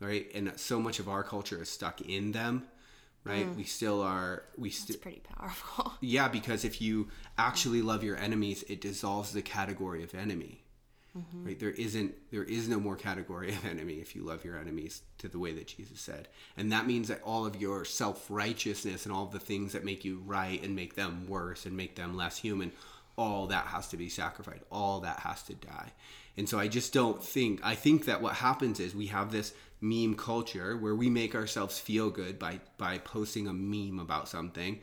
right? 0.00 0.30
And 0.34 0.52
so 0.56 0.80
much 0.80 1.00
of 1.00 1.08
our 1.08 1.22
culture 1.22 1.60
is 1.60 1.68
stuck 1.68 2.00
in 2.00 2.32
them 2.32 2.68
right? 3.24 3.46
Mm. 3.46 3.56
We 3.56 3.64
still 3.64 4.02
are 4.02 4.44
we 4.56 4.70
still 4.70 4.94
It's 4.94 5.02
pretty 5.02 5.20
powerful. 5.20 5.92
yeah 6.00 6.28
because 6.28 6.64
if 6.64 6.80
you 6.80 7.08
actually 7.36 7.82
love 7.82 8.02
your 8.02 8.16
enemies 8.16 8.64
it 8.68 8.80
dissolves 8.80 9.32
the 9.32 9.42
category 9.42 10.02
of 10.02 10.14
enemy. 10.14 10.64
Mm-hmm. 11.16 11.46
Right? 11.46 11.58
There 11.58 11.70
isn't 11.70 12.14
there 12.30 12.44
is 12.44 12.68
no 12.68 12.78
more 12.78 12.96
category 12.96 13.48
of 13.54 13.64
enemy 13.64 13.94
if 13.94 14.14
you 14.14 14.22
love 14.22 14.44
your 14.44 14.58
enemies 14.58 15.02
to 15.18 15.28
the 15.28 15.38
way 15.38 15.52
that 15.52 15.66
jesus 15.66 16.00
said. 16.00 16.28
And 16.56 16.72
that 16.72 16.86
means 16.86 17.08
that 17.08 17.22
all 17.22 17.44
of 17.46 17.60
your 17.60 17.84
self-righteousness 17.84 19.04
and 19.04 19.14
all 19.14 19.26
the 19.26 19.38
things 19.38 19.72
that 19.72 19.84
make 19.84 20.04
you 20.04 20.22
right 20.24 20.62
and 20.62 20.74
make 20.74 20.94
them 20.94 21.26
worse 21.28 21.66
and 21.66 21.76
make 21.76 21.96
them 21.96 22.16
less 22.16 22.38
human 22.38 22.72
all 23.16 23.48
that 23.48 23.66
has 23.66 23.88
to 23.88 23.96
be 23.96 24.08
sacrificed. 24.08 24.62
All 24.70 25.00
that 25.00 25.18
has 25.20 25.42
to 25.44 25.54
die 25.54 25.92
and 26.38 26.48
so 26.48 26.58
i 26.58 26.66
just 26.66 26.92
don't 26.92 27.22
think 27.22 27.60
i 27.62 27.74
think 27.74 28.06
that 28.06 28.22
what 28.22 28.34
happens 28.34 28.80
is 28.80 28.94
we 28.94 29.08
have 29.08 29.30
this 29.30 29.52
meme 29.80 30.14
culture 30.14 30.76
where 30.76 30.94
we 30.94 31.08
make 31.08 31.34
ourselves 31.34 31.78
feel 31.78 32.10
good 32.10 32.38
by 32.38 32.60
by 32.78 32.98
posting 32.98 33.46
a 33.46 33.52
meme 33.52 33.98
about 33.98 34.28
something. 34.28 34.80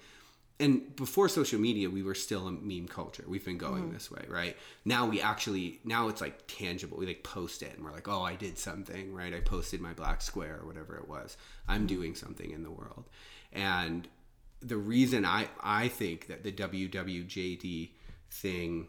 And 0.58 0.95
before 0.95 1.28
social 1.28 1.60
media 1.60 1.89
we 1.89 2.01
were 2.01 2.16
still 2.16 2.47
a 2.47 2.51
meme 2.51 2.88
culture. 2.88 3.26
We've 3.28 3.43
been 3.43 3.58
going 3.58 3.84
mm-hmm. 3.84 3.93
this 3.93 4.10
way 4.10 4.26
right? 4.30 4.56
Now 4.86 5.06
we 5.06 5.20
actually 5.22 5.80
now 5.84 6.08
it's 6.08 6.22
like 6.22 6.43
tangible. 6.47 6.97
We 6.97 7.06
like 7.06 7.24
post 7.24 7.62
it 7.62 7.76
and 7.76 7.84
we're 7.84 7.91
like 7.91 8.08
oh 8.08 8.24
i 8.24 8.36
did 8.36 8.58
something 8.58 9.14
right? 9.14 9.34
I 9.34 9.41
posted 9.41 9.82
my 9.82 9.93
black 9.93 10.22
square 10.22 10.60
or 10.62 10.66
whatever 10.66 10.95
it 10.95 11.10
was. 11.10 11.36
I'm 11.68 11.80
mm-hmm. 11.80 11.88
doing 11.88 12.16
something 12.16 12.51
in 12.51 12.64
the 12.64 12.72
world. 12.72 13.06
And 13.51 14.08
the 14.62 14.78
reason 14.78 15.26
i 15.26 15.47
i 15.62 15.89
think 15.89 16.28
that 16.28 16.43
the 16.43 16.51
wwjd 16.51 17.91
thing 18.32 18.88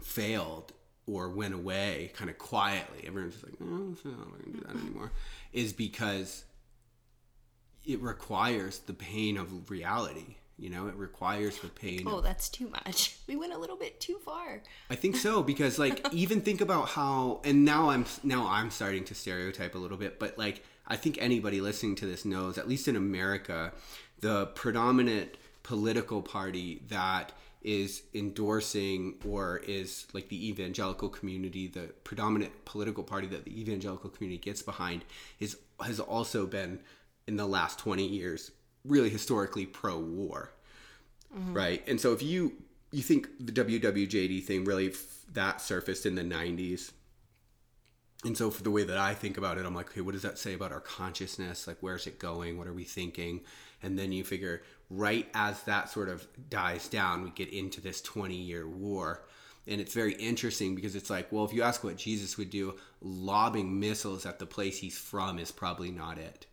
failed 0.00 0.72
or 1.06 1.28
went 1.30 1.54
away 1.54 2.10
kind 2.14 2.30
of 2.30 2.38
quietly 2.38 3.04
everyone's 3.06 3.34
just 3.34 3.44
like 3.44 3.54
oh, 3.62 3.64
i'm 3.64 3.96
not 4.04 4.30
going 4.30 4.52
to 4.52 4.58
do 4.58 4.64
that 4.66 4.76
anymore 4.76 5.10
is 5.52 5.72
because 5.72 6.44
it 7.86 8.00
requires 8.02 8.78
the 8.80 8.92
pain 8.92 9.36
of 9.36 9.70
reality 9.70 10.36
you 10.58 10.68
know 10.68 10.86
it 10.88 10.94
requires 10.96 11.58
the 11.60 11.68
pain 11.68 12.02
Oh, 12.06 12.18
of 12.18 12.24
that's 12.24 12.48
too 12.50 12.68
much. 12.68 13.16
We 13.26 13.36
went 13.36 13.54
a 13.54 13.58
little 13.58 13.76
bit 13.76 13.98
too 14.00 14.18
far. 14.24 14.60
I 14.90 14.94
think 14.96 15.16
so 15.16 15.42
because 15.42 15.78
like 15.78 16.04
even 16.12 16.42
think 16.42 16.60
about 16.60 16.88
how 16.88 17.40
and 17.44 17.64
now 17.64 17.88
I'm 17.90 18.04
now 18.22 18.46
I'm 18.46 18.70
starting 18.70 19.04
to 19.04 19.14
stereotype 19.14 19.74
a 19.74 19.78
little 19.78 19.96
bit 19.96 20.18
but 20.18 20.36
like 20.36 20.62
I 20.86 20.96
think 20.96 21.16
anybody 21.18 21.60
listening 21.62 21.94
to 21.96 22.06
this 22.06 22.24
knows 22.26 22.58
at 22.58 22.68
least 22.68 22.88
in 22.88 22.96
America 22.96 23.72
the 24.20 24.46
predominant 24.48 25.36
political 25.62 26.20
party 26.20 26.82
that 26.88 27.32
is 27.62 28.02
endorsing 28.14 29.14
or 29.26 29.58
is 29.66 30.06
like 30.14 30.28
the 30.28 30.48
evangelical 30.48 31.08
community 31.08 31.66
the 31.66 31.92
predominant 32.04 32.64
political 32.64 33.04
party 33.04 33.26
that 33.26 33.44
the 33.44 33.60
evangelical 33.60 34.08
community 34.08 34.38
gets 34.38 34.62
behind 34.62 35.04
is 35.40 35.58
has 35.84 36.00
also 36.00 36.46
been 36.46 36.80
in 37.26 37.36
the 37.36 37.46
last 37.46 37.78
20 37.78 38.06
years 38.06 38.50
really 38.84 39.10
historically 39.10 39.66
pro 39.66 39.98
war 39.98 40.52
mm-hmm. 41.36 41.54
right? 41.54 41.86
And 41.88 42.00
so 42.00 42.12
if 42.12 42.22
you 42.22 42.52
you 42.92 43.02
think 43.02 43.28
the 43.38 43.52
wwjd 43.52 44.42
thing 44.44 44.64
really 44.64 44.88
f- 44.88 45.24
that 45.32 45.60
surfaced 45.60 46.06
in 46.06 46.16
the 46.16 46.22
90s 46.22 46.90
and 48.24 48.36
so 48.36 48.50
for 48.50 48.64
the 48.64 48.70
way 48.70 48.82
that 48.82 48.98
i 48.98 49.14
think 49.14 49.38
about 49.38 49.56
it 49.56 49.64
i'm 49.64 49.74
like 49.74 49.88
okay 49.90 50.00
what 50.00 50.12
does 50.12 50.22
that 50.22 50.38
say 50.38 50.54
about 50.54 50.72
our 50.72 50.80
consciousness? 50.80 51.66
Like 51.66 51.76
where's 51.80 52.06
it 52.06 52.18
going? 52.18 52.58
What 52.58 52.66
are 52.66 52.72
we 52.72 52.84
thinking? 52.84 53.42
And 53.82 53.98
then 53.98 54.12
you 54.12 54.24
figure 54.24 54.62
right 54.90 55.28
as 55.34 55.62
that 55.62 55.88
sort 55.88 56.08
of 56.08 56.26
dies 56.48 56.88
down 56.88 57.22
we 57.22 57.30
get 57.30 57.52
into 57.52 57.80
this 57.80 58.00
20 58.02 58.34
year 58.34 58.66
war 58.66 59.22
and 59.66 59.80
it's 59.80 59.94
very 59.94 60.14
interesting 60.14 60.74
because 60.74 60.96
it's 60.96 61.10
like 61.10 61.30
well 61.30 61.44
if 61.44 61.52
you 61.52 61.62
ask 61.62 61.84
what 61.84 61.96
jesus 61.96 62.36
would 62.36 62.50
do 62.50 62.74
lobbing 63.00 63.78
missiles 63.78 64.26
at 64.26 64.38
the 64.38 64.46
place 64.46 64.78
he's 64.78 64.98
from 64.98 65.38
is 65.38 65.52
probably 65.52 65.90
not 65.90 66.18
it 66.18 66.46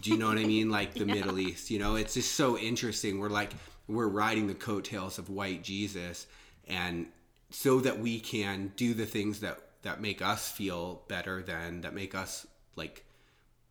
do 0.00 0.10
you 0.10 0.16
know 0.16 0.28
what 0.28 0.38
I 0.38 0.44
mean? 0.44 0.70
Like 0.70 0.94
the 0.94 1.04
Middle 1.06 1.38
East, 1.38 1.70
you 1.70 1.78
know, 1.78 1.96
it's 1.96 2.14
just 2.14 2.34
so 2.34 2.58
interesting. 2.58 3.18
We're 3.18 3.28
like, 3.28 3.52
we're 3.88 4.08
riding 4.08 4.46
the 4.46 4.54
coattails 4.54 5.18
of 5.18 5.30
white 5.30 5.62
Jesus, 5.62 6.26
and 6.66 7.06
so 7.50 7.80
that 7.80 7.98
we 7.98 8.20
can 8.20 8.72
do 8.76 8.94
the 8.94 9.06
things 9.06 9.40
that 9.40 9.60
that 9.82 10.00
make 10.00 10.20
us 10.20 10.50
feel 10.50 11.02
better 11.08 11.42
than 11.42 11.82
that 11.82 11.94
make 11.94 12.14
us 12.14 12.46
like 12.74 13.04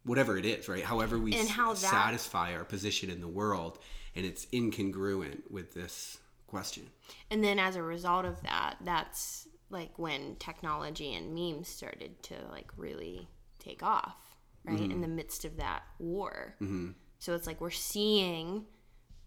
whatever 0.06 0.38
it 0.38 0.46
is, 0.46 0.70
right? 0.70 0.84
However 0.84 1.18
we 1.20 1.34
And 1.36 1.50
how 1.50 1.72
s- 1.74 1.82
that- 1.82 1.92
satisfy 1.92 2.56
our 2.56 2.64
position 2.64 3.10
in 3.10 3.20
the 3.22 3.28
world, 3.28 3.80
and 4.16 4.26
it's 4.26 4.46
incongruent 4.48 5.50
with 5.52 5.74
this 5.74 6.20
question. 6.48 6.90
And 7.30 7.44
then 7.44 7.60
as 7.60 7.76
a 7.76 7.84
result 7.84 8.24
of 8.26 8.42
that, 8.44 8.78
that's 8.82 9.48
like 9.70 9.98
when 10.00 10.36
technology 10.38 11.14
and 11.16 11.34
memes 11.34 11.68
started 11.68 12.22
to 12.24 12.36
like 12.52 12.70
really 12.78 13.28
take 13.60 13.82
off, 13.84 14.36
right? 14.64 14.80
In 14.80 15.02
the 15.02 15.08
midst 15.08 15.44
of 15.44 15.58
that 15.58 15.84
war. 16.00 16.56
Mm-hmm. 16.62 16.92
So 17.20 17.34
it's 17.34 17.48
like 17.48 17.60
we're 17.60 17.72
seeing 17.72 18.66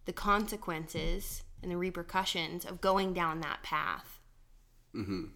the 0.04 0.12
consequences 0.12 1.42
and 1.62 1.70
the 1.72 1.76
repercussions 1.76 2.64
of 2.64 2.80
going 2.80 3.12
down 3.12 3.40
that 3.40 3.62
path. 3.64 4.20
Mhm. 4.94 5.32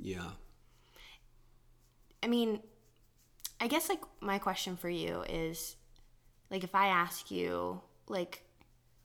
Yeah. 0.00 0.32
I 2.22 2.26
mean, 2.26 2.60
I 3.60 3.66
guess 3.66 3.88
like 3.88 4.00
my 4.20 4.38
question 4.38 4.76
for 4.76 4.88
you 4.88 5.22
is 5.28 5.76
like 6.50 6.64
if 6.64 6.74
I 6.74 6.88
ask 6.88 7.30
you 7.30 7.80
like 8.08 8.42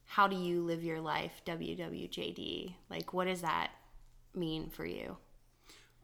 how 0.06 0.28
do 0.28 0.36
you 0.36 0.64
live 0.64 0.84
your 0.84 1.01
life 1.01 1.41
WWJD? 1.45 2.74
Like 2.89 3.14
what 3.14 3.26
does 3.26 3.41
that 3.41 3.72
mean 4.36 4.70
for 4.70 4.86
you? 4.86 5.18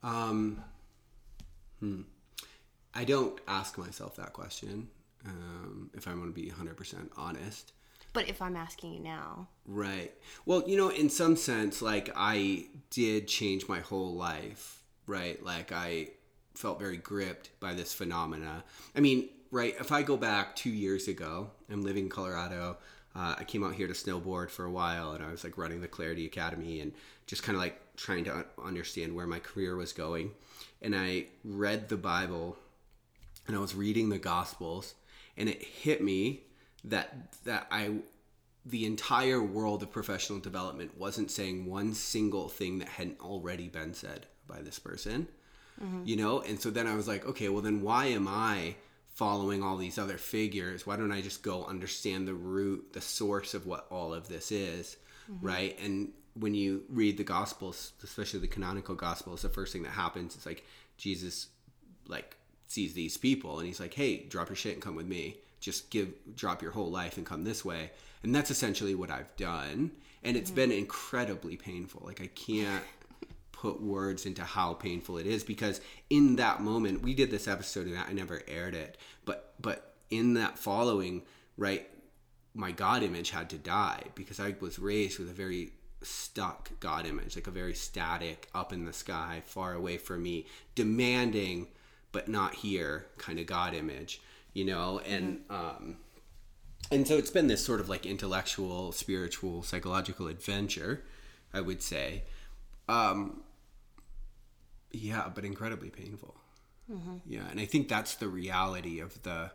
Um, 0.01 0.63
hmm. 1.79 2.01
I 2.95 3.03
don't 3.03 3.39
ask 3.47 3.77
myself 3.77 4.15
that 4.15 4.33
question. 4.33 4.89
Um, 5.25 5.91
if 5.93 6.07
I 6.07 6.11
want 6.11 6.33
to 6.33 6.41
be 6.41 6.49
100% 6.49 7.09
honest. 7.17 7.73
But 8.13 8.29
if 8.29 8.41
I'm 8.41 8.55
asking 8.55 8.93
you 8.93 8.99
now, 9.01 9.49
Right. 9.67 10.11
Well, 10.45 10.63
you 10.65 10.77
know, 10.77 10.89
in 10.89 11.09
some 11.09 11.35
sense, 11.35 11.81
like 11.81 12.09
I 12.15 12.65
did 12.89 13.27
change 13.27 13.67
my 13.67 13.81
whole 13.81 14.15
life, 14.15 14.81
right? 15.05 15.43
Like 15.43 15.71
I 15.71 16.09
felt 16.53 16.79
very 16.79 16.97
gripped 16.97 17.49
by 17.59 17.73
this 17.73 17.93
phenomena. 17.93 18.63
I 18.95 18.99
mean, 18.99 19.29
right, 19.51 19.75
if 19.79 19.91
I 19.91 20.01
go 20.01 20.17
back 20.17 20.55
two 20.55 20.69
years 20.69 21.07
ago, 21.07 21.51
I'm 21.71 21.83
living 21.83 22.05
in 22.05 22.09
Colorado. 22.09 22.77
uh, 23.15 23.35
I 23.37 23.43
came 23.43 23.63
out 23.63 23.73
here 23.73 23.87
to 23.87 23.93
snowboard 23.93 24.49
for 24.49 24.65
a 24.65 24.71
while, 24.71 25.13
and 25.13 25.23
I 25.23 25.31
was 25.31 25.43
like 25.43 25.57
running 25.57 25.81
the 25.81 25.87
Clarity 25.87 26.25
Academy 26.25 26.79
and 26.79 26.93
just 27.27 27.43
kind 27.43 27.55
of 27.55 27.61
like 27.61 27.79
trying 27.95 28.23
to 28.25 28.45
understand 28.63 29.15
where 29.15 29.27
my 29.27 29.39
career 29.39 29.75
was 29.75 29.93
going. 29.93 30.31
And 30.81 30.95
I 30.95 31.25
read 31.43 31.89
the 31.89 31.97
Bible, 31.97 32.57
and 33.47 33.55
I 33.55 33.59
was 33.59 33.75
reading 33.75 34.09
the 34.09 34.19
Gospels, 34.19 34.93
and 35.35 35.49
it 35.49 35.61
hit 35.61 36.03
me 36.03 36.43
that 36.83 37.33
that 37.45 37.67
I 37.71 37.95
the 38.65 38.85
entire 38.85 39.41
world 39.41 39.81
of 39.81 39.91
professional 39.91 40.39
development 40.39 40.97
wasn't 40.97 41.31
saying 41.31 41.65
one 41.65 41.93
single 41.93 42.49
thing 42.49 42.79
that 42.79 42.87
hadn't 42.89 43.19
already 43.19 43.67
been 43.67 43.93
said 43.93 44.27
by 44.47 44.61
this 44.61 44.77
person. 44.77 45.27
Mm-hmm. 45.81 46.03
You 46.05 46.15
know, 46.17 46.41
and 46.41 46.59
so 46.59 46.69
then 46.69 46.87
I 46.87 46.95
was 46.95 47.07
like, 47.07 47.25
okay, 47.25 47.49
well 47.49 47.61
then 47.61 47.81
why 47.81 48.07
am 48.07 48.27
I 48.27 48.75
following 49.13 49.63
all 49.63 49.77
these 49.77 49.97
other 49.97 50.17
figures? 50.17 50.85
Why 50.85 50.95
don't 50.95 51.11
I 51.11 51.21
just 51.21 51.41
go 51.41 51.65
understand 51.65 52.27
the 52.27 52.33
root, 52.33 52.93
the 52.93 53.01
source 53.01 53.53
of 53.53 53.65
what 53.65 53.87
all 53.89 54.13
of 54.13 54.27
this 54.27 54.51
is, 54.51 54.97
mm-hmm. 55.31 55.45
right? 55.45 55.79
And 55.81 56.11
when 56.33 56.53
you 56.53 56.83
read 56.89 57.17
the 57.17 57.23
gospels, 57.23 57.93
especially 58.03 58.39
the 58.39 58.47
canonical 58.47 58.95
gospels, 58.95 59.41
the 59.41 59.49
first 59.49 59.73
thing 59.73 59.83
that 59.83 59.91
happens 59.91 60.35
is 60.35 60.45
like 60.45 60.65
Jesus 60.97 61.47
like 62.07 62.35
sees 62.67 62.93
these 62.93 63.17
people 63.17 63.57
and 63.59 63.67
he's 63.67 63.79
like, 63.79 63.93
"Hey, 63.93 64.25
drop 64.25 64.49
your 64.49 64.55
shit 64.55 64.73
and 64.73 64.81
come 64.81 64.95
with 64.95 65.07
me." 65.07 65.37
just 65.59 65.89
give 65.89 66.13
drop 66.35 66.61
your 66.61 66.71
whole 66.71 66.89
life 66.89 67.17
and 67.17 67.25
come 67.25 67.43
this 67.43 67.63
way 67.63 67.91
and 68.23 68.33
that's 68.33 68.51
essentially 68.51 68.95
what 68.95 69.11
i've 69.11 69.35
done 69.35 69.91
and 70.23 70.37
it's 70.37 70.49
mm-hmm. 70.49 70.55
been 70.55 70.71
incredibly 70.71 71.57
painful 71.57 72.01
like 72.05 72.21
i 72.21 72.27
can't 72.27 72.83
put 73.59 73.81
words 73.81 74.25
into 74.25 74.43
how 74.43 74.73
painful 74.73 75.17
it 75.17 75.25
is 75.25 75.43
because 75.43 75.81
in 76.09 76.35
that 76.37 76.61
moment 76.61 77.01
we 77.01 77.13
did 77.13 77.29
this 77.31 77.47
episode 77.47 77.87
and 77.87 77.97
i 77.97 78.11
never 78.13 78.41
aired 78.47 78.75
it 78.75 78.97
but 79.25 79.53
but 79.59 79.95
in 80.09 80.33
that 80.33 80.57
following 80.57 81.21
right 81.57 81.89
my 82.53 82.71
god 82.71 83.03
image 83.03 83.31
had 83.31 83.49
to 83.49 83.57
die 83.57 84.01
because 84.15 84.39
i 84.39 84.55
was 84.59 84.79
raised 84.79 85.19
with 85.19 85.29
a 85.29 85.33
very 85.33 85.71
stuck 86.01 86.71
god 86.79 87.05
image 87.05 87.35
like 87.35 87.47
a 87.47 87.51
very 87.51 87.73
static 87.73 88.47
up 88.55 88.71
in 88.71 88.85
the 88.85 88.93
sky 88.93 89.41
far 89.45 89.73
away 89.73 89.97
from 89.97 90.23
me 90.23 90.45
demanding 90.75 91.67
but 92.11 92.29
not 92.29 92.55
here 92.55 93.07
kind 93.17 93.39
of 93.39 93.45
god 93.45 93.73
image 93.73 94.21
you 94.53 94.65
know, 94.65 94.99
and 94.99 95.39
mm-hmm. 95.47 95.53
um, 95.53 95.97
and 96.91 97.07
so 97.07 97.17
it's 97.17 97.29
been 97.29 97.47
this 97.47 97.63
sort 97.63 97.79
of 97.79 97.89
like 97.89 98.05
intellectual, 98.05 98.91
spiritual, 98.91 99.63
psychological 99.63 100.27
adventure, 100.27 101.03
I 101.53 101.61
would 101.61 101.81
say. 101.81 102.23
Um, 102.87 103.41
yeah, 104.91 105.29
but 105.33 105.45
incredibly 105.45 105.89
painful. 105.89 106.35
Mm-hmm. 106.91 107.17
Yeah, 107.25 107.47
and 107.49 107.59
I 107.59 107.65
think 107.65 107.87
that's 107.87 108.15
the 108.15 108.27
reality 108.27 108.99
of 108.99 109.21
the 109.23 109.51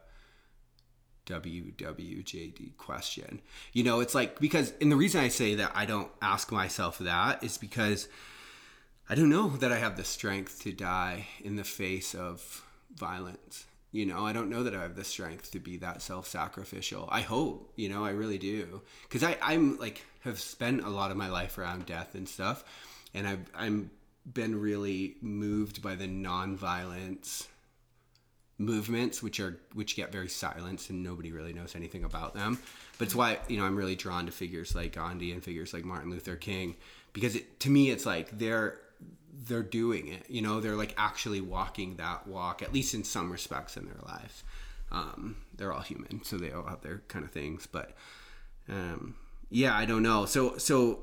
WWJD 1.27 2.77
question. 2.77 3.41
You 3.73 3.83
know, 3.83 4.01
it's 4.01 4.15
like 4.15 4.39
because, 4.39 4.73
and 4.81 4.93
the 4.93 4.97
reason 4.97 5.21
I 5.21 5.29
say 5.29 5.55
that 5.57 5.73
I 5.75 5.87
don't 5.87 6.11
ask 6.23 6.53
myself 6.53 6.99
that 6.99 7.43
is 7.43 7.59
because 7.59 8.09
I 9.09 9.15
don't 9.15 9.31
know 9.31 9.49
that 9.49 9.73
I 9.73 9.79
have 9.79 9.97
the 9.97 10.05
strength 10.05 10.63
to 10.63 10.73
die 10.73 11.27
in 11.43 11.57
the 11.57 11.65
face 11.65 12.15
of 12.15 12.65
violence 12.95 13.67
you 13.95 14.05
know 14.05 14.27
i 14.27 14.33
don't 14.33 14.51
know 14.51 14.65
that 14.65 14.75
i 14.75 14.83
have 14.83 14.97
the 14.97 15.05
strength 15.05 15.53
to 15.53 15.61
be 15.61 15.77
that 15.79 16.03
self-sacrificial 16.03 17.09
i 17.11 17.21
hope 17.21 17.73
you 17.77 17.89
know 17.89 18.05
i 18.05 18.11
really 18.11 18.39
do 18.39 18.83
because 19.05 19.23
i 19.23 19.39
i'm 19.41 19.79
like 19.79 20.05
have 20.21 20.39
spent 20.41 20.85
a 20.85 20.89
lot 20.89 21.11
of 21.11 21.17
my 21.17 21.29
life 21.29 21.57
around 21.57 21.87
death 21.87 22.15
and 22.15 22.29
stuff 22.29 22.65
and 23.15 23.27
i've 23.27 23.45
i'm 23.55 23.91
been 24.33 24.59
really 24.59 25.17
moved 25.21 25.83
by 25.83 25.95
the 25.95 26.07
non-violence 26.07 27.49
movements 28.57 29.23
which 29.23 29.41
are 29.41 29.59
which 29.75 29.97
get 29.97 30.13
very 30.13 30.29
silenced 30.29 30.89
and 30.89 31.03
nobody 31.03 31.33
really 31.33 31.53
knows 31.53 31.75
anything 31.75 32.05
about 32.05 32.35
them 32.35 32.57
but 32.99 33.07
it's 33.07 33.15
why 33.15 33.37
you 33.49 33.59
know 33.59 33.65
i'm 33.65 33.77
really 33.77 33.97
drawn 33.97 34.27
to 34.27 34.33
figures 34.33 34.77
like 34.77 34.93
gandhi 34.93 35.33
and 35.33 35.43
figures 35.43 35.75
like 35.75 35.85
martin 35.85 36.09
luther 36.09 36.37
king 36.37 36.77
because 37.13 37.35
it, 37.35 37.59
to 37.59 37.69
me 37.69 37.91
it's 37.91 38.07
like 38.07 38.39
they're 38.39 38.79
they're 39.47 39.63
doing 39.63 40.09
it. 40.09 40.25
You 40.29 40.43
know, 40.43 40.61
they're 40.61 40.77
like 40.77 40.95
actually 40.97 41.41
walking 41.41 41.97
that 41.97 42.27
walk, 42.27 42.63
at 42.63 42.73
least 42.73 42.95
in 42.95 43.05
some 43.05 43.31
respects 43.31 43.77
in 43.77 43.87
their 43.87 44.01
lives. 44.07 44.43
Um, 44.93 45.37
they're 45.57 45.73
all 45.73 45.81
human, 45.81 46.23
so 46.25 46.37
they 46.37 46.53
all 46.53 46.67
have 46.67 46.83
their 46.83 47.03
kind 47.09 47.25
of 47.25 47.31
things. 47.31 47.67
But 47.67 47.93
um, 48.69 49.17
yeah, 49.51 49.77
I 49.77 49.85
don't 49.85 50.03
know. 50.03 50.27
So 50.27 50.57
so 50.59 51.01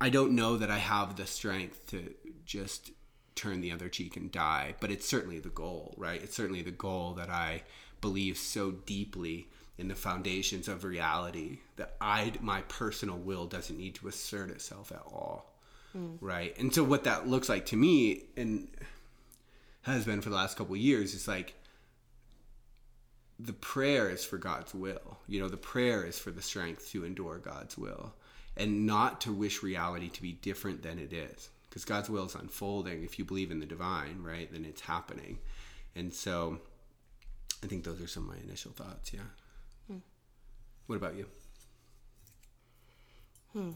I 0.00 0.10
don't 0.10 0.32
know 0.32 0.56
that 0.56 0.70
I 0.70 0.78
have 0.78 1.16
the 1.16 1.26
strength 1.26 1.86
to 1.90 2.12
just 2.50 2.90
turn 3.34 3.60
the 3.60 3.72
other 3.72 3.88
cheek 3.88 4.16
and 4.16 4.30
die. 4.30 4.74
But 4.80 4.90
it's 4.90 5.08
certainly 5.08 5.38
the 5.38 5.48
goal, 5.48 5.94
right? 5.96 6.22
It's 6.22 6.36
certainly 6.36 6.62
the 6.62 6.70
goal 6.70 7.14
that 7.14 7.30
I 7.30 7.62
believe 8.00 8.36
so 8.36 8.70
deeply 8.70 9.48
in 9.78 9.88
the 9.88 9.94
foundations 9.94 10.68
of 10.68 10.84
reality 10.84 11.58
that 11.76 11.96
I 12.00 12.32
my 12.40 12.62
personal 12.62 13.16
will 13.16 13.46
doesn't 13.46 13.78
need 13.78 13.94
to 13.96 14.08
assert 14.08 14.50
itself 14.50 14.92
at 14.92 15.02
all 15.06 15.50
mm. 15.96 16.16
right? 16.20 16.56
And 16.58 16.74
so 16.74 16.84
what 16.84 17.04
that 17.04 17.28
looks 17.28 17.48
like 17.48 17.66
to 17.66 17.76
me 17.76 18.24
and 18.36 18.68
has 19.82 20.04
been 20.04 20.20
for 20.20 20.30
the 20.30 20.36
last 20.36 20.56
couple 20.56 20.76
years 20.76 21.14
is 21.14 21.26
like 21.26 21.54
the 23.38 23.52
prayer 23.52 24.10
is 24.10 24.24
for 24.24 24.38
God's 24.38 24.74
will. 24.74 25.18
You 25.26 25.40
know, 25.40 25.48
the 25.48 25.56
prayer 25.56 26.04
is 26.04 26.18
for 26.18 26.30
the 26.30 26.42
strength 26.42 26.90
to 26.92 27.04
endure 27.04 27.38
God's 27.38 27.78
will 27.78 28.14
and 28.56 28.86
not 28.86 29.20
to 29.22 29.32
wish 29.32 29.62
reality 29.62 30.08
to 30.08 30.22
be 30.22 30.32
different 30.32 30.82
than 30.82 30.98
it 30.98 31.12
is. 31.12 31.48
Because 31.70 31.84
God's 31.84 32.10
will 32.10 32.26
is 32.26 32.34
unfolding. 32.34 33.04
If 33.04 33.18
you 33.18 33.24
believe 33.24 33.52
in 33.52 33.60
the 33.60 33.66
divine, 33.66 34.22
right, 34.22 34.50
then 34.52 34.64
it's 34.64 34.82
happening. 34.82 35.38
And 35.94 36.12
so 36.12 36.58
I 37.62 37.68
think 37.68 37.84
those 37.84 38.00
are 38.02 38.08
some 38.08 38.28
of 38.28 38.36
my 38.36 38.42
initial 38.42 38.72
thoughts. 38.72 39.12
Yeah. 39.12 39.20
Hmm. 39.86 39.98
What 40.86 40.96
about 40.96 41.14
you? 41.14 41.26
Hmm. 43.52 43.70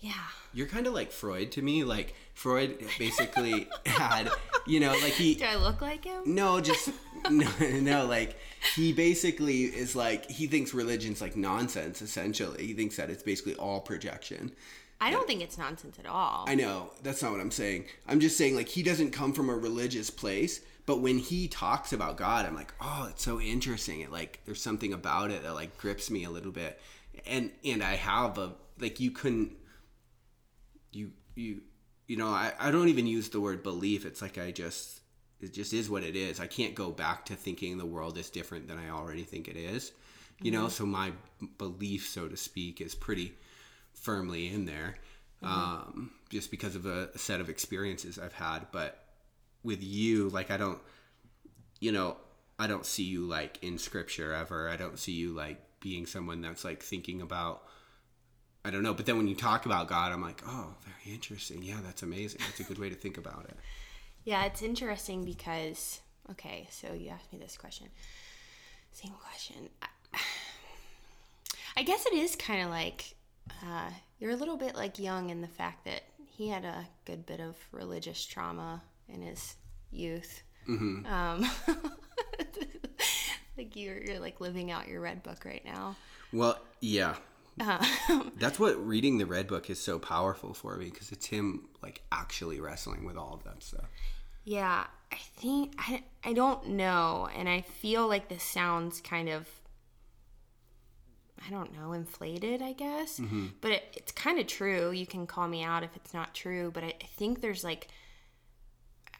Yeah. 0.00 0.12
You're 0.52 0.66
kind 0.66 0.86
of 0.86 0.94
like 0.94 1.10
Freud 1.10 1.52
to 1.52 1.62
me. 1.62 1.84
Like 1.84 2.14
Freud 2.34 2.78
basically 2.98 3.68
had, 3.86 4.30
you 4.66 4.80
know, 4.80 4.92
like 5.02 5.12
he. 5.12 5.34
Do 5.36 5.44
I 5.44 5.56
look 5.56 5.80
like 5.80 6.04
him? 6.04 6.22
No, 6.26 6.60
just 6.60 6.90
no, 7.30 7.48
no. 7.60 8.06
Like 8.06 8.36
he 8.74 8.92
basically 8.92 9.62
is 9.64 9.96
like 9.96 10.30
he 10.30 10.46
thinks 10.46 10.74
religion's 10.74 11.20
like 11.20 11.36
nonsense. 11.36 12.02
Essentially, 12.02 12.66
he 12.66 12.74
thinks 12.74 12.96
that 12.96 13.10
it's 13.10 13.22
basically 13.22 13.54
all 13.56 13.80
projection. 13.80 14.52
I 15.00 15.10
don't 15.10 15.26
think 15.26 15.42
it's 15.42 15.58
nonsense 15.58 15.98
at 15.98 16.06
all. 16.06 16.46
I 16.48 16.54
know 16.54 16.90
that's 17.02 17.22
not 17.22 17.32
what 17.32 17.40
I'm 17.40 17.50
saying. 17.50 17.84
I'm 18.06 18.20
just 18.20 18.38
saying 18.38 18.56
like 18.56 18.68
he 18.68 18.82
doesn't 18.82 19.10
come 19.10 19.32
from 19.32 19.50
a 19.50 19.54
religious 19.54 20.10
place, 20.10 20.60
but 20.86 21.00
when 21.00 21.18
he 21.18 21.48
talks 21.48 21.92
about 21.92 22.16
God, 22.16 22.46
I'm 22.46 22.54
like, 22.54 22.72
oh, 22.80 23.08
it's 23.10 23.22
so 23.22 23.40
interesting. 23.40 24.00
It 24.00 24.10
like 24.10 24.40
there's 24.46 24.62
something 24.62 24.92
about 24.92 25.30
it 25.30 25.42
that 25.42 25.54
like 25.54 25.76
grips 25.76 26.10
me 26.10 26.24
a 26.24 26.30
little 26.30 26.52
bit, 26.52 26.80
and 27.26 27.50
and 27.64 27.82
I 27.82 27.96
have 27.96 28.38
a 28.38 28.54
like 28.80 29.00
you 29.00 29.10
couldn't 29.10 29.52
you 30.92 31.12
you 31.34 31.60
you 32.06 32.16
know 32.16 32.28
I, 32.28 32.52
I 32.58 32.70
don't 32.70 32.88
even 32.88 33.06
use 33.06 33.28
the 33.28 33.40
word 33.40 33.62
belief 33.62 34.04
it's 34.04 34.22
like 34.22 34.38
i 34.38 34.50
just 34.50 35.00
it 35.40 35.52
just 35.52 35.72
is 35.72 35.90
what 35.90 36.02
it 36.02 36.16
is 36.16 36.40
i 36.40 36.46
can't 36.46 36.74
go 36.74 36.90
back 36.90 37.26
to 37.26 37.34
thinking 37.34 37.78
the 37.78 37.86
world 37.86 38.18
is 38.18 38.30
different 38.30 38.68
than 38.68 38.78
i 38.78 38.90
already 38.90 39.22
think 39.22 39.48
it 39.48 39.56
is 39.56 39.92
you 40.40 40.50
mm-hmm. 40.50 40.62
know 40.62 40.68
so 40.68 40.86
my 40.86 41.12
belief 41.58 42.08
so 42.08 42.28
to 42.28 42.36
speak 42.36 42.80
is 42.80 42.94
pretty 42.94 43.34
firmly 44.06 44.52
in 44.52 44.64
there 44.66 44.94
mm-hmm. 45.42 45.52
um, 45.52 46.10
just 46.30 46.50
because 46.50 46.76
of 46.76 46.86
a, 46.86 47.08
a 47.14 47.18
set 47.18 47.40
of 47.40 47.50
experiences 47.50 48.18
i've 48.18 48.32
had 48.32 48.60
but 48.70 49.04
with 49.64 49.82
you 49.82 50.28
like 50.28 50.50
i 50.50 50.56
don't 50.56 50.78
you 51.80 51.90
know 51.90 52.16
i 52.58 52.66
don't 52.68 52.86
see 52.86 53.02
you 53.02 53.26
like 53.26 53.58
in 53.62 53.78
scripture 53.78 54.32
ever 54.32 54.68
i 54.68 54.76
don't 54.76 54.98
see 54.98 55.12
you 55.12 55.32
like 55.32 55.60
being 55.80 56.06
someone 56.06 56.40
that's 56.40 56.64
like 56.64 56.82
thinking 56.82 57.20
about 57.20 57.62
I 58.66 58.70
don't 58.70 58.82
know. 58.82 58.94
But 58.94 59.06
then 59.06 59.16
when 59.16 59.28
you 59.28 59.36
talk 59.36 59.64
about 59.64 59.86
God, 59.86 60.10
I'm 60.10 60.20
like, 60.20 60.42
oh, 60.44 60.74
very 60.82 61.14
interesting. 61.14 61.62
Yeah, 61.62 61.76
that's 61.84 62.02
amazing. 62.02 62.40
That's 62.44 62.58
a 62.58 62.64
good 62.64 62.80
way 62.80 62.88
to 62.88 62.96
think 62.96 63.16
about 63.16 63.46
it. 63.48 63.56
Yeah, 64.24 64.44
it's 64.44 64.60
interesting 64.60 65.24
because, 65.24 66.00
okay, 66.32 66.66
so 66.72 66.92
you 66.92 67.10
asked 67.10 67.32
me 67.32 67.38
this 67.38 67.56
question. 67.56 67.86
Same 68.90 69.12
question. 69.12 69.68
I, 69.80 70.18
I 71.76 71.84
guess 71.84 72.06
it 72.06 72.12
is 72.12 72.34
kind 72.34 72.64
of 72.64 72.70
like 72.70 73.14
uh, 73.62 73.90
you're 74.18 74.32
a 74.32 74.36
little 74.36 74.56
bit 74.56 74.74
like 74.74 74.98
Jung 74.98 75.30
in 75.30 75.40
the 75.40 75.48
fact 75.48 75.84
that 75.84 76.02
he 76.26 76.48
had 76.48 76.64
a 76.64 76.86
good 77.04 77.26
bit 77.26 77.40
of 77.40 77.56
religious 77.72 78.24
trauma 78.24 78.82
in 79.08 79.22
his 79.22 79.56
youth. 79.90 80.42
Mm-hmm. 80.68 81.06
Um, 81.06 81.50
like 83.56 83.76
you're, 83.76 84.02
you're 84.02 84.20
like 84.20 84.40
living 84.40 84.70
out 84.70 84.88
your 84.88 85.00
red 85.00 85.22
book 85.22 85.44
right 85.44 85.64
now. 85.64 85.96
Well, 86.32 86.58
yeah, 86.80 87.14
uh, 87.60 87.84
That's 88.38 88.58
what 88.58 88.76
reading 88.86 89.18
the 89.18 89.26
Red 89.26 89.46
Book 89.46 89.70
is 89.70 89.80
so 89.80 89.98
powerful 89.98 90.52
for 90.52 90.76
me 90.76 90.86
because 90.86 91.10
it's 91.10 91.26
him 91.26 91.68
like 91.82 92.02
actually 92.12 92.60
wrestling 92.60 93.04
with 93.04 93.16
all 93.16 93.34
of 93.34 93.44
that 93.44 93.62
stuff. 93.62 93.86
Yeah, 94.44 94.86
I 95.10 95.16
think 95.36 95.74
I 95.78 96.04
I 96.22 96.32
don't 96.32 96.68
know, 96.70 97.28
and 97.34 97.48
I 97.48 97.62
feel 97.62 98.06
like 98.08 98.28
this 98.28 98.42
sounds 98.42 99.00
kind 99.00 99.28
of 99.28 99.48
I 101.44 101.50
don't 101.50 101.72
know 101.74 101.92
inflated, 101.92 102.62
I 102.62 102.72
guess, 102.72 103.18
mm-hmm. 103.18 103.48
but 103.60 103.72
it, 103.72 103.84
it's 103.94 104.12
kind 104.12 104.38
of 104.38 104.46
true. 104.46 104.90
You 104.90 105.06
can 105.06 105.26
call 105.26 105.48
me 105.48 105.62
out 105.62 105.82
if 105.82 105.94
it's 105.94 106.14
not 106.14 106.34
true, 106.34 106.70
but 106.72 106.82
I, 106.84 106.94
I 107.00 107.06
think 107.16 107.40
there's 107.40 107.64
like 107.64 107.88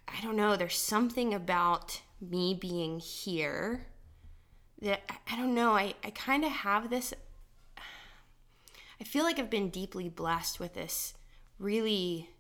I 0.08 0.20
don't 0.22 0.36
know. 0.36 0.56
There's 0.56 0.78
something 0.78 1.34
about 1.34 2.00
me 2.20 2.54
being 2.54 2.98
here 3.00 3.86
that 4.80 5.02
I- 5.08 5.34
I 5.34 5.36
don't 5.36 5.54
know. 5.54 5.72
I, 5.72 5.94
I 6.04 6.10
kind 6.10 6.44
of 6.44 6.50
have 6.50 6.90
this. 6.90 7.12
I 9.00 9.04
feel 9.04 9.24
like 9.24 9.38
I've 9.38 9.50
been 9.50 9.68
deeply 9.68 10.08
blessed 10.08 10.58
with 10.58 10.74
this 10.74 11.14
really 11.58 12.30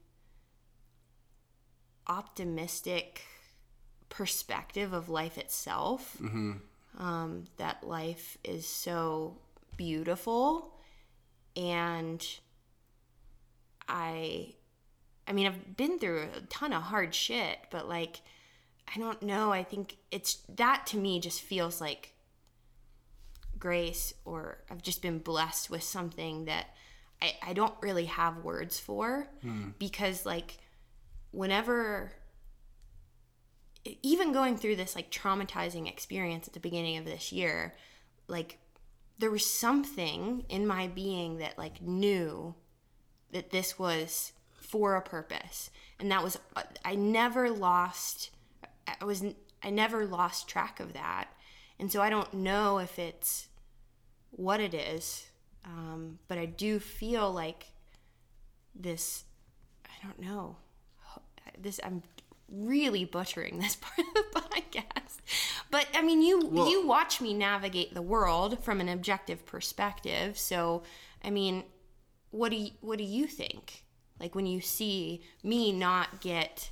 optimistic 2.06 3.22
perspective 4.08 4.92
of 4.92 5.08
life 5.08 5.36
itself. 5.36 6.16
Um, 6.98 7.44
that 7.58 7.84
life 7.86 8.38
is 8.42 8.66
so 8.66 9.36
beautiful, 9.76 10.74
and 11.56 12.24
I, 13.88 14.54
I 15.26 15.32
mean, 15.32 15.46
I've 15.46 15.76
been 15.76 15.98
through 15.98 16.28
a 16.36 16.40
ton 16.42 16.72
of 16.72 16.82
hard 16.82 17.14
shit, 17.14 17.58
but 17.70 17.88
like, 17.88 18.20
I 18.94 18.98
don't 18.98 19.22
know. 19.22 19.52
I 19.52 19.64
think 19.64 19.96
it's 20.10 20.36
that 20.56 20.86
to 20.88 20.96
me 20.96 21.20
just 21.20 21.40
feels 21.40 21.80
like 21.80 22.12
grace, 23.58 24.14
or 24.24 24.58
I've 24.70 24.82
just 24.82 25.02
been 25.02 25.18
blessed 25.18 25.70
with 25.70 25.82
something 25.82 26.44
that 26.44 26.66
I, 27.20 27.34
I 27.48 27.52
don't 27.52 27.74
really 27.80 28.04
have 28.04 28.44
words 28.44 28.78
for 28.78 29.26
hmm. 29.42 29.70
because, 29.78 30.26
like, 30.26 30.58
whenever 31.32 32.12
even 34.02 34.32
going 34.32 34.56
through 34.56 34.76
this 34.76 34.96
like 34.96 35.10
traumatizing 35.10 35.88
experience 35.88 36.48
at 36.48 36.54
the 36.54 36.60
beginning 36.60 36.96
of 36.96 37.04
this 37.04 37.32
year, 37.32 37.74
like 38.28 38.58
there 39.18 39.30
was 39.30 39.50
something 39.50 40.44
in 40.48 40.66
my 40.66 40.88
being 40.88 41.38
that 41.38 41.58
like 41.58 41.80
knew 41.80 42.54
that 43.32 43.50
this 43.50 43.78
was 43.78 44.32
for 44.54 44.96
a 44.96 45.02
purpose. 45.02 45.70
And 45.98 46.10
that 46.10 46.22
was 46.22 46.38
I 46.84 46.94
never 46.94 47.50
lost 47.50 48.30
I 49.00 49.04
was 49.04 49.24
I 49.62 49.70
never 49.70 50.06
lost 50.06 50.48
track 50.48 50.80
of 50.80 50.92
that. 50.92 51.28
And 51.78 51.90
so 51.90 52.02
I 52.02 52.10
don't 52.10 52.32
know 52.32 52.78
if 52.78 52.98
it's 52.98 53.48
what 54.30 54.60
it 54.60 54.74
is, 54.74 55.26
um, 55.64 56.18
but 56.28 56.38
I 56.38 56.46
do 56.46 56.78
feel 56.78 57.32
like 57.32 57.66
this 58.74 59.24
I 59.86 60.06
don't 60.06 60.20
know. 60.20 60.56
This 61.58 61.80
I'm 61.82 62.02
really 62.48 63.04
butchering 63.04 63.58
this 63.58 63.76
part 63.80 63.98
of 63.98 64.14
the 64.14 64.40
podcast. 64.40 65.18
But 65.70 65.86
I 65.94 66.02
mean, 66.02 66.22
you 66.22 66.46
Well- 66.46 66.70
you 66.70 66.86
watch 66.86 67.20
me 67.20 67.34
navigate 67.34 67.94
the 67.94 68.02
world 68.02 68.62
from 68.64 68.80
an 68.80 68.88
objective 68.88 69.44
perspective. 69.46 70.38
So, 70.38 70.82
I 71.24 71.30
mean, 71.30 71.64
what 72.30 72.50
do 72.50 72.56
you, 72.56 72.70
what 72.80 72.98
do 72.98 73.04
you 73.04 73.26
think? 73.26 73.84
Like 74.20 74.34
when 74.34 74.46
you 74.46 74.60
see 74.60 75.22
me 75.42 75.72
not 75.72 76.20
get 76.20 76.70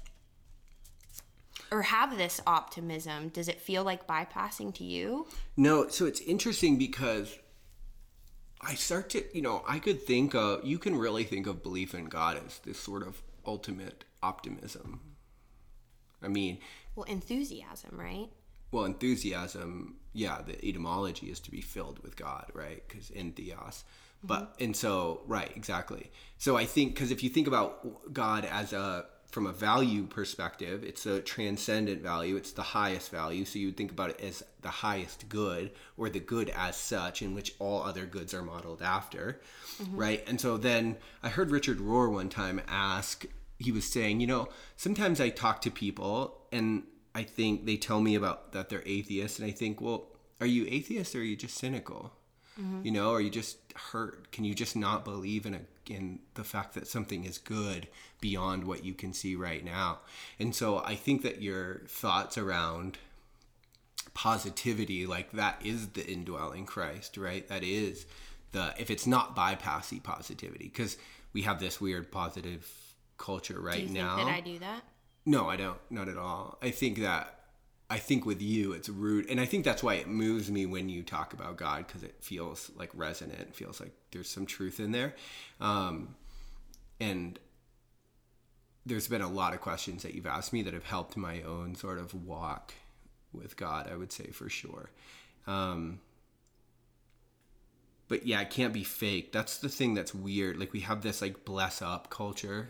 or 1.70 1.82
have 1.82 2.16
this 2.16 2.40
optimism, 2.46 3.28
does 3.30 3.48
it 3.48 3.60
feel 3.60 3.84
like 3.84 4.06
bypassing 4.06 4.74
to 4.76 4.84
you? 4.84 5.26
No, 5.56 5.88
so 5.88 6.06
it's 6.06 6.20
interesting 6.20 6.78
because 6.78 7.36
I 8.60 8.74
start 8.74 9.10
to, 9.10 9.24
you 9.34 9.42
know, 9.42 9.64
I 9.68 9.78
could 9.78 10.02
think 10.02 10.34
of, 10.34 10.64
you 10.64 10.78
can 10.78 10.96
really 10.96 11.24
think 11.24 11.46
of 11.46 11.62
belief 11.62 11.94
in 11.94 12.06
God 12.06 12.40
as 12.46 12.60
this 12.60 12.78
sort 12.78 13.02
of 13.06 13.22
ultimate 13.44 14.04
optimism. 14.22 15.00
I 16.24 16.28
mean, 16.28 16.58
Well, 16.96 17.04
enthusiasm, 17.06 17.98
right? 17.98 18.28
well, 18.74 18.84
enthusiasm, 18.84 19.96
yeah, 20.12 20.42
the 20.44 20.62
etymology 20.66 21.30
is 21.30 21.38
to 21.40 21.50
be 21.50 21.60
filled 21.60 22.00
with 22.00 22.16
God, 22.16 22.46
right? 22.54 22.82
Because 22.86 23.10
entheos. 23.10 23.54
Mm-hmm. 23.54 24.26
But, 24.26 24.56
and 24.58 24.74
so, 24.74 25.20
right, 25.26 25.50
exactly. 25.54 26.10
So 26.38 26.56
I 26.56 26.64
think, 26.64 26.94
because 26.94 27.10
if 27.12 27.22
you 27.22 27.30
think 27.30 27.46
about 27.46 28.12
God 28.12 28.44
as 28.44 28.72
a, 28.72 29.06
from 29.30 29.46
a 29.46 29.52
value 29.52 30.06
perspective, 30.06 30.82
it's 30.82 31.06
a 31.06 31.20
transcendent 31.20 32.02
value, 32.02 32.34
it's 32.36 32.52
the 32.52 32.62
highest 32.62 33.10
value. 33.10 33.44
So 33.44 33.60
you 33.60 33.66
would 33.68 33.76
think 33.76 33.92
about 33.92 34.10
it 34.10 34.20
as 34.20 34.42
the 34.62 34.70
highest 34.70 35.28
good 35.28 35.70
or 35.96 36.08
the 36.08 36.20
good 36.20 36.50
as 36.50 36.76
such, 36.76 37.22
in 37.22 37.34
which 37.34 37.54
all 37.60 37.82
other 37.82 38.06
goods 38.06 38.34
are 38.34 38.42
modeled 38.42 38.82
after, 38.82 39.40
mm-hmm. 39.80 39.96
right? 39.96 40.24
And 40.26 40.40
so 40.40 40.56
then 40.56 40.96
I 41.22 41.28
heard 41.28 41.52
Richard 41.52 41.78
Rohr 41.78 42.10
one 42.10 42.28
time 42.28 42.60
ask, 42.66 43.24
he 43.58 43.72
was 43.72 43.84
saying, 43.84 44.20
you 44.20 44.26
know, 44.26 44.48
sometimes 44.76 45.20
I 45.20 45.28
talk 45.30 45.60
to 45.62 45.70
people 45.70 46.42
and 46.52 46.84
I 47.14 47.22
think 47.22 47.66
they 47.66 47.76
tell 47.76 48.00
me 48.00 48.14
about 48.14 48.52
that 48.52 48.68
they're 48.68 48.82
atheists, 48.84 49.38
and 49.38 49.46
I 49.46 49.52
think, 49.52 49.80
well, 49.80 50.08
are 50.40 50.46
you 50.46 50.66
atheist 50.68 51.14
or 51.14 51.20
are 51.20 51.22
you 51.22 51.36
just 51.36 51.56
cynical? 51.56 52.12
Mm-hmm. 52.60 52.84
You 52.84 52.90
know, 52.90 53.12
are 53.12 53.20
you 53.20 53.30
just 53.30 53.58
hurt? 53.92 54.30
Can 54.32 54.44
you 54.44 54.54
just 54.54 54.76
not 54.76 55.04
believe 55.04 55.46
in 55.46 55.54
a 55.54 55.60
in 55.86 56.20
the 56.34 56.44
fact 56.44 56.74
that 56.74 56.88
something 56.88 57.24
is 57.24 57.36
good 57.36 57.88
beyond 58.20 58.64
what 58.64 58.84
you 58.84 58.94
can 58.94 59.12
see 59.12 59.36
right 59.36 59.64
now? 59.64 60.00
And 60.38 60.54
so 60.54 60.78
I 60.78 60.96
think 60.96 61.22
that 61.22 61.42
your 61.42 61.82
thoughts 61.86 62.36
around 62.38 62.98
positivity, 64.12 65.06
like 65.06 65.32
that 65.32 65.60
is 65.64 65.88
the 65.88 66.06
indwelling 66.06 66.66
Christ, 66.66 67.16
right? 67.16 67.46
That 67.48 67.62
is 67.62 68.06
the 68.52 68.74
if 68.78 68.90
it's 68.90 69.06
not 69.06 69.36
bypassy 69.36 70.02
positivity, 70.02 70.64
because 70.64 70.96
we 71.32 71.42
have 71.42 71.60
this 71.60 71.80
weird 71.80 72.10
positive 72.10 72.68
culture 73.18 73.60
right 73.60 73.76
Do 73.76 73.80
you 73.82 73.86
think 73.88 73.98
now. 73.98 74.16
that 74.16 74.26
I 74.28 74.40
do 74.40 74.58
that? 74.58 74.82
No, 75.26 75.48
I 75.48 75.56
don't. 75.56 75.78
Not 75.90 76.08
at 76.08 76.18
all. 76.18 76.58
I 76.62 76.70
think 76.70 76.98
that 76.98 77.40
I 77.90 77.98
think 77.98 78.24
with 78.26 78.40
you 78.40 78.72
it's 78.72 78.88
rude, 78.88 79.28
and 79.30 79.40
I 79.40 79.44
think 79.46 79.64
that's 79.64 79.82
why 79.82 79.94
it 79.94 80.08
moves 80.08 80.50
me 80.50 80.66
when 80.66 80.88
you 80.88 81.02
talk 81.02 81.32
about 81.32 81.56
God 81.56 81.86
because 81.86 82.02
it 82.02 82.16
feels 82.20 82.70
like 82.76 82.90
resonant. 82.94 83.40
It 83.40 83.54
feels 83.54 83.80
like 83.80 83.92
there's 84.10 84.28
some 84.28 84.46
truth 84.46 84.80
in 84.80 84.92
there, 84.92 85.14
um, 85.60 86.14
and 87.00 87.38
there's 88.86 89.08
been 89.08 89.22
a 89.22 89.28
lot 89.30 89.54
of 89.54 89.60
questions 89.60 90.02
that 90.02 90.14
you've 90.14 90.26
asked 90.26 90.52
me 90.52 90.62
that 90.62 90.74
have 90.74 90.84
helped 90.84 91.16
my 91.16 91.42
own 91.42 91.74
sort 91.74 91.98
of 91.98 92.14
walk 92.26 92.74
with 93.32 93.56
God. 93.56 93.90
I 93.90 93.96
would 93.96 94.12
say 94.12 94.26
for 94.28 94.48
sure. 94.48 94.90
Um, 95.46 96.00
but 98.08 98.26
yeah, 98.26 98.40
it 98.40 98.50
can't 98.50 98.72
be 98.72 98.84
fake. 98.84 99.32
That's 99.32 99.58
the 99.58 99.68
thing 99.68 99.94
that's 99.94 100.14
weird. 100.14 100.58
Like 100.58 100.72
we 100.72 100.80
have 100.80 101.02
this 101.02 101.22
like 101.22 101.44
bless 101.44 101.80
up 101.82 102.10
culture 102.10 102.68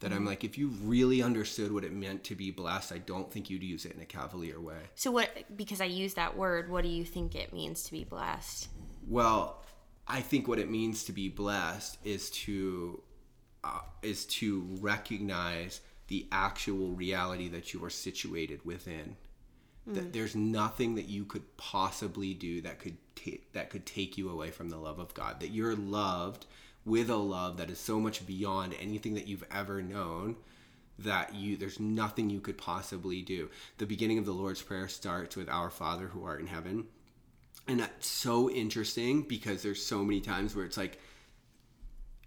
that 0.00 0.12
I'm 0.12 0.24
like, 0.24 0.44
if 0.44 0.56
you 0.56 0.68
really 0.82 1.22
understood 1.22 1.72
what 1.72 1.84
it 1.84 1.92
meant 1.92 2.22
to 2.24 2.34
be 2.34 2.50
blessed, 2.50 2.92
I 2.92 2.98
don't 2.98 3.32
think 3.32 3.50
you'd 3.50 3.64
use 3.64 3.84
it 3.84 3.92
in 3.92 4.00
a 4.00 4.06
cavalier 4.06 4.60
way. 4.60 4.78
So 4.94 5.10
what 5.10 5.30
because 5.56 5.80
I 5.80 5.86
use 5.86 6.14
that 6.14 6.36
word, 6.36 6.70
what 6.70 6.84
do 6.84 6.90
you 6.90 7.04
think 7.04 7.34
it 7.34 7.52
means 7.52 7.82
to 7.84 7.92
be 7.92 8.04
blessed? 8.04 8.68
Well, 9.08 9.64
I 10.06 10.20
think 10.20 10.46
what 10.46 10.58
it 10.58 10.70
means 10.70 11.04
to 11.04 11.12
be 11.12 11.28
blessed 11.28 11.98
is 12.04 12.30
to 12.30 13.02
uh, 13.64 13.80
is 14.02 14.24
to 14.26 14.66
recognize 14.80 15.80
the 16.06 16.26
actual 16.30 16.92
reality 16.92 17.48
that 17.48 17.74
you 17.74 17.84
are 17.84 17.90
situated 17.90 18.64
within. 18.64 19.16
That 19.86 20.12
there's 20.12 20.36
nothing 20.36 20.96
that 20.96 21.08
you 21.08 21.24
could 21.24 21.56
possibly 21.56 22.34
do 22.34 22.60
that 22.60 22.78
could 22.78 22.98
ta- 23.16 23.40
that 23.54 23.70
could 23.70 23.86
take 23.86 24.18
you 24.18 24.28
away 24.28 24.50
from 24.50 24.68
the 24.68 24.76
love 24.76 24.98
of 24.98 25.14
God. 25.14 25.40
That 25.40 25.48
you're 25.48 25.74
loved 25.74 26.44
with 26.88 27.10
a 27.10 27.16
love 27.16 27.56
that 27.58 27.70
is 27.70 27.78
so 27.78 28.00
much 28.00 28.26
beyond 28.26 28.74
anything 28.80 29.14
that 29.14 29.26
you've 29.28 29.44
ever 29.50 29.82
known 29.82 30.36
that 31.00 31.34
you 31.34 31.56
there's 31.56 31.78
nothing 31.78 32.28
you 32.30 32.40
could 32.40 32.58
possibly 32.58 33.22
do. 33.22 33.48
The 33.78 33.86
beginning 33.86 34.18
of 34.18 34.24
the 34.26 34.32
Lord's 34.32 34.62
prayer 34.62 34.88
starts 34.88 35.36
with 35.36 35.48
our 35.48 35.70
Father 35.70 36.08
who 36.08 36.24
art 36.24 36.40
in 36.40 36.46
heaven. 36.48 36.86
And 37.68 37.78
that's 37.80 38.08
so 38.08 38.50
interesting 38.50 39.22
because 39.22 39.62
there's 39.62 39.84
so 39.84 40.02
many 40.02 40.20
times 40.20 40.56
where 40.56 40.64
it's 40.64 40.76
like 40.76 40.98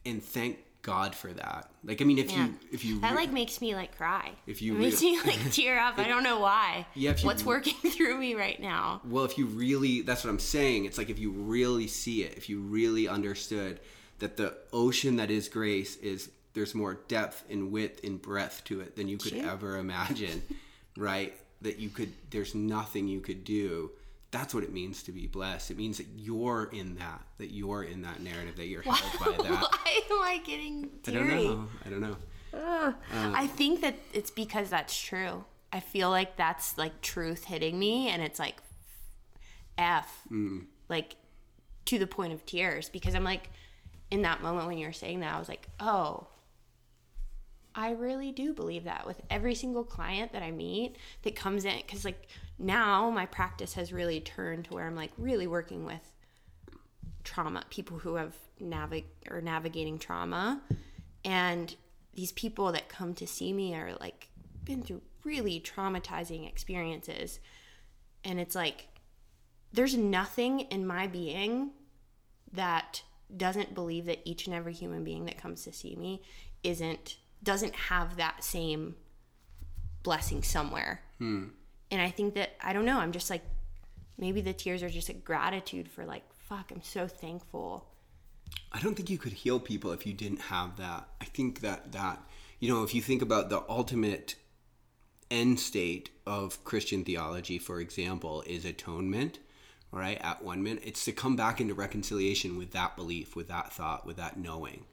and 0.05 0.23
thank 0.23 0.57
God 0.83 1.13
for 1.13 1.31
that. 1.33 1.69
Like 1.83 2.01
I 2.01 2.05
mean 2.05 2.17
if 2.17 2.31
Yeah. 2.31 2.45
you 2.47 2.55
if 2.71 2.85
you 2.85 2.99
That 3.01 3.15
like 3.15 3.31
makes 3.31 3.61
me 3.61 3.75
like 3.75 3.95
cry. 3.97 4.31
If 4.47 4.61
you 4.61 4.75
it 4.75 4.79
makes 4.79 5.01
me 5.01 5.19
like 5.21 5.51
tear 5.51 5.79
up. 5.79 5.99
I 5.99 6.07
don't 6.07 6.23
know 6.23 6.39
why. 6.39 6.87
Yeah, 6.95 7.13
you- 7.17 7.25
What's 7.25 7.43
working 7.45 7.73
through 7.91 8.17
me 8.17 8.35
right 8.35 8.59
now? 8.59 9.01
Well, 9.05 9.25
if 9.25 9.37
you 9.37 9.45
really, 9.47 10.01
that's 10.01 10.23
what 10.23 10.29
I'm 10.29 10.39
saying. 10.39 10.85
It's 10.85 10.97
like 10.97 11.09
if 11.09 11.19
you 11.19 11.31
really 11.31 11.87
see 11.87 12.23
it, 12.23 12.35
if 12.37 12.49
you 12.49 12.61
really 12.61 13.07
understood 13.07 13.79
that 14.21 14.37
the 14.37 14.55
ocean 14.73 15.17
that 15.17 15.29
is 15.29 15.47
grace 15.49 15.97
is 15.97 16.31
there's 16.53 16.73
more 16.73 16.95
depth 17.07 17.43
and 17.49 17.71
width 17.71 18.03
and 18.03 18.21
breadth 18.21 18.63
to 18.65 18.79
it 18.81 18.95
than 18.95 19.07
you 19.07 19.17
could 19.17 19.33
Sure. 19.33 19.49
ever 19.49 19.77
imagine, 19.77 20.41
right? 20.97 21.33
That 21.61 21.77
you 21.79 21.89
could, 21.89 22.11
there's 22.31 22.55
nothing 22.55 23.07
you 23.07 23.19
could 23.21 23.43
do. 23.43 23.91
That's 24.31 24.53
what 24.55 24.63
it 24.63 24.71
means 24.73 25.03
to 25.03 25.11
be 25.11 25.27
blessed. 25.27 25.71
It 25.71 25.77
means 25.77 25.97
that 25.97 26.07
you're 26.15 26.69
in 26.71 26.95
that, 26.95 27.21
that 27.37 27.51
you're 27.51 27.83
in 27.83 28.01
that 28.03 28.21
narrative, 28.21 28.55
that 28.55 28.67
you're 28.67 28.81
held 28.81 28.97
by 29.19 29.43
that. 29.43 29.61
Why 29.61 30.01
am 30.09 30.21
I 30.21 30.41
getting 30.43 30.89
I 31.07 31.11
don't 31.11 31.27
know. 31.27 31.67
I 31.85 31.89
don't 31.89 32.01
know. 32.01 32.17
Ugh. 32.53 32.95
I 33.11 33.47
think 33.47 33.81
that 33.81 33.95
it's 34.13 34.31
because 34.31 34.69
that's 34.69 34.97
true. 34.99 35.43
I 35.73 35.79
feel 35.79 36.09
like 36.09 36.35
that's 36.37 36.77
like 36.77 37.01
truth 37.01 37.45
hitting 37.45 37.77
me, 37.79 38.09
and 38.09 38.21
it's 38.21 38.39
like 38.39 38.57
F, 39.77 40.21
Mm. 40.31 40.65
like 40.89 41.15
to 41.85 41.97
the 41.97 42.07
point 42.07 42.33
of 42.33 42.45
tears 42.45 42.89
because 42.89 43.15
I'm 43.15 43.23
like, 43.23 43.49
in 44.11 44.21
that 44.23 44.43
moment 44.43 44.67
when 44.67 44.77
you 44.77 44.85
were 44.85 44.93
saying 44.93 45.21
that, 45.21 45.33
I 45.33 45.39
was 45.39 45.49
like, 45.49 45.67
oh, 45.79 46.27
I 47.73 47.91
really 47.91 48.33
do 48.33 48.53
believe 48.53 48.83
that 48.83 49.07
with 49.07 49.21
every 49.29 49.55
single 49.55 49.85
client 49.85 50.33
that 50.33 50.43
I 50.43 50.51
meet 50.51 50.97
that 51.23 51.35
comes 51.35 51.63
in. 51.63 51.77
Because, 51.77 52.03
like, 52.03 52.27
now 52.59 53.09
my 53.09 53.25
practice 53.25 53.73
has 53.73 53.93
really 53.93 54.19
turned 54.19 54.65
to 54.65 54.73
where 54.73 54.85
I'm 54.85 54.95
like 54.95 55.11
really 55.17 55.47
working 55.47 55.85
with 55.85 56.01
trauma, 57.23 57.63
people 57.69 57.97
who 57.99 58.15
have 58.15 58.35
navig 58.61 59.05
or 59.29 59.41
navigating 59.41 59.97
trauma. 59.97 60.61
And 61.23 61.73
these 62.13 62.33
people 62.33 62.73
that 62.73 62.89
come 62.89 63.13
to 63.15 63.25
see 63.25 63.53
me 63.53 63.73
are 63.75 63.95
like 63.99 64.27
been 64.65 64.83
through 64.83 65.01
really 65.23 65.61
traumatizing 65.61 66.47
experiences. 66.47 67.39
And 68.25 68.39
it's 68.39 68.55
like 68.55 68.87
there's 69.71 69.95
nothing 69.95 70.61
in 70.61 70.85
my 70.85 71.07
being 71.07 71.71
that 72.51 73.03
doesn't 73.37 73.73
believe 73.73 74.05
that 74.05 74.19
each 74.25 74.45
and 74.47 74.55
every 74.55 74.73
human 74.73 75.03
being 75.03 75.25
that 75.25 75.37
comes 75.37 75.63
to 75.63 75.73
see 75.73 75.95
me 75.95 76.21
isn't 76.63 77.17
doesn't 77.43 77.75
have 77.75 78.17
that 78.17 78.43
same 78.43 78.95
blessing 80.03 80.43
somewhere. 80.43 81.01
Hmm. 81.17 81.45
And 81.89 82.01
I 82.01 82.09
think 82.09 82.35
that 82.35 82.51
I 82.61 82.73
don't 82.73 82.85
know, 82.85 82.99
I'm 82.99 83.11
just 83.11 83.29
like 83.29 83.43
maybe 84.17 84.41
the 84.41 84.53
tears 84.53 84.83
are 84.83 84.89
just 84.89 85.09
a 85.09 85.13
gratitude 85.13 85.89
for 85.89 86.05
like 86.05 86.23
fuck, 86.33 86.71
I'm 86.71 86.83
so 86.83 87.07
thankful. 87.07 87.87
I 88.73 88.79
don't 88.79 88.95
think 88.95 89.09
you 89.09 89.17
could 89.17 89.33
heal 89.33 89.59
people 89.59 89.91
if 89.91 90.05
you 90.05 90.13
didn't 90.13 90.41
have 90.41 90.77
that. 90.77 91.07
I 91.19 91.25
think 91.25 91.61
that 91.61 91.91
that 91.93 92.19
you 92.59 92.69
know, 92.69 92.83
if 92.83 92.93
you 92.93 93.01
think 93.01 93.21
about 93.21 93.49
the 93.49 93.63
ultimate 93.67 94.35
end 95.31 95.59
state 95.59 96.11
of 96.27 96.63
Christian 96.63 97.03
theology, 97.03 97.57
for 97.57 97.79
example, 97.79 98.43
is 98.45 98.65
atonement, 98.65 99.39
right? 99.91 100.19
At 100.21 100.43
one 100.43 100.63
minute, 100.63 100.83
it's 100.85 101.05
to 101.05 101.11
come 101.11 101.35
back 101.35 101.59
into 101.59 101.73
reconciliation 101.73 102.57
with 102.57 102.71
that 102.71 102.95
belief, 102.95 103.35
with 103.35 103.49
that 103.49 103.73
thought, 103.73 104.05
with 104.05 104.17
that 104.17 104.37
knowing, 104.37 104.85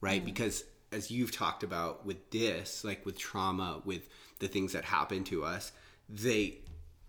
right? 0.00 0.18
Mm-hmm. 0.18 0.26
Because 0.26 0.64
as 0.92 1.10
you've 1.10 1.32
talked 1.32 1.62
about 1.62 2.06
with 2.06 2.30
this, 2.30 2.84
like 2.84 3.04
with 3.04 3.18
trauma, 3.18 3.82
with 3.84 4.08
the 4.38 4.48
things 4.48 4.72
that 4.72 4.84
happen 4.84 5.24
to 5.24 5.44
us, 5.44 5.72
they 6.08 6.58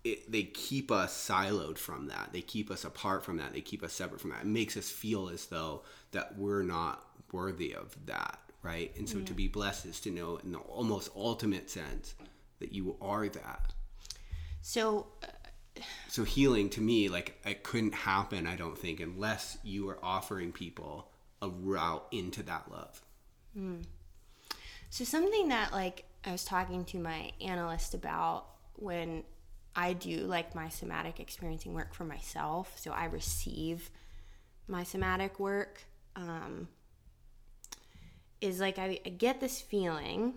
it, 0.02 0.30
they 0.30 0.44
keep 0.44 0.90
us 0.90 1.12
siloed 1.28 1.76
from 1.76 2.06
that. 2.08 2.30
They 2.32 2.40
keep 2.40 2.70
us 2.70 2.84
apart 2.84 3.22
from 3.24 3.36
that. 3.36 3.52
They 3.52 3.60
keep 3.60 3.82
us 3.82 3.92
separate 3.92 4.20
from 4.20 4.30
that. 4.30 4.42
It 4.42 4.46
makes 4.46 4.76
us 4.76 4.88
feel 4.88 5.28
as 5.28 5.46
though 5.46 5.82
that 6.12 6.38
we're 6.38 6.62
not 6.62 7.04
worthy 7.32 7.74
of 7.74 7.94
that, 8.06 8.38
right? 8.62 8.92
And 8.96 9.08
so 9.08 9.16
to 9.16 9.24
mm-hmm. 9.24 9.34
be 9.34 9.48
blessed 9.48 9.86
is 9.86 10.00
to 10.00 10.10
know 10.10 10.38
in 10.42 10.52
the 10.52 10.58
almost 10.58 11.10
ultimate 11.14 11.68
sense 11.70 12.14
that 12.60 12.72
you 12.72 12.96
are 13.00 13.28
that. 13.28 13.74
So 14.62 15.06
uh, 15.22 15.26
So 16.08 16.24
healing 16.24 16.70
to 16.70 16.80
me, 16.80 17.08
like 17.08 17.40
it 17.44 17.62
couldn't 17.62 17.94
happen, 17.94 18.46
I 18.46 18.56
don't 18.56 18.76
think, 18.76 19.00
unless 19.00 19.58
you 19.62 19.88
are 19.88 19.98
offering 20.02 20.52
people 20.52 21.10
a 21.42 21.48
route 21.48 22.06
into 22.12 22.42
that 22.44 22.70
love. 22.70 23.02
So 24.90 25.04
something 25.04 25.48
that 25.48 25.72
like 25.72 26.04
I 26.24 26.32
was 26.32 26.44
talking 26.44 26.84
to 26.86 26.98
my 26.98 27.32
analyst 27.40 27.94
about 27.94 28.46
when 28.74 29.24
I 29.74 29.92
do 29.92 30.18
like 30.18 30.54
my 30.54 30.68
somatic 30.68 31.20
experiencing 31.20 31.74
work 31.74 31.94
for 31.94 32.04
myself, 32.04 32.72
so 32.76 32.90
I 32.90 33.04
receive 33.04 33.90
my 34.66 34.82
somatic 34.82 35.38
work, 35.38 35.82
um, 36.16 36.68
is 38.40 38.60
like 38.60 38.78
I, 38.78 38.98
I 39.06 39.10
get 39.10 39.40
this 39.40 39.60
feeling 39.60 40.34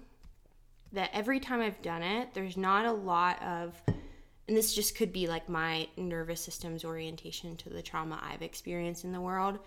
that 0.92 1.10
every 1.14 1.40
time 1.40 1.62
I've 1.62 1.82
done 1.82 2.04
it, 2.04 2.34
there's 2.34 2.56
not 2.56 2.86
a 2.86 2.92
lot 2.92 3.42
of, 3.42 3.82
and 4.48 4.58
this 4.58 4.74
just 4.74 4.96
could 4.96 5.14
be 5.14 5.28
like 5.28 5.48
my 5.48 5.88
nervous 5.96 6.42
system's 6.42 6.84
orientation 6.84 7.56
to 7.58 7.70
the 7.70 7.82
trauma 7.82 8.20
I've 8.22 8.42
experienced 8.42 9.04
in 9.04 9.12
the 9.12 9.22
world, 9.22 9.60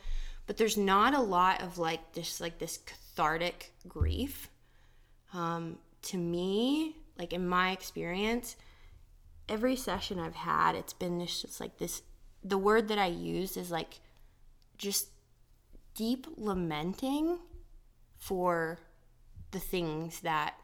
but 0.47 0.57
there's 0.57 0.77
not 0.77 1.15
a 1.15 1.21
lot 1.21 1.63
of 1.63 1.79
like 1.79 2.13
just 2.13 2.41
like 2.41 2.59
this 2.59 2.79
cathartic 2.79 3.73
grief. 3.89 4.51
Um, 5.33 5.79
to 6.03 6.19
me, 6.19 6.97
like 7.19 7.33
in 7.33 7.49
my 7.49 7.73
experience, 7.73 8.57
every 9.49 9.77
session 9.77 10.19
I've 10.19 10.35
had, 10.35 10.75
it's 10.75 10.93
been 10.93 11.19
this 11.19 11.43
just 11.43 11.61
like 11.61 11.79
this. 11.79 12.03
The 12.45 12.59
word 12.59 12.89
that 12.89 12.99
I 12.99 13.07
use 13.07 13.57
is 13.57 13.71
like 13.71 14.01
just 14.77 15.09
deep 15.95 16.27
lamenting 16.37 17.39
for 18.19 18.79
the 19.51 19.59
things 19.59 20.21
that 20.21 20.55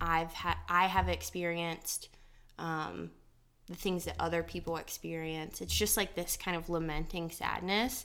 I've 0.00 0.32
had, 0.32 0.56
I 0.68 0.86
have 0.86 1.08
experienced, 1.08 2.08
um, 2.58 3.10
the 3.72 3.78
things 3.78 4.04
that 4.04 4.16
other 4.18 4.42
people 4.42 4.76
experience. 4.76 5.60
It's 5.60 5.74
just 5.74 5.96
like 5.96 6.14
this 6.14 6.36
kind 6.36 6.56
of 6.56 6.68
lamenting 6.68 7.30
sadness. 7.30 8.04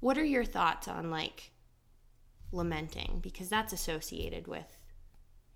What 0.00 0.18
are 0.18 0.24
your 0.24 0.44
thoughts 0.44 0.88
on 0.88 1.10
like 1.10 1.50
lamenting? 2.50 3.20
Because 3.22 3.48
that's 3.48 3.72
associated 3.72 4.46
with, 4.48 4.66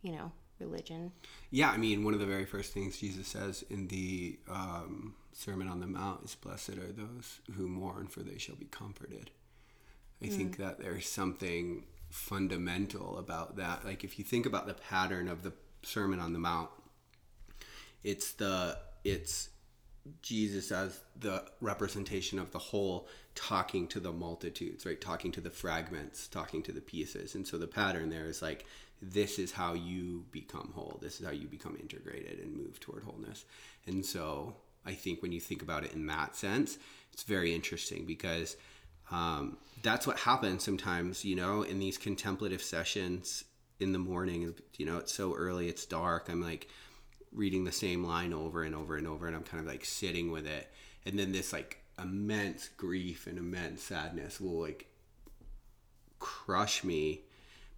you 0.02 0.12
know, 0.12 0.32
religion. 0.58 1.12
Yeah, 1.50 1.70
I 1.70 1.76
mean, 1.76 2.04
one 2.04 2.14
of 2.14 2.20
the 2.20 2.26
very 2.26 2.44
first 2.44 2.72
things 2.72 2.98
Jesus 2.98 3.26
says 3.26 3.64
in 3.70 3.88
the 3.88 4.38
um, 4.48 5.14
Sermon 5.32 5.68
on 5.68 5.80
the 5.80 5.86
Mount 5.86 6.24
is, 6.24 6.34
Blessed 6.34 6.70
are 6.70 6.92
those 6.92 7.40
who 7.56 7.68
mourn, 7.68 8.06
for 8.06 8.20
they 8.20 8.38
shall 8.38 8.56
be 8.56 8.66
comforted. 8.66 9.30
I 10.22 10.28
think 10.28 10.56
that 10.56 10.80
there's 10.80 11.06
something 11.06 11.84
fundamental 12.08 13.18
about 13.18 13.56
that. 13.56 13.84
Like, 13.84 14.02
if 14.02 14.18
you 14.18 14.24
think 14.24 14.46
about 14.46 14.66
the 14.66 14.72
pattern 14.72 15.28
of 15.28 15.42
the 15.42 15.52
Sermon 15.82 16.20
on 16.20 16.32
the 16.32 16.38
Mount, 16.38 16.70
it's 18.02 18.32
the, 18.32 18.78
it's, 19.06 19.50
Jesus 20.22 20.70
as 20.70 21.00
the 21.18 21.44
representation 21.60 22.38
of 22.38 22.52
the 22.52 22.58
whole 22.58 23.08
talking 23.34 23.88
to 23.88 24.00
the 24.00 24.12
multitudes, 24.12 24.86
right? 24.86 25.00
Talking 25.00 25.32
to 25.32 25.40
the 25.40 25.50
fragments, 25.50 26.28
talking 26.28 26.62
to 26.62 26.72
the 26.72 26.80
pieces. 26.80 27.34
And 27.34 27.46
so 27.46 27.58
the 27.58 27.66
pattern 27.66 28.10
there 28.10 28.26
is 28.26 28.40
like, 28.40 28.66
this 29.02 29.38
is 29.38 29.52
how 29.52 29.74
you 29.74 30.24
become 30.30 30.70
whole. 30.74 30.98
This 31.02 31.20
is 31.20 31.26
how 31.26 31.32
you 31.32 31.48
become 31.48 31.76
integrated 31.80 32.38
and 32.38 32.56
move 32.56 32.78
toward 32.80 33.02
wholeness. 33.04 33.44
And 33.86 34.04
so 34.04 34.54
I 34.84 34.92
think 34.92 35.22
when 35.22 35.32
you 35.32 35.40
think 35.40 35.62
about 35.62 35.84
it 35.84 35.92
in 35.92 36.06
that 36.06 36.36
sense, 36.36 36.78
it's 37.12 37.24
very 37.24 37.54
interesting 37.54 38.06
because 38.06 38.56
um, 39.10 39.58
that's 39.82 40.06
what 40.06 40.18
happens 40.18 40.64
sometimes, 40.64 41.24
you 41.24 41.36
know, 41.36 41.62
in 41.62 41.78
these 41.78 41.98
contemplative 41.98 42.62
sessions 42.62 43.44
in 43.80 43.92
the 43.92 43.98
morning. 43.98 44.54
You 44.76 44.86
know, 44.86 44.98
it's 44.98 45.12
so 45.12 45.34
early, 45.34 45.68
it's 45.68 45.84
dark. 45.84 46.28
I'm 46.30 46.40
like, 46.40 46.68
reading 47.36 47.64
the 47.64 47.72
same 47.72 48.02
line 48.02 48.32
over 48.32 48.62
and 48.62 48.74
over 48.74 48.96
and 48.96 49.06
over 49.06 49.26
and 49.26 49.36
I'm 49.36 49.44
kind 49.44 49.60
of 49.60 49.68
like 49.68 49.84
sitting 49.84 50.32
with 50.32 50.46
it. 50.46 50.68
And 51.04 51.18
then 51.18 51.30
this 51.30 51.52
like 51.52 51.78
immense 52.02 52.68
grief 52.76 53.26
and 53.26 53.38
immense 53.38 53.82
sadness 53.82 54.40
will 54.40 54.60
like 54.60 54.88
crush 56.18 56.82
me. 56.82 57.20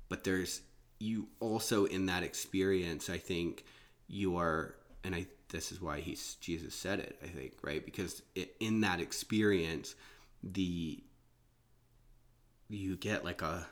But 0.09 0.25
there's 0.25 0.63
you 0.99 1.29
also 1.41 1.85
in 1.85 2.07
that 2.07 2.23
experience 2.23 3.11
I 3.11 3.19
think 3.19 3.65
you 4.07 4.39
are 4.39 4.75
and 5.05 5.15
I 5.15 5.27
this 5.51 5.73
is 5.73 5.81
why 5.81 6.01
he's 6.01 6.37
Jesus 6.41 6.75
said 6.75 7.01
it 7.01 7.19
I 7.23 7.27
think 7.27 7.55
right? 7.63 7.85
Because 7.85 8.23
it, 8.35 8.55
in 8.61 8.81
that 8.83 9.01
experience 9.01 9.95
the 10.43 11.03
you 12.71 12.97
get 12.97 13.25
like 13.25 13.43
a 13.43 13.45
a 13.45 13.67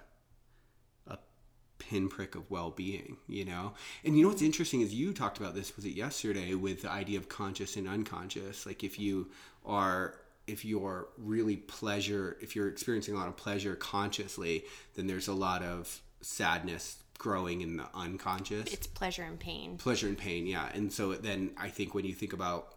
pinprick 1.78 2.34
of 2.34 2.50
well-being 2.50 3.16
you 3.26 3.44
know? 3.44 3.72
And 4.04 4.16
you 4.16 4.22
know 4.22 4.28
what's 4.28 4.42
interesting 4.42 4.80
is 4.80 4.94
you 4.94 5.12
talked 5.12 5.38
about 5.38 5.54
this 5.54 5.74
was 5.76 5.84
it 5.84 5.94
yesterday 5.94 6.54
with 6.54 6.82
the 6.82 6.90
idea 6.90 7.18
of 7.18 7.28
conscious 7.28 7.76
and 7.76 7.88
unconscious? 7.88 8.66
Like 8.66 8.84
if 8.84 8.98
you 8.98 9.30
are 9.64 10.14
if 10.46 10.64
you're 10.64 11.08
really 11.18 11.56
pleasure 11.56 12.36
if 12.40 12.54
you're 12.54 12.68
experiencing 12.68 13.14
a 13.14 13.18
lot 13.18 13.28
of 13.28 13.36
pleasure 13.36 13.74
consciously 13.74 14.64
then 14.94 15.06
there's 15.06 15.28
a 15.28 15.34
lot 15.34 15.62
of 15.62 16.00
sadness 16.20 16.98
growing 17.18 17.62
in 17.62 17.76
the 17.76 17.86
unconscious. 17.94 18.72
It's 18.72 18.86
pleasure 18.86 19.22
and 19.22 19.38
pain. 19.40 19.78
pleasure 19.78 20.06
and 20.06 20.18
pain 20.18 20.46
yeah. 20.46 20.68
And 20.74 20.92
so 20.92 21.14
then 21.14 21.50
i 21.56 21.68
think 21.68 21.94
when 21.94 22.04
you 22.04 22.14
think 22.14 22.32
about 22.32 22.74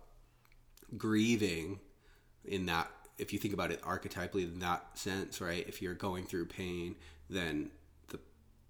grieving 0.97 1.79
in 2.45 2.65
that 2.65 2.89
if 3.17 3.33
you 3.33 3.39
think 3.39 3.53
about 3.53 3.71
it 3.71 3.81
archetypally 3.81 4.43
in 4.43 4.59
that 4.59 4.97
sense 4.97 5.41
right? 5.41 5.67
If 5.67 5.81
you're 5.81 5.93
going 5.93 6.25
through 6.25 6.45
pain 6.45 6.95
then 7.29 7.69
the 7.69 7.78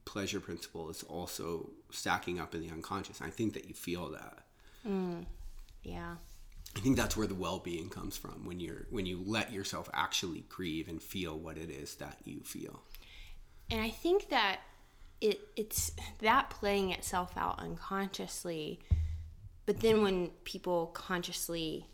pleasure 0.10 0.40
principle 0.40 0.90
is 0.90 1.04
also 1.04 1.70
stacking 1.92 2.40
up 2.40 2.56
in 2.56 2.62
the 2.62 2.72
unconscious 2.72 3.22
i 3.22 3.30
think 3.30 3.54
that 3.54 3.68
you 3.68 3.76
feel 3.76 4.10
that 4.10 4.40
mm. 4.88 5.24
Yeah. 5.84 6.16
i 6.76 6.80
think 6.80 6.98
that's 6.98 7.16
where 7.16 7.28
the 7.28 7.36
well-being 7.36 7.90
comes 7.90 8.18
from 8.18 8.46
when 8.46 8.60
you're 8.60 8.86
when 8.90 9.06
you 9.06 9.22
let 9.26 9.54
yourself 9.54 9.88
actually 9.94 10.44
grieve 10.50 10.88
and 10.90 11.02
feel 11.02 11.38
what 11.38 11.58
it 11.58 11.70
is 11.70 11.96
that 11.96 12.18
you 12.26 12.40
feel 12.42 12.82
And 13.72 13.82
I 13.82 13.90
think 13.90 14.30
that 14.30 14.62
it 15.22 15.40
it's 15.56 15.92
that 16.22 16.50
playing 16.50 16.92
itself 16.92 17.34
out 17.38 17.60
unconsciously. 17.60 18.80
But 19.66 19.82
then 19.82 20.02
when 20.02 20.30
people 20.44 20.88
consciously 20.88 21.86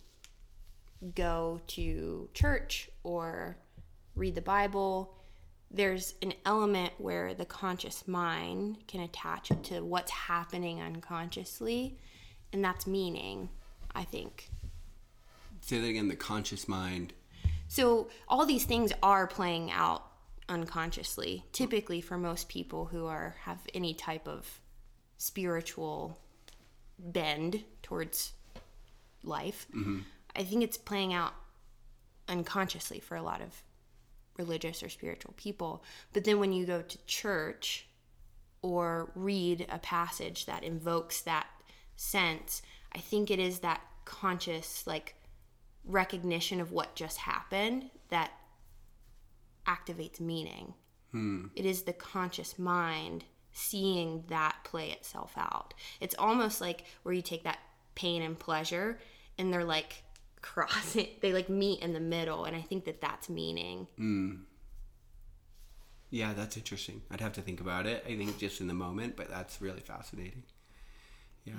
go 1.13 1.59
to 1.67 2.29
church 2.33 2.89
or 3.03 3.57
read 4.15 4.35
the 4.35 4.41
Bible, 4.41 5.14
there's 5.75 6.15
an 6.21 6.33
element 6.45 6.93
where 6.97 7.33
the 7.33 7.45
conscious 7.45 8.07
mind 8.07 8.77
can 8.87 9.01
attach 9.01 9.51
it 9.51 9.63
to 9.65 9.81
what's 9.81 10.11
happening 10.11 10.81
unconsciously, 10.81 11.97
and 12.53 12.63
that's 12.63 12.87
meaning, 12.87 13.49
I 13.93 14.03
think. 14.03 14.49
say 15.59 15.79
that 15.79 15.87
again 15.87 16.07
the 16.07 16.15
conscious 16.15 16.67
mind 16.67 17.13
So 17.67 18.09
all 18.27 18.45
these 18.45 18.63
things 18.65 18.93
are 19.03 19.27
playing 19.27 19.71
out 19.71 20.03
unconsciously. 20.47 21.43
Typically, 21.51 21.99
for 21.99 22.17
most 22.17 22.47
people 22.47 22.85
who 22.85 23.07
are 23.07 23.35
have 23.41 23.59
any 23.73 23.93
type 23.93 24.27
of 24.27 24.61
spiritual 25.17 26.19
bend 26.97 27.63
towards 27.81 28.33
life, 29.23 29.67
mm-hmm. 29.75 29.99
I 30.35 30.43
think 30.43 30.63
it's 30.63 30.77
playing 30.77 31.13
out 31.13 31.33
unconsciously 32.29 32.99
for 32.99 33.17
a 33.17 33.21
lot 33.21 33.41
of 33.41 33.61
religious 34.37 34.83
or 34.83 34.89
spiritual 34.89 35.33
people. 35.37 35.83
But 36.13 36.23
then 36.23 36.39
when 36.39 36.53
you 36.53 36.65
go 36.65 36.81
to 36.81 37.05
church 37.05 37.87
or 38.61 39.11
read 39.15 39.65
a 39.69 39.79
passage 39.79 40.45
that 40.45 40.63
invokes 40.63 41.21
that 41.21 41.47
sense, 41.95 42.61
I 42.93 42.99
think 42.99 43.31
it 43.31 43.39
is 43.39 43.59
that 43.59 43.81
conscious 44.05 44.85
like 44.85 45.15
recognition 45.85 46.59
of 46.59 46.71
what 46.71 46.95
just 46.95 47.17
happened 47.17 47.89
that 48.09 48.31
activates 49.67 50.19
meaning. 50.19 50.73
Hmm. 51.11 51.45
It 51.55 51.65
is 51.65 51.83
the 51.83 51.93
conscious 51.93 52.57
mind 52.59 53.25
seeing 53.51 54.23
that 54.27 54.57
play 54.63 54.91
itself 54.91 55.33
out. 55.37 55.73
It's 56.01 56.15
almost 56.19 56.59
like 56.59 56.83
where 57.03 57.13
you 57.13 57.21
take 57.21 57.43
that 57.43 57.59
pain 57.95 58.21
and 58.21 58.37
pleasure 58.37 58.99
and 59.37 59.53
they're 59.53 59.63
like 59.63 60.03
crossing, 60.45 61.07
they 61.21 61.33
like 61.33 61.49
meet 61.49 61.81
in 61.81 61.93
the 61.93 61.99
middle. 61.99 62.45
And 62.45 62.55
I 62.55 62.61
think 62.61 62.85
that 62.85 63.01
that's 63.01 63.29
meaning. 63.29 63.87
Hmm. 63.97 64.35
Yeah, 66.11 66.33
that's 66.33 66.55
interesting. 66.55 67.01
I'd 67.09 67.19
have 67.19 67.33
to 67.33 67.41
think 67.41 67.59
about 67.59 67.87
it. 67.87 68.05
I 68.07 68.15
think 68.15 68.37
just 68.37 68.61
in 68.61 68.67
the 68.67 68.73
moment, 68.73 69.15
but 69.15 69.27
that's 69.27 69.59
really 69.59 69.79
fascinating. 69.79 70.43
Yeah. 71.43 71.53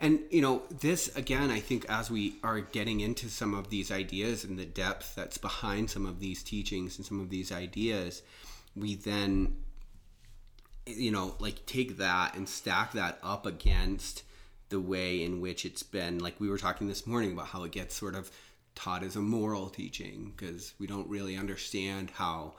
And, 0.00 0.20
you 0.30 0.40
know, 0.40 0.62
this, 0.70 1.14
again, 1.16 1.50
I 1.50 1.60
think 1.60 1.84
as 1.88 2.10
we 2.10 2.36
are 2.42 2.60
getting 2.60 3.00
into 3.00 3.28
some 3.28 3.54
of 3.54 3.70
these 3.70 3.90
ideas 3.90 4.44
and 4.44 4.58
the 4.58 4.64
depth 4.64 5.14
that's 5.14 5.38
behind 5.38 5.90
some 5.90 6.06
of 6.06 6.20
these 6.20 6.42
teachings 6.42 6.96
and 6.96 7.04
some 7.04 7.20
of 7.20 7.30
these 7.30 7.52
ideas, 7.52 8.22
we 8.74 8.94
then, 8.94 9.56
you 10.86 11.10
know, 11.10 11.34
like 11.38 11.66
take 11.66 11.98
that 11.98 12.34
and 12.36 12.48
stack 12.48 12.92
that 12.92 13.18
up 13.22 13.46
against 13.46 14.22
the 14.68 14.80
way 14.80 15.22
in 15.22 15.40
which 15.40 15.64
it's 15.64 15.82
been, 15.82 16.18
like 16.18 16.40
we 16.40 16.48
were 16.48 16.58
talking 16.58 16.88
this 16.88 17.06
morning 17.06 17.32
about 17.32 17.46
how 17.48 17.64
it 17.64 17.72
gets 17.72 17.94
sort 17.94 18.14
of 18.14 18.30
taught 18.74 19.02
as 19.02 19.16
a 19.16 19.20
moral 19.20 19.68
teaching 19.68 20.32
because 20.36 20.74
we 20.78 20.86
don't 20.86 21.08
really 21.08 21.36
understand 21.36 22.10
how, 22.10 22.54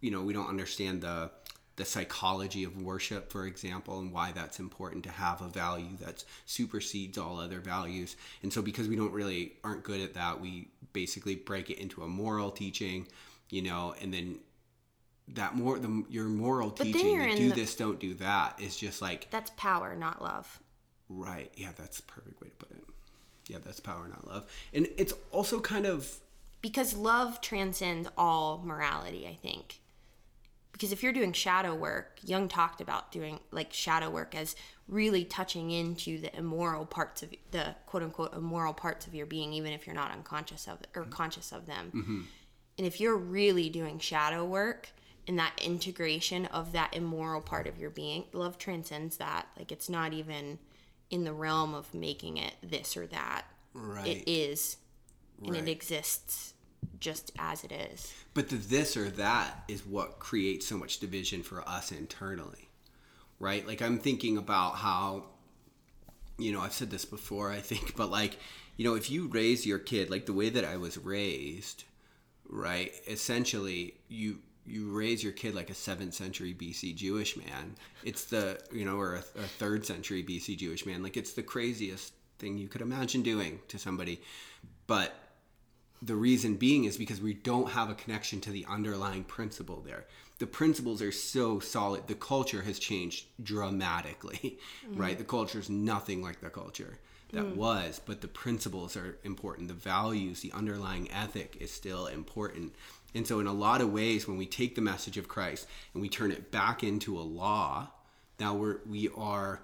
you 0.00 0.10
know, 0.10 0.22
we 0.22 0.32
don't 0.32 0.48
understand 0.48 1.02
the 1.02 1.30
the 1.76 1.84
psychology 1.84 2.64
of 2.64 2.80
worship, 2.80 3.30
for 3.30 3.46
example, 3.46 3.98
and 3.98 4.10
why 4.10 4.32
that's 4.32 4.58
important 4.58 5.04
to 5.04 5.10
have 5.10 5.42
a 5.42 5.48
value 5.48 5.94
that 6.00 6.24
supersedes 6.46 7.18
all 7.18 7.38
other 7.38 7.60
values. 7.60 8.16
And 8.42 8.50
so, 8.50 8.62
because 8.62 8.88
we 8.88 8.96
don't 8.96 9.12
really 9.12 9.52
aren't 9.62 9.84
good 9.84 10.00
at 10.00 10.14
that, 10.14 10.40
we 10.40 10.68
basically 10.94 11.36
break 11.36 11.68
it 11.68 11.78
into 11.78 12.02
a 12.02 12.08
moral 12.08 12.50
teaching, 12.50 13.06
you 13.50 13.60
know, 13.60 13.94
and 14.00 14.12
then 14.12 14.38
that 15.28 15.54
more 15.54 15.78
the 15.78 16.04
your 16.08 16.24
moral 16.24 16.70
then 16.70 16.92
teaching, 16.92 17.36
do 17.36 17.48
the- 17.50 17.54
this, 17.54 17.74
don't 17.76 18.00
do 18.00 18.14
that, 18.14 18.58
is 18.60 18.76
just 18.76 19.02
like 19.02 19.30
That's 19.30 19.50
power, 19.56 19.94
not 19.94 20.22
love. 20.22 20.60
Right. 21.08 21.50
Yeah, 21.56 21.70
that's 21.76 22.00
perfect 22.00 22.40
way 22.40 22.48
to 22.48 22.54
put 22.54 22.70
it. 22.70 22.84
Yeah, 23.48 23.58
that's 23.64 23.80
power, 23.80 24.08
not 24.08 24.26
love, 24.26 24.50
and 24.74 24.88
it's 24.96 25.14
also 25.30 25.60
kind 25.60 25.86
of 25.86 26.18
Because 26.62 26.96
love 26.96 27.40
transcends 27.40 28.08
all 28.18 28.60
morality, 28.64 29.26
I 29.26 29.34
think. 29.34 29.80
Because 30.72 30.92
if 30.92 31.02
you're 31.02 31.12
doing 31.12 31.32
shadow 31.32 31.74
work, 31.74 32.18
Jung 32.22 32.48
talked 32.48 32.82
about 32.82 33.10
doing 33.10 33.40
like 33.50 33.72
shadow 33.72 34.10
work 34.10 34.34
as 34.34 34.56
really 34.88 35.24
touching 35.24 35.70
into 35.70 36.20
the 36.20 36.36
immoral 36.36 36.84
parts 36.84 37.22
of 37.22 37.30
the 37.50 37.74
quote 37.86 38.02
unquote 38.02 38.34
immoral 38.34 38.74
parts 38.74 39.06
of 39.06 39.14
your 39.14 39.26
being, 39.26 39.52
even 39.52 39.72
if 39.72 39.86
you're 39.86 39.96
not 39.96 40.12
unconscious 40.12 40.68
of 40.68 40.78
or 40.94 41.02
mm-hmm. 41.02 41.12
conscious 41.12 41.50
of 41.52 41.66
them. 41.66 41.92
Mm-hmm. 41.94 42.20
And 42.78 42.86
if 42.86 43.00
you're 43.00 43.16
really 43.16 43.70
doing 43.70 43.98
shadow 43.98 44.44
work 44.44 44.90
and 45.26 45.38
that 45.38 45.58
integration 45.64 46.46
of 46.46 46.72
that 46.72 46.94
immoral 46.94 47.40
part 47.40 47.66
of 47.66 47.78
your 47.78 47.90
being, 47.90 48.24
love 48.32 48.58
transcends 48.58 49.16
that. 49.16 49.46
Like 49.56 49.72
it's 49.72 49.88
not 49.88 50.12
even 50.12 50.58
in 51.10 51.24
the 51.24 51.32
realm 51.32 51.74
of 51.74 51.92
making 51.94 52.36
it 52.36 52.54
this 52.62 52.96
or 52.96 53.06
that. 53.08 53.44
right. 53.74 54.06
It 54.06 54.24
is, 54.30 54.76
and 55.46 55.54
Right. 55.54 55.62
it 55.62 55.68
exists 55.68 56.54
just 57.00 57.32
as 57.38 57.64
it 57.64 57.72
is. 57.72 58.14
But 58.34 58.48
the 58.48 58.56
this 58.56 58.96
or 58.96 59.08
that 59.10 59.64
is 59.68 59.84
what 59.86 60.18
creates 60.18 60.66
so 60.66 60.76
much 60.78 60.98
division 60.98 61.42
for 61.42 61.66
us 61.68 61.90
internally, 61.92 62.68
right? 63.38 63.66
Like 63.66 63.82
I'm 63.82 63.98
thinking 63.98 64.36
about 64.38 64.76
how, 64.76 65.26
you 66.38 66.52
know, 66.52 66.60
I've 66.60 66.72
said 66.72 66.90
this 66.90 67.04
before, 67.04 67.50
I 67.50 67.60
think, 67.60 67.96
but 67.96 68.10
like, 68.10 68.38
you 68.76 68.84
know, 68.84 68.94
if 68.94 69.10
you 69.10 69.28
raise 69.28 69.66
your 69.66 69.78
kid 69.78 70.10
like 70.10 70.26
the 70.26 70.32
way 70.32 70.50
that 70.50 70.64
I 70.64 70.76
was 70.76 70.98
raised, 70.98 71.84
right? 72.48 72.92
Essentially, 73.06 73.94
you 74.08 74.40
you 74.66 74.90
raise 74.90 75.22
your 75.22 75.32
kid 75.32 75.54
like 75.54 75.70
a 75.70 75.74
seventh 75.74 76.14
century 76.14 76.54
BC 76.54 76.94
Jewish 76.94 77.36
man. 77.36 77.74
It's 78.04 78.24
the 78.24 78.60
you 78.72 78.84
know, 78.84 78.98
or 78.98 79.16
a, 79.16 79.18
a 79.18 79.46
third 79.46 79.86
century 79.86 80.22
BC 80.22 80.56
Jewish 80.58 80.86
man. 80.86 81.02
Like 81.02 81.16
it's 81.16 81.32
the 81.32 81.42
craziest 81.42 82.12
thing 82.38 82.58
you 82.58 82.68
could 82.68 82.82
imagine 82.82 83.22
doing 83.22 83.60
to 83.68 83.78
somebody, 83.78 84.20
but 84.86 85.14
the 86.02 86.14
reason 86.14 86.54
being 86.54 86.84
is 86.84 86.96
because 86.96 87.20
we 87.20 87.34
don't 87.34 87.70
have 87.70 87.90
a 87.90 87.94
connection 87.94 88.40
to 88.42 88.50
the 88.50 88.66
underlying 88.68 89.24
principle 89.24 89.82
there. 89.86 90.04
The 90.38 90.46
principles 90.46 91.00
are 91.00 91.12
so 91.12 91.60
solid. 91.60 92.06
The 92.06 92.14
culture 92.14 92.62
has 92.62 92.78
changed 92.78 93.26
dramatically, 93.42 94.58
right? 94.90 95.14
Mm. 95.14 95.18
The 95.18 95.24
culture 95.24 95.58
is 95.58 95.70
nothing 95.70 96.22
like 96.22 96.40
the 96.40 96.50
culture 96.50 96.98
that 97.32 97.44
mm. 97.44 97.56
was, 97.56 98.00
but 98.04 98.20
the 98.20 98.28
principles 98.28 98.96
are 98.96 99.18
important. 99.24 99.68
The 99.68 99.74
values, 99.74 100.40
the 100.40 100.52
underlying 100.52 101.10
ethic 101.10 101.56
is 101.60 101.70
still 101.70 102.06
important. 102.06 102.74
And 103.16 103.26
so, 103.26 103.40
in 103.40 103.46
a 103.46 103.52
lot 103.52 103.80
of 103.80 103.92
ways, 103.92 104.28
when 104.28 104.36
we 104.36 104.44
take 104.44 104.74
the 104.74 104.82
message 104.82 105.16
of 105.16 105.26
Christ 105.26 105.66
and 105.94 106.02
we 106.02 106.08
turn 106.08 106.30
it 106.30 106.50
back 106.50 106.84
into 106.84 107.18
a 107.18 107.22
law, 107.22 107.88
now 108.38 108.54
we're 108.54 108.80
we 108.86 109.08
are 109.16 109.62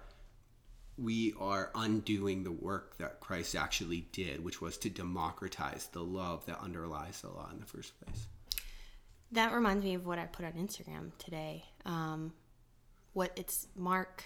we 0.97 1.35
are 1.39 1.71
undoing 1.75 2.45
the 2.45 2.53
work 2.53 2.97
that 2.97 3.21
Christ 3.21 3.55
actually 3.55 4.07
did, 4.13 4.43
which 4.43 4.63
was 4.63 4.79
to 4.79 4.89
democratize 4.89 5.89
the 5.93 6.03
love 6.03 6.47
that 6.47 6.61
underlies 6.61 7.21
the 7.21 7.29
law 7.29 7.49
in 7.53 7.61
the 7.61 7.67
first 7.67 7.93
place. 8.01 8.27
That 9.33 9.53
reminds 9.53 9.85
me 9.85 9.95
of 9.95 10.07
what 10.07 10.19
I 10.19 10.25
put 10.27 10.47
on 10.47 10.53
Instagram 10.53 11.11
today. 11.19 11.65
Um, 11.85 12.33
what 13.13 13.33
it's 13.37 13.67
Mark 13.77 14.25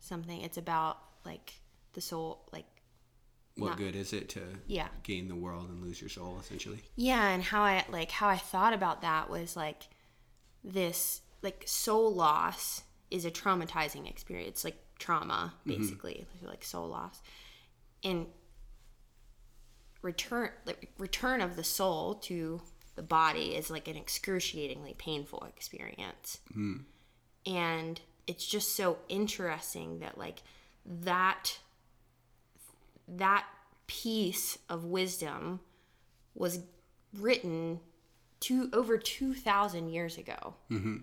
something. 0.00 0.42
It's 0.42 0.58
about 0.58 0.98
like 1.24 1.54
the 1.94 2.02
soul, 2.02 2.46
like 2.52 2.66
What 3.58 3.70
Not- 3.70 3.78
good 3.78 3.96
is 3.96 4.12
it 4.12 4.28
to 4.30 4.42
Yeah. 4.66 4.88
gain 5.02 5.28
the 5.28 5.34
world 5.34 5.68
and 5.68 5.82
lose 5.82 6.00
your 6.00 6.10
soul, 6.10 6.38
essentially? 6.38 6.82
yeah, 6.94 7.28
and 7.28 7.42
how 7.42 7.62
I 7.62 7.84
like 7.88 8.10
how 8.12 8.28
I 8.28 8.38
thought 8.38 8.72
about 8.72 9.02
that 9.02 9.28
was 9.28 9.56
like 9.56 9.88
this 10.62 11.22
like 11.42 11.64
soul 11.66 12.14
loss 12.14 12.82
is 13.10 13.24
a 13.24 13.30
traumatizing 13.30 14.08
experience, 14.08 14.64
like 14.64 14.78
trauma 14.98 15.54
mm-hmm. 15.66 15.80
basically, 15.80 16.26
like 16.42 16.64
soul 16.64 16.88
loss, 16.88 17.20
and 18.04 18.26
return 20.02 20.50
like 20.64 20.92
return 20.98 21.40
of 21.40 21.56
the 21.56 21.64
soul 21.64 22.14
to 22.14 22.60
the 22.94 23.02
body 23.02 23.54
is 23.54 23.70
like 23.70 23.88
an 23.88 23.96
excruciatingly 23.96 24.94
painful 24.98 25.44
experience. 25.48 26.38
Hmm. 26.52 26.78
And 27.46 28.00
it's 28.26 28.46
just 28.46 28.76
so 28.76 28.98
interesting 29.08 30.00
that 30.00 30.18
like 30.18 30.42
that 30.84 31.58
that 33.16 33.46
piece 33.86 34.58
of 34.68 34.84
wisdom 34.84 35.60
was 36.34 36.60
written 37.16 37.80
two 38.40 38.68
over 38.72 38.98
2000 38.98 39.88
years 39.88 40.18
ago. 40.18 40.54
Mm-hmm. 40.70 40.98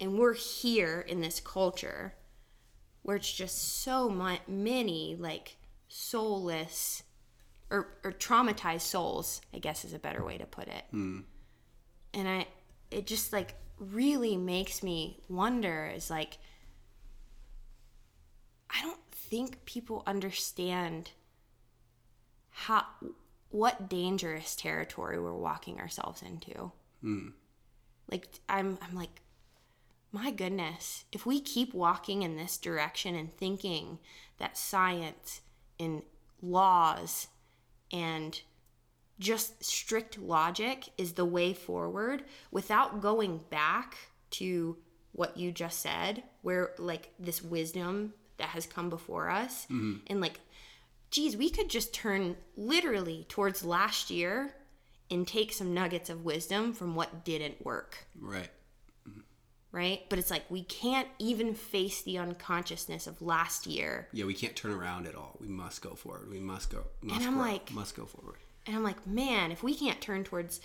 And 0.00 0.18
we're 0.18 0.34
here 0.34 1.00
in 1.00 1.20
this 1.20 1.40
culture 1.40 2.14
where 3.02 3.16
it's 3.16 3.32
just 3.32 3.82
so 3.82 4.08
many 4.46 5.16
like 5.18 5.56
soulless 5.88 7.02
or, 7.70 7.88
or 8.04 8.12
traumatized 8.12 8.82
souls 8.82 9.40
i 9.54 9.58
guess 9.58 9.84
is 9.84 9.92
a 9.92 9.98
better 9.98 10.24
way 10.24 10.38
to 10.38 10.46
put 10.46 10.68
it. 10.68 10.84
Hmm. 10.90 11.20
And 12.14 12.28
i 12.28 12.46
it 12.90 13.06
just 13.06 13.32
like 13.32 13.54
really 13.78 14.36
makes 14.36 14.82
me 14.82 15.20
wonder 15.28 15.90
is 15.94 16.10
like 16.10 16.38
i 18.68 18.80
don't 18.82 19.00
think 19.12 19.64
people 19.64 20.02
understand 20.06 21.10
how 22.50 22.84
what 23.50 23.88
dangerous 23.88 24.54
territory 24.54 25.18
we're 25.18 25.34
walking 25.34 25.80
ourselves 25.80 26.22
into. 26.22 26.72
Hmm. 27.00 27.28
Like 28.10 28.26
i'm 28.48 28.78
i'm 28.82 28.94
like 28.94 29.22
my 30.12 30.30
goodness, 30.30 31.04
if 31.12 31.24
we 31.24 31.40
keep 31.40 31.72
walking 31.72 32.22
in 32.22 32.36
this 32.36 32.56
direction 32.56 33.14
and 33.14 33.32
thinking 33.32 33.98
that 34.38 34.58
science 34.58 35.40
and 35.78 36.02
laws 36.42 37.28
and 37.92 38.40
just 39.20 39.62
strict 39.62 40.18
logic 40.18 40.88
is 40.98 41.12
the 41.12 41.24
way 41.24 41.52
forward 41.52 42.24
without 42.50 43.00
going 43.00 43.38
back 43.50 43.96
to 44.30 44.76
what 45.12 45.36
you 45.36 45.52
just 45.52 45.80
said, 45.80 46.22
where 46.42 46.72
like 46.78 47.12
this 47.18 47.42
wisdom 47.42 48.14
that 48.38 48.48
has 48.48 48.66
come 48.66 48.88
before 48.88 49.28
us, 49.28 49.64
mm-hmm. 49.64 49.96
and 50.06 50.20
like, 50.20 50.40
geez, 51.10 51.36
we 51.36 51.50
could 51.50 51.68
just 51.68 51.92
turn 51.92 52.36
literally 52.56 53.26
towards 53.28 53.64
last 53.64 54.10
year 54.10 54.54
and 55.10 55.26
take 55.26 55.52
some 55.52 55.74
nuggets 55.74 56.08
of 56.10 56.24
wisdom 56.24 56.72
from 56.72 56.94
what 56.94 57.24
didn't 57.24 57.64
work 57.64 58.06
Right. 58.18 58.48
Mm-hmm. 59.08 59.20
right? 59.72 60.02
But 60.08 60.18
it's 60.20 60.30
like 60.30 60.44
we 60.50 60.62
can't 60.62 61.08
even 61.18 61.54
face 61.54 62.02
the 62.02 62.18
unconsciousness 62.18 63.06
of 63.06 63.20
last 63.20 63.66
year. 63.66 64.08
Yeah, 64.12 64.24
we 64.26 64.34
can't 64.34 64.54
turn 64.54 64.70
around 64.72 65.06
at 65.08 65.14
all. 65.16 65.36
We 65.40 65.48
must 65.48 65.82
go 65.82 65.94
forward. 65.94 66.30
We 66.30 66.38
must 66.40 66.70
go. 66.70 66.84
Must 67.02 67.26
I'm 67.26 67.34
grow, 67.34 67.42
like- 67.42 67.72
must 67.72 67.96
go 67.96 68.06
forward. 68.06 68.36
And 68.66 68.76
I'm 68.76 68.82
like, 68.84 69.04
man, 69.06 69.50
if 69.50 69.62
we 69.62 69.74
can't 69.74 70.00
turn 70.00 70.22
towards 70.22 70.60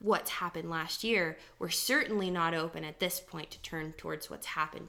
what's 0.00 0.30
happened 0.30 0.70
last 0.70 1.04
year, 1.04 1.36
we're 1.58 1.68
certainly 1.68 2.30
not 2.30 2.54
open 2.54 2.84
at 2.84 3.00
this 3.00 3.20
point 3.20 3.50
to 3.50 3.60
turn 3.62 3.92
towards 3.92 4.30
what's 4.30 4.46
happened 4.46 4.88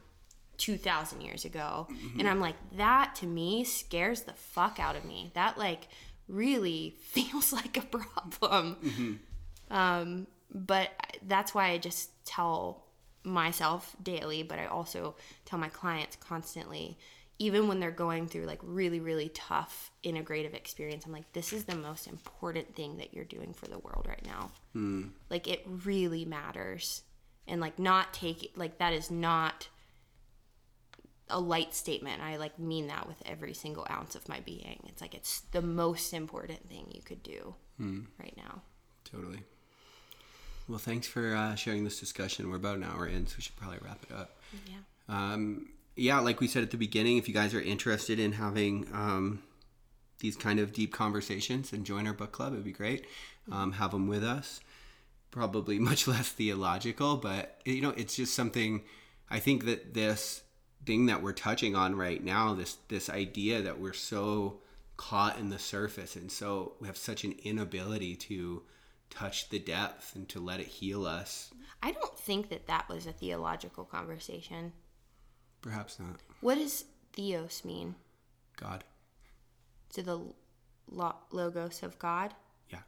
2,000 0.59 1.21
years 1.21 1.45
ago. 1.45 1.87
And 1.89 1.97
mm-hmm. 1.97 2.27
I'm 2.27 2.39
like, 2.39 2.55
that 2.77 3.15
to 3.15 3.25
me 3.25 3.63
scares 3.63 4.21
the 4.21 4.33
fuck 4.33 4.79
out 4.79 4.95
of 4.95 5.05
me. 5.05 5.31
That 5.33 5.57
like 5.57 5.87
really 6.27 6.95
feels 7.01 7.51
like 7.51 7.77
a 7.77 7.81
problem. 7.81 8.77
Mm-hmm. 8.83 9.13
Um, 9.75 10.27
but 10.51 10.89
that's 11.27 11.53
why 11.53 11.69
I 11.69 11.77
just 11.77 12.25
tell 12.25 12.85
myself 13.23 13.95
daily, 14.01 14.43
but 14.43 14.59
I 14.59 14.65
also 14.65 15.15
tell 15.45 15.59
my 15.59 15.69
clients 15.69 16.15
constantly, 16.15 16.97
even 17.37 17.67
when 17.67 17.79
they're 17.79 17.91
going 17.91 18.27
through 18.27 18.45
like 18.45 18.59
really, 18.63 18.99
really 18.99 19.29
tough 19.29 19.91
integrative 20.03 20.53
experience. 20.53 21.05
I'm 21.05 21.11
like, 21.11 21.31
this 21.33 21.53
is 21.53 21.65
the 21.65 21.75
most 21.75 22.07
important 22.07 22.75
thing 22.75 22.97
that 22.97 23.13
you're 23.13 23.25
doing 23.25 23.53
for 23.53 23.67
the 23.67 23.79
world 23.79 24.05
right 24.07 24.25
now. 24.25 24.51
Hmm. 24.73 25.07
Like, 25.29 25.47
it 25.47 25.65
really 25.85 26.25
matters. 26.25 27.03
And 27.47 27.61
like, 27.61 27.79
not 27.79 28.13
take 28.13 28.51
like, 28.55 28.77
that 28.79 28.93
is 28.93 29.11
not 29.11 29.67
a 31.29 31.39
light 31.39 31.73
statement. 31.73 32.21
I 32.21 32.37
like 32.37 32.57
mean 32.59 32.87
that 32.87 33.07
with 33.07 33.21
every 33.25 33.53
single 33.53 33.85
ounce 33.89 34.15
of 34.15 34.27
my 34.27 34.39
being. 34.41 34.79
It's 34.87 35.01
like 35.01 35.13
it's 35.13 35.41
the 35.51 35.61
most 35.61 36.13
important 36.13 36.67
thing 36.69 36.87
you 36.91 37.01
could 37.01 37.23
do 37.23 37.55
right 38.19 38.35
now. 38.35 38.61
Totally. 39.09 39.39
Well, 40.67 40.79
thanks 40.79 41.07
for 41.07 41.35
uh, 41.35 41.55
sharing 41.55 41.83
this 41.83 41.99
discussion. 41.99 42.49
We're 42.49 42.57
about 42.57 42.77
an 42.77 42.83
hour 42.83 43.07
in, 43.07 43.25
so 43.25 43.35
we 43.37 43.41
should 43.41 43.55
probably 43.55 43.79
wrap 43.83 44.03
it 44.07 44.15
up. 44.15 44.37
Yeah. 44.67 44.75
Um, 45.07 45.69
yeah, 45.95 46.19
like 46.19 46.39
we 46.39 46.47
said 46.47 46.61
at 46.61 46.71
the 46.71 46.77
beginning, 46.77 47.17
if 47.17 47.27
you 47.27 47.33
guys 47.33 47.55
are 47.55 47.61
interested 47.61 48.19
in 48.19 48.33
having 48.33 48.87
um, 48.93 49.41
these 50.19 50.35
kind 50.35 50.59
of 50.59 50.73
deep 50.73 50.93
conversations, 50.93 51.73
and 51.73 51.85
join 51.85 52.05
our 52.05 52.13
book 52.13 52.31
club. 52.31 52.53
It'd 52.53 52.65
be 52.65 52.71
great. 52.71 53.05
Um, 53.51 53.73
have 53.73 53.91
them 53.91 54.07
with 54.07 54.23
us. 54.23 54.59
Probably 55.31 55.79
much 55.89 56.07
less 56.07 56.29
theological, 56.29 57.17
but 57.17 57.59
you 57.65 57.81
know, 57.81 57.93
it's 57.97 58.15
just 58.15 58.33
something. 58.35 58.83
I 59.29 59.39
think 59.39 59.65
that 59.65 59.93
this 59.93 60.41
thing 60.85 61.07
that 61.07 61.21
we're 61.21 61.33
touching 61.33 61.75
on 61.75 61.95
right 61.95 62.23
now, 62.23 62.53
this 62.53 62.77
this 62.87 63.09
idea 63.09 63.61
that 63.61 63.79
we're 63.79 63.93
so 63.93 64.59
caught 64.97 65.39
in 65.39 65.49
the 65.49 65.59
surface, 65.59 66.15
and 66.15 66.31
so 66.31 66.73
we 66.79 66.87
have 66.87 66.97
such 66.97 67.23
an 67.23 67.35
inability 67.43 68.15
to 68.15 68.63
touch 69.09 69.49
the 69.49 69.59
depth 69.59 70.15
and 70.15 70.27
to 70.29 70.39
let 70.39 70.59
it 70.59 70.67
heal 70.67 71.05
us. 71.05 71.51
I 71.81 71.91
don't 71.91 72.17
think 72.17 72.49
that 72.49 72.67
that 72.67 72.89
was 72.89 73.07
a 73.07 73.13
theological 73.13 73.85
conversation. 73.85 74.73
Perhaps 75.61 75.99
not. 75.99 76.19
What 76.41 76.55
does 76.55 76.85
theos 77.13 77.63
mean? 77.65 77.95
God. 78.57 78.83
To 79.93 80.03
the 80.03 80.19
lo- 80.91 81.15
logos 81.31 81.81
of 81.81 81.97
God? 81.97 82.33
Yeah. 82.69 82.79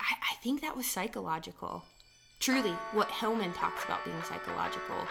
I, 0.00 0.14
I 0.32 0.36
think 0.42 0.60
that 0.62 0.76
was 0.76 0.86
psychological. 0.86 1.84
Truly, 2.38 2.72
what 2.92 3.10
Hillman 3.10 3.52
talks 3.52 3.84
about 3.84 4.04
being 4.04 4.22
psychological, 4.22 5.06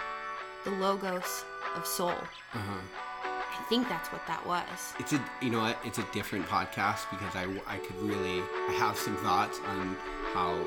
the 0.66 0.72
logos 0.72 1.46
of 1.76 1.86
soul. 1.86 2.10
Uh-huh. 2.10 2.80
I 3.24 3.64
think 3.70 3.88
that's 3.88 4.12
what 4.12 4.26
that 4.28 4.46
was. 4.46 4.94
It's 5.00 5.14
a 5.14 5.24
you 5.42 5.50
know 5.50 5.62
what? 5.62 5.78
It's 5.86 5.98
a 6.00 6.06
different 6.12 6.46
podcast 6.48 7.10
because 7.10 7.36
I 7.36 7.46
I 7.68 7.78
could 7.78 7.96
really 8.02 8.42
I 8.70 8.74
have 8.78 8.98
some 8.98 9.16
thoughts 9.18 9.60
on 9.68 9.96
how 10.34 10.60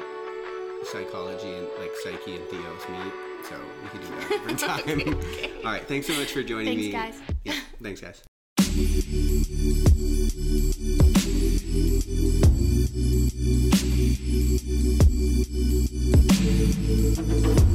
psychology 0.85 1.55
and 1.55 1.69
like 1.79 1.91
psyche 2.03 2.37
and 2.37 2.45
theos 2.49 2.89
meet. 2.89 3.13
So 3.45 3.57
we 3.83 3.89
can 3.91 4.01
do 4.01 4.07
that 4.17 4.29
different 4.29 4.59
time. 4.61 4.81
okay. 5.19 5.53
All 5.59 5.73
right. 5.73 5.87
Thanks 5.87 6.07
so 6.07 6.15
much 6.15 6.33
for 6.33 6.43
joining 6.43 6.79
thanks, 6.79 6.83
me. 6.83 6.93
Guys. 6.93 7.21
Yeah, 7.45 7.55
thanks, 7.83 8.01
guys. 8.01 8.23
Thanks, 16.89 17.47
guys. 17.47 17.75